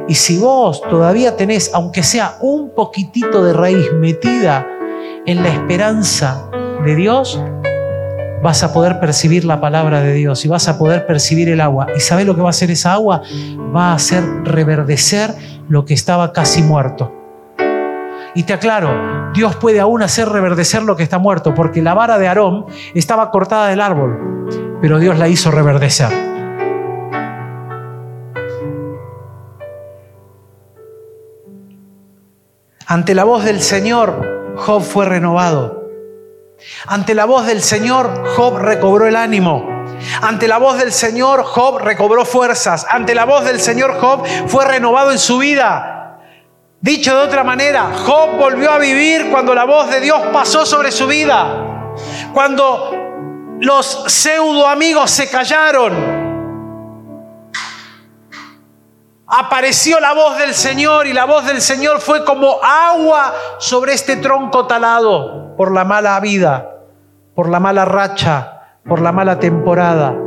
Y 0.07 0.15
si 0.15 0.37
vos 0.37 0.81
todavía 0.81 1.35
tenés, 1.35 1.71
aunque 1.73 2.03
sea 2.03 2.37
un 2.41 2.73
poquitito 2.75 3.43
de 3.43 3.53
raíz 3.53 3.91
metida 3.93 4.67
en 5.25 5.41
la 5.41 5.49
esperanza 5.49 6.49
de 6.83 6.95
Dios, 6.95 7.41
vas 8.41 8.63
a 8.63 8.73
poder 8.73 8.99
percibir 8.99 9.45
la 9.45 9.59
palabra 9.59 10.01
de 10.01 10.13
Dios 10.13 10.45
y 10.45 10.47
vas 10.47 10.67
a 10.67 10.77
poder 10.77 11.05
percibir 11.05 11.49
el 11.49 11.61
agua. 11.61 11.87
¿Y 11.95 11.99
sabes 11.99 12.25
lo 12.25 12.35
que 12.35 12.41
va 12.41 12.47
a 12.47 12.51
hacer 12.51 12.71
esa 12.71 12.93
agua? 12.93 13.21
Va 13.75 13.91
a 13.91 13.93
hacer 13.95 14.23
reverdecer 14.43 15.33
lo 15.67 15.85
que 15.85 15.93
estaba 15.93 16.31
casi 16.33 16.61
muerto. 16.61 17.13
Y 18.35 18.43
te 18.43 18.53
aclaro, 18.53 19.31
Dios 19.33 19.55
puede 19.55 19.79
aún 19.79 20.01
hacer 20.03 20.29
reverdecer 20.29 20.83
lo 20.83 20.95
que 20.95 21.03
está 21.03 21.17
muerto, 21.17 21.53
porque 21.53 21.81
la 21.81 21.93
vara 21.93 22.17
de 22.17 22.27
Aarón 22.27 22.65
estaba 22.93 23.31
cortada 23.31 23.67
del 23.67 23.81
árbol, 23.81 24.47
pero 24.81 24.99
Dios 24.99 25.17
la 25.17 25.27
hizo 25.27 25.51
reverdecer. 25.51 26.09
Ante 32.85 33.13
la 33.13 33.23
voz 33.23 33.43
del 33.45 33.61
Señor, 33.61 34.55
Job 34.55 34.81
fue 34.81 35.05
renovado. 35.05 35.78
Ante 36.87 37.15
la 37.15 37.25
voz 37.25 37.45
del 37.45 37.61
Señor, 37.61 38.35
Job 38.35 38.57
recobró 38.57 39.07
el 39.07 39.15
ánimo. 39.15 39.85
Ante 40.21 40.47
la 40.47 40.57
voz 40.57 40.77
del 40.77 40.91
Señor, 40.91 41.43
Job 41.43 41.79
recobró 41.79 42.25
fuerzas. 42.25 42.85
Ante 42.89 43.15
la 43.15 43.25
voz 43.25 43.45
del 43.45 43.59
Señor, 43.59 43.99
Job 43.99 44.25
fue 44.47 44.65
renovado 44.65 45.11
en 45.11 45.19
su 45.19 45.37
vida. 45.37 46.19
Dicho 46.81 47.15
de 47.15 47.25
otra 47.25 47.43
manera, 47.43 47.91
Job 48.05 48.37
volvió 48.37 48.71
a 48.71 48.77
vivir 48.77 49.29
cuando 49.29 49.53
la 49.53 49.65
voz 49.65 49.89
de 49.89 49.99
Dios 49.99 50.21
pasó 50.33 50.65
sobre 50.65 50.91
su 50.91 51.07
vida. 51.07 51.93
Cuando 52.33 53.57
los 53.59 54.05
pseudo 54.07 54.67
amigos 54.67 55.11
se 55.11 55.29
callaron. 55.29 56.19
Apareció 59.27 59.99
la 59.99 60.13
voz 60.13 60.37
del 60.37 60.55
Señor 60.55 61.05
y 61.05 61.13
la 61.13 61.25
voz 61.25 61.45
del 61.45 61.61
Señor 61.61 62.01
fue 62.01 62.25
como 62.25 62.59
agua 62.63 63.33
sobre 63.59 63.93
este 63.93 64.15
tronco 64.15 64.65
talado 64.65 65.48
por 65.59 65.73
la 65.73 65.83
mala 65.83 66.17
vida, 66.21 66.85
por 67.35 67.49
la 67.49 67.59
mala 67.59 67.83
racha, 67.83 68.77
por 68.87 69.01
la 69.01 69.11
mala 69.11 69.39
temporada. 69.39 70.17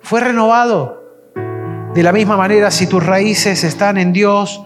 Fue 0.00 0.20
renovado. 0.20 1.02
De 1.92 2.02
la 2.02 2.10
misma 2.14 2.38
manera, 2.38 2.70
si 2.70 2.86
tus 2.86 3.04
raíces 3.04 3.64
están 3.64 3.98
en 3.98 4.14
Dios, 4.14 4.64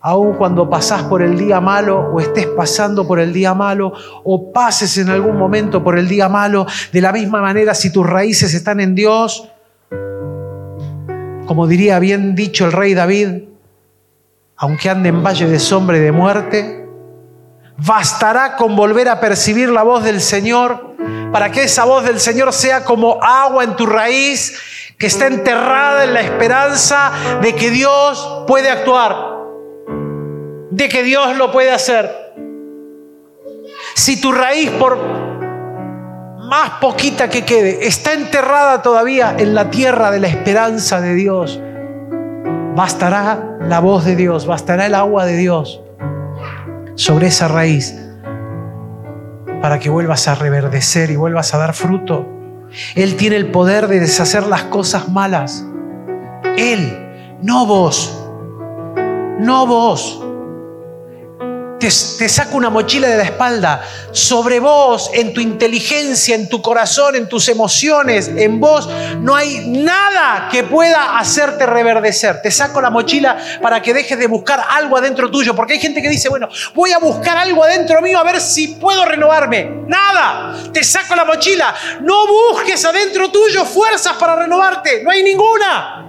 aun 0.00 0.34
cuando 0.34 0.70
pasás 0.70 1.02
por 1.02 1.20
el 1.20 1.36
día 1.36 1.60
malo 1.60 2.12
o 2.12 2.20
estés 2.20 2.46
pasando 2.46 3.08
por 3.08 3.18
el 3.18 3.32
día 3.32 3.54
malo 3.54 3.92
o 4.22 4.52
pases 4.52 4.98
en 4.98 5.08
algún 5.08 5.36
momento 5.36 5.82
por 5.82 5.98
el 5.98 6.06
día 6.06 6.28
malo, 6.28 6.64
de 6.92 7.00
la 7.00 7.10
misma 7.10 7.40
manera, 7.40 7.74
si 7.74 7.92
tus 7.92 8.08
raíces 8.08 8.54
están 8.54 8.78
en 8.78 8.94
Dios, 8.94 9.50
como 11.46 11.66
diría 11.66 11.98
bien 11.98 12.36
dicho 12.36 12.66
el 12.66 12.70
rey 12.70 12.94
David, 12.94 13.48
aunque 14.58 14.90
ande 14.90 15.08
en 15.08 15.24
valle 15.24 15.48
de 15.48 15.58
sombra 15.58 15.96
y 15.96 16.00
de 16.00 16.12
muerte, 16.12 16.83
Bastará 17.76 18.56
con 18.56 18.76
volver 18.76 19.08
a 19.08 19.20
percibir 19.20 19.68
la 19.68 19.82
voz 19.82 20.04
del 20.04 20.20
Señor 20.20 20.94
para 21.32 21.50
que 21.50 21.64
esa 21.64 21.84
voz 21.84 22.04
del 22.04 22.20
Señor 22.20 22.52
sea 22.52 22.84
como 22.84 23.20
agua 23.20 23.64
en 23.64 23.74
tu 23.74 23.86
raíz, 23.86 24.56
que 24.96 25.08
está 25.08 25.26
enterrada 25.26 26.04
en 26.04 26.14
la 26.14 26.20
esperanza 26.20 27.10
de 27.42 27.56
que 27.56 27.70
Dios 27.70 28.44
puede 28.46 28.70
actuar, 28.70 29.16
de 30.70 30.88
que 30.88 31.02
Dios 31.02 31.36
lo 31.36 31.50
puede 31.50 31.72
hacer. 31.72 32.08
Si 33.94 34.20
tu 34.20 34.30
raíz, 34.30 34.70
por 34.70 34.96
más 36.48 36.70
poquita 36.80 37.28
que 37.28 37.44
quede, 37.44 37.84
está 37.88 38.12
enterrada 38.12 38.82
todavía 38.82 39.34
en 39.36 39.56
la 39.56 39.70
tierra 39.70 40.12
de 40.12 40.20
la 40.20 40.28
esperanza 40.28 41.00
de 41.00 41.14
Dios, 41.14 41.60
bastará 42.76 43.58
la 43.60 43.80
voz 43.80 44.04
de 44.04 44.14
Dios, 44.14 44.46
bastará 44.46 44.86
el 44.86 44.94
agua 44.94 45.26
de 45.26 45.36
Dios 45.36 45.80
sobre 46.94 47.28
esa 47.28 47.48
raíz 47.48 47.94
para 49.60 49.78
que 49.78 49.90
vuelvas 49.90 50.28
a 50.28 50.34
reverdecer 50.34 51.10
y 51.10 51.16
vuelvas 51.16 51.54
a 51.54 51.58
dar 51.58 51.74
fruto. 51.74 52.26
Él 52.94 53.16
tiene 53.16 53.36
el 53.36 53.50
poder 53.50 53.88
de 53.88 54.00
deshacer 54.00 54.46
las 54.46 54.64
cosas 54.64 55.08
malas. 55.08 55.66
Él, 56.56 57.38
no 57.40 57.66
vos, 57.66 58.26
no 59.38 59.66
vos 59.66 60.22
te, 61.90 62.28
saca 62.28 62.56
una 62.56 62.70
mochila 62.70 63.08
de 63.08 63.16
la 63.16 63.24
espalda. 63.24 63.82
Sobre 64.12 64.60
vos, 64.60 65.10
en 65.12 65.34
tu 65.34 65.40
inteligencia, 65.40 66.34
en 66.34 66.48
tu 66.48 66.62
corazón, 66.62 67.14
en 67.14 67.28
tus 67.28 67.48
emociones, 67.48 68.30
en 68.34 68.60
vos, 68.60 68.88
no 69.18 69.34
hay 69.34 69.66
nada 69.68 70.48
que 70.50 70.64
pueda 70.64 71.18
hacerte 71.18 71.66
reverdecer. 71.66 72.40
Te 72.40 72.50
saco 72.50 72.80
la 72.80 72.90
mochila 72.90 73.36
para 73.60 73.82
que 73.82 73.92
dejes 73.92 74.18
de 74.18 74.26
buscar 74.26 74.64
algo 74.70 74.96
adentro 74.96 75.30
tuyo. 75.30 75.54
Porque 75.54 75.74
hay 75.74 75.80
gente 75.80 76.00
que 76.00 76.08
dice, 76.08 76.28
bueno, 76.28 76.48
voy 76.74 76.92
a 76.92 76.98
buscar 76.98 77.36
algo 77.36 77.62
adentro 77.62 78.00
mío 78.00 78.18
a 78.18 78.24
ver 78.24 78.40
si 78.40 78.68
puedo 78.68 79.04
renovarme. 79.04 79.70
Nada. 79.86 80.56
Te 80.72 80.82
saco 80.82 81.14
la 81.14 81.24
mochila. 81.24 81.74
No 82.00 82.26
busques 82.26 82.82
adentro 82.84 83.30
tuyo 83.30 83.64
fuerzas 83.64 84.16
para 84.16 84.36
renovarte. 84.36 85.02
No 85.02 85.10
hay 85.10 85.22
ninguna. 85.22 86.00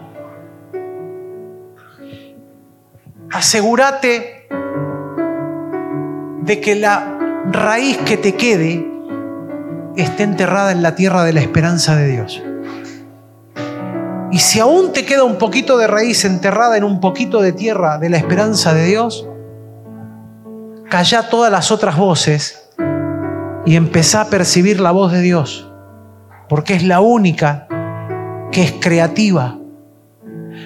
Asegúrate 3.32 4.35
de 6.46 6.62
que 6.62 6.76
la 6.76 7.18
raíz 7.52 7.98
que 8.00 8.18
te 8.18 8.36
quede 8.36 8.88
esté 9.96 10.24
enterrada 10.24 10.72
en 10.72 10.84
la 10.84 10.96
tierra 10.96 11.24
de 11.24 11.34
la 11.34 11.42
esperanza 11.42 11.96
de 11.96 12.08
Dios. 12.08 12.44
Y 14.32 14.40
si 14.40 14.60
aún 14.60 14.94
te 14.94 15.06
queda 15.06 15.24
un 15.24 15.38
poquito 15.38 15.78
de 15.78 15.88
raíz 15.88 16.26
enterrada 16.26 16.78
en 16.78 16.84
un 16.84 17.00
poquito 17.00 17.42
de 17.42 17.52
tierra 17.52 17.98
de 17.98 18.10
la 18.10 18.18
esperanza 18.18 18.74
de 18.74 18.86
Dios, 18.86 19.28
calla 20.90 21.30
todas 21.30 21.52
las 21.52 21.72
otras 21.72 21.98
voces 21.98 22.70
y 23.66 23.76
empezá 23.76 24.22
a 24.22 24.30
percibir 24.30 24.80
la 24.80 24.92
voz 24.92 25.12
de 25.12 25.22
Dios, 25.22 25.72
porque 26.48 26.76
es 26.76 26.84
la 26.84 27.00
única 27.00 27.68
que 28.52 28.64
es 28.64 28.74
creativa. 28.74 29.58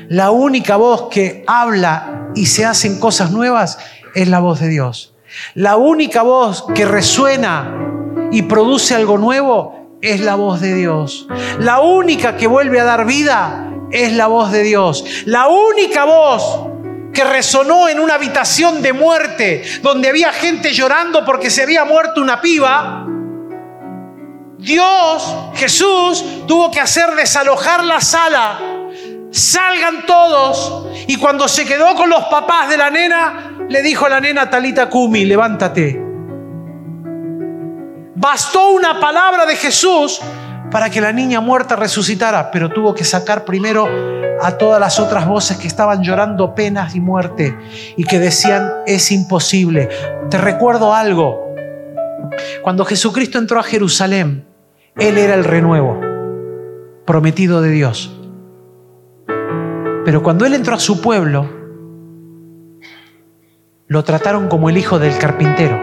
La 0.09 0.31
única 0.31 0.75
voz 0.75 1.09
que 1.09 1.43
habla 1.47 2.31
y 2.35 2.47
se 2.47 2.65
hacen 2.65 2.99
cosas 2.99 3.31
nuevas 3.31 3.77
es 4.13 4.27
la 4.27 4.39
voz 4.39 4.59
de 4.59 4.67
Dios. 4.67 5.15
La 5.53 5.77
única 5.77 6.21
voz 6.21 6.65
que 6.73 6.85
resuena 6.85 7.75
y 8.31 8.43
produce 8.43 8.95
algo 8.95 9.17
nuevo 9.17 9.97
es 10.01 10.21
la 10.21 10.35
voz 10.35 10.61
de 10.61 10.75
Dios. 10.75 11.27
La 11.59 11.81
única 11.81 12.37
que 12.37 12.47
vuelve 12.47 12.79
a 12.79 12.83
dar 12.83 13.05
vida 13.05 13.71
es 13.91 14.13
la 14.13 14.27
voz 14.27 14.51
de 14.51 14.63
Dios. 14.63 15.03
La 15.25 15.47
única 15.47 16.05
voz 16.05 16.67
que 17.13 17.23
resonó 17.23 17.89
en 17.89 17.99
una 17.99 18.15
habitación 18.15 18.81
de 18.81 18.93
muerte 18.93 19.63
donde 19.81 20.09
había 20.09 20.31
gente 20.31 20.71
llorando 20.73 21.25
porque 21.25 21.49
se 21.49 21.63
había 21.63 21.83
muerto 21.85 22.21
una 22.21 22.39
piba, 22.39 23.05
Dios, 24.59 25.35
Jesús, 25.55 26.23
tuvo 26.45 26.69
que 26.69 26.81
hacer 26.81 27.15
desalojar 27.15 27.83
la 27.85 28.01
sala. 28.01 28.78
Salgan 29.31 30.05
todos. 30.05 30.87
Y 31.07 31.17
cuando 31.17 31.47
se 31.47 31.65
quedó 31.65 31.95
con 31.95 32.09
los 32.09 32.25
papás 32.25 32.69
de 32.69 32.77
la 32.77 32.89
nena, 32.89 33.51
le 33.67 33.81
dijo 33.81 34.05
a 34.05 34.09
la 34.09 34.19
nena 34.19 34.49
Talita 34.49 34.89
Kumi, 34.89 35.25
levántate. 35.25 36.01
Bastó 38.15 38.71
una 38.71 38.99
palabra 38.99 39.45
de 39.45 39.55
Jesús 39.55 40.19
para 40.71 40.89
que 40.89 41.01
la 41.01 41.11
niña 41.11 41.39
muerta 41.39 41.75
resucitara, 41.75 42.51
pero 42.51 42.69
tuvo 42.69 42.93
que 42.93 43.03
sacar 43.03 43.45
primero 43.45 43.87
a 44.41 44.57
todas 44.57 44.79
las 44.79 44.99
otras 44.99 45.27
voces 45.27 45.57
que 45.57 45.67
estaban 45.67 46.03
llorando 46.03 46.53
penas 46.53 46.95
y 46.95 46.99
muerte 46.99 47.57
y 47.97 48.03
que 48.03 48.19
decían, 48.19 48.69
es 48.85 49.11
imposible. 49.11 49.89
Te 50.29 50.37
recuerdo 50.37 50.93
algo, 50.93 51.53
cuando 52.61 52.85
Jesucristo 52.85 53.37
entró 53.37 53.59
a 53.59 53.63
Jerusalén, 53.63 54.45
Él 54.95 55.17
era 55.17 55.33
el 55.33 55.43
renuevo 55.43 55.99
prometido 57.05 57.61
de 57.61 57.71
Dios. 57.71 58.18
Pero 60.09 60.23
cuando 60.23 60.43
Él 60.43 60.55
entró 60.55 60.73
a 60.73 60.79
su 60.79 61.01
pueblo, 61.01 61.47
lo 63.85 64.03
trataron 64.03 64.47
como 64.47 64.67
el 64.67 64.75
hijo 64.79 64.97
del 64.97 65.15
carpintero. 65.19 65.79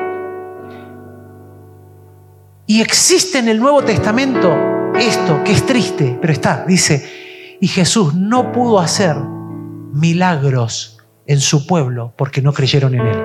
Y 2.66 2.80
existe 2.80 3.38
en 3.38 3.46
el 3.46 3.60
Nuevo 3.60 3.84
Testamento 3.84 4.52
esto, 4.98 5.44
que 5.44 5.52
es 5.52 5.64
triste, 5.64 6.18
pero 6.20 6.32
está, 6.32 6.64
dice, 6.66 7.56
y 7.60 7.68
Jesús 7.68 8.14
no 8.14 8.50
pudo 8.50 8.80
hacer 8.80 9.14
milagros 9.14 10.98
en 11.28 11.38
su 11.38 11.64
pueblo 11.64 12.12
porque 12.16 12.42
no 12.42 12.52
creyeron 12.52 12.96
en 12.96 13.06
él. 13.06 13.22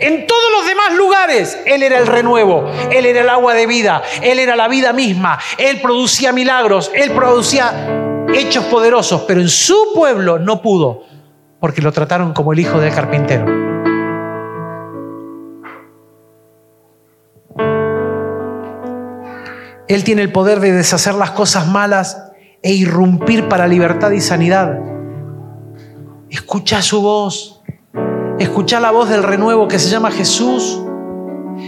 En 0.00 0.26
todos 0.26 0.50
los 0.50 0.66
demás 0.66 0.94
lugares 0.96 1.60
Él 1.64 1.84
era 1.84 1.96
el 2.00 2.08
renuevo, 2.08 2.68
Él 2.90 3.06
era 3.06 3.20
el 3.20 3.28
agua 3.28 3.54
de 3.54 3.68
vida, 3.68 4.02
Él 4.20 4.40
era 4.40 4.56
la 4.56 4.66
vida 4.66 4.92
misma, 4.92 5.38
Él 5.58 5.80
producía 5.80 6.32
milagros, 6.32 6.90
Él 6.92 7.12
producía 7.12 8.10
hechos 8.34 8.64
poderosos, 8.64 9.22
pero 9.22 9.40
en 9.40 9.48
su 9.48 9.76
pueblo 9.94 10.38
no 10.38 10.62
pudo 10.62 11.02
porque 11.60 11.80
lo 11.80 11.92
trataron 11.92 12.32
como 12.32 12.52
el 12.52 12.58
hijo 12.58 12.80
del 12.80 12.92
carpintero. 12.92 13.46
Él 19.86 20.04
tiene 20.04 20.22
el 20.22 20.32
poder 20.32 20.60
de 20.60 20.72
deshacer 20.72 21.14
las 21.14 21.32
cosas 21.32 21.68
malas 21.68 22.32
e 22.62 22.72
irrumpir 22.72 23.48
para 23.48 23.66
libertad 23.66 24.10
y 24.10 24.20
sanidad. 24.20 24.80
Escucha 26.30 26.80
su 26.82 27.02
voz. 27.02 27.62
Escucha 28.38 28.80
la 28.80 28.90
voz 28.90 29.08
del 29.08 29.22
renuevo 29.22 29.68
que 29.68 29.78
se 29.78 29.90
llama 29.90 30.10
Jesús. 30.10 30.82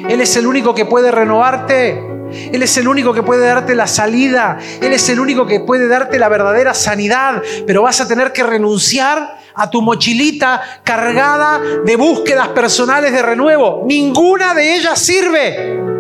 Él 0.09 0.21
es 0.21 0.37
el 0.37 0.47
único 0.47 0.75
que 0.75 0.87
puede 0.87 1.11
renovarte. 1.11 2.14
Él 2.53 2.62
es 2.62 2.76
el 2.76 2.89
único 2.89 3.12
que 3.12 3.22
puede 3.22 3.47
darte 3.47 3.74
la 3.74 3.87
salida. 3.87 4.59
Él 4.80 4.93
es 4.93 5.09
el 5.09 5.20
único 5.20 5.47
que 5.47 5.61
puede 5.61 5.89
darte 5.89 6.18
la 6.18 6.28
verdadera 6.28 6.74
sanidad. 6.74 7.43
Pero 7.66 7.82
vas 7.82 8.01
a 8.01 8.09
tener 8.09 8.32
que 8.32 8.43
renunciar 8.43 9.39
a 9.55 9.70
tu 9.70 9.82
mochilita 9.82 10.61
cargada 10.82 11.61
de 11.85 11.97
búsquedas 11.97 12.49
personales 12.49 13.12
de 13.12 13.22
renuevo. 13.22 13.82
Ninguna 13.87 14.55
de 14.55 14.76
ellas 14.76 14.99
sirve. 14.99 15.95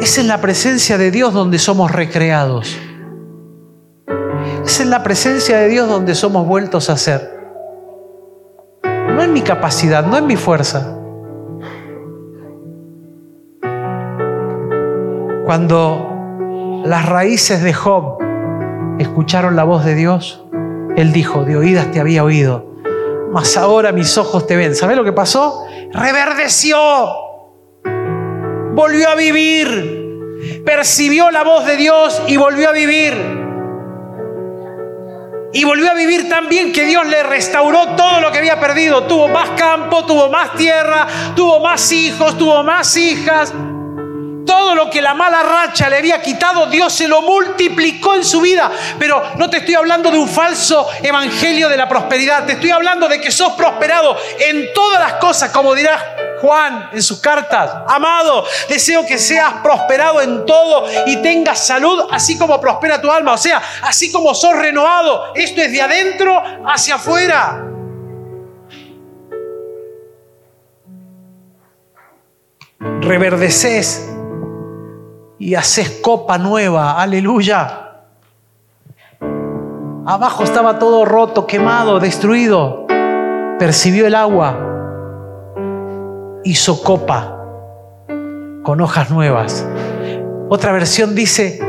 Es 0.00 0.16
en 0.16 0.28
la 0.28 0.40
presencia 0.40 0.96
de 0.96 1.10
Dios 1.10 1.34
donde 1.34 1.58
somos 1.58 1.90
recreados. 1.90 2.76
Es 4.64 4.80
en 4.80 4.90
la 4.90 5.02
presencia 5.02 5.58
de 5.58 5.68
Dios 5.68 5.88
donde 5.88 6.14
somos 6.14 6.46
vueltos 6.46 6.88
a 6.88 6.96
ser. 6.96 7.37
No 9.18 9.24
en 9.24 9.32
mi 9.32 9.42
capacidad, 9.42 10.06
no 10.06 10.16
en 10.16 10.28
mi 10.28 10.36
fuerza. 10.36 10.96
Cuando 15.44 16.82
las 16.84 17.04
raíces 17.04 17.64
de 17.64 17.74
Job 17.74 18.18
escucharon 19.00 19.56
la 19.56 19.64
voz 19.64 19.84
de 19.84 19.96
Dios, 19.96 20.46
él 20.94 21.12
dijo, 21.12 21.44
de 21.44 21.56
oídas 21.56 21.90
te 21.90 21.98
había 21.98 22.22
oído, 22.22 22.76
mas 23.32 23.56
ahora 23.56 23.90
mis 23.90 24.16
ojos 24.18 24.46
te 24.46 24.54
ven. 24.54 24.76
¿Sabes 24.76 24.96
lo 24.96 25.02
que 25.02 25.12
pasó? 25.12 25.64
Reverdeció, 25.92 26.78
volvió 28.72 29.08
a 29.08 29.16
vivir, 29.16 30.62
percibió 30.64 31.32
la 31.32 31.42
voz 31.42 31.66
de 31.66 31.76
Dios 31.76 32.22
y 32.28 32.36
volvió 32.36 32.68
a 32.68 32.72
vivir. 32.72 33.47
Y 35.52 35.64
volvió 35.64 35.90
a 35.90 35.94
vivir 35.94 36.28
también 36.28 36.72
que 36.72 36.84
Dios 36.84 37.06
le 37.06 37.22
restauró 37.22 37.96
todo 37.96 38.20
lo 38.20 38.30
que 38.30 38.38
había 38.38 38.60
perdido. 38.60 39.04
Tuvo 39.04 39.28
más 39.28 39.50
campo, 39.50 40.04
tuvo 40.04 40.28
más 40.28 40.54
tierra, 40.54 41.06
tuvo 41.34 41.60
más 41.60 41.90
hijos, 41.92 42.36
tuvo 42.36 42.62
más 42.62 42.96
hijas 42.96 43.52
todo 44.48 44.74
lo 44.74 44.88
que 44.88 45.02
la 45.02 45.12
mala 45.12 45.42
racha 45.42 45.90
le 45.90 45.98
había 45.98 46.22
quitado, 46.22 46.66
Dios 46.66 46.90
se 46.94 47.06
lo 47.06 47.20
multiplicó 47.20 48.14
en 48.14 48.24
su 48.24 48.40
vida. 48.40 48.70
Pero 48.98 49.22
no 49.36 49.50
te 49.50 49.58
estoy 49.58 49.74
hablando 49.74 50.10
de 50.10 50.18
un 50.18 50.26
falso 50.26 50.88
evangelio 51.02 51.68
de 51.68 51.76
la 51.76 51.86
prosperidad, 51.86 52.46
te 52.46 52.52
estoy 52.54 52.70
hablando 52.70 53.08
de 53.08 53.20
que 53.20 53.30
sos 53.30 53.52
prosperado 53.52 54.16
en 54.38 54.72
todas 54.72 55.00
las 55.00 55.12
cosas, 55.14 55.50
como 55.50 55.74
dirá 55.74 56.17
Juan 56.40 56.90
en 56.92 57.02
sus 57.02 57.20
cartas. 57.20 57.70
Amado, 57.86 58.44
deseo 58.68 59.04
que 59.06 59.18
seas 59.18 59.54
prosperado 59.62 60.20
en 60.20 60.44
todo 60.46 60.84
y 61.06 61.16
tengas 61.16 61.66
salud, 61.66 62.06
así 62.10 62.38
como 62.38 62.60
prospera 62.60 63.00
tu 63.00 63.10
alma. 63.10 63.32
O 63.32 63.38
sea, 63.38 63.62
así 63.82 64.10
como 64.12 64.34
sos 64.34 64.56
renovado. 64.56 65.34
Esto 65.34 65.60
es 65.60 65.72
de 65.72 65.82
adentro 65.82 66.42
hacia 66.66 66.96
afuera. 66.96 67.64
Reverdeces 73.00 74.10
y 75.38 75.54
haces 75.54 75.90
copa 76.02 76.38
nueva. 76.38 77.00
Aleluya. 77.00 77.84
Abajo 80.06 80.44
estaba 80.44 80.78
todo 80.78 81.04
roto, 81.04 81.46
quemado, 81.46 82.00
destruido. 82.00 82.86
Percibió 83.58 84.06
el 84.06 84.14
agua 84.14 84.67
Hizo 86.44 86.82
copa 86.82 87.34
con 88.62 88.80
hojas 88.80 89.10
nuevas. 89.10 89.66
Otra 90.48 90.72
versión 90.72 91.14
dice, 91.14 91.60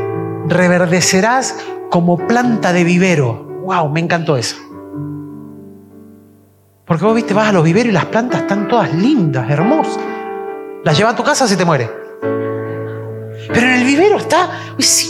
reverdecerás 0.46 1.56
como 1.90 2.16
planta 2.26 2.72
de 2.72 2.84
vivero. 2.84 3.62
¡Wow! 3.64 3.90
Me 3.90 4.00
encantó 4.00 4.36
eso. 4.36 4.56
Porque 6.86 7.04
vos 7.04 7.14
viste, 7.14 7.34
vas 7.34 7.48
a 7.48 7.52
los 7.52 7.62
viveros 7.62 7.90
y 7.90 7.92
las 7.92 8.06
plantas 8.06 8.40
están 8.40 8.68
todas 8.68 8.92
lindas, 8.94 9.48
hermosas. 9.50 9.98
Las 10.82 10.96
llevas 10.96 11.14
a 11.14 11.16
tu 11.16 11.22
casa, 11.22 11.46
se 11.46 11.56
te 11.56 11.64
muere. 11.64 11.88
Pero 13.52 13.66
en 13.66 13.74
el 13.74 13.84
vivero 13.84 14.18
está, 14.18 14.50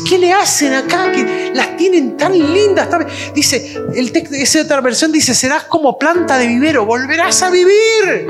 ¿qué 0.08 0.18
le 0.18 0.32
hacen 0.32 0.74
acá? 0.74 1.10
Que 1.12 1.52
las 1.54 1.76
tienen 1.76 2.16
tan 2.16 2.32
lindas. 2.32 2.88
Dice, 3.34 3.76
el 3.94 4.12
esa 4.32 4.62
otra 4.62 4.80
versión 4.80 5.12
dice, 5.12 5.34
serás 5.34 5.64
como 5.64 5.98
planta 5.98 6.38
de 6.38 6.46
vivero, 6.46 6.86
volverás 6.86 7.42
a 7.42 7.50
vivir. 7.50 8.26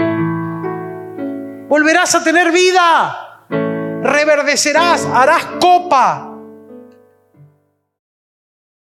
Volverás 1.71 2.17
a 2.17 2.25
tener 2.25 2.51
vida. 2.51 3.47
Reverdecerás, 4.03 5.07
harás 5.15 5.45
copa 5.61 6.30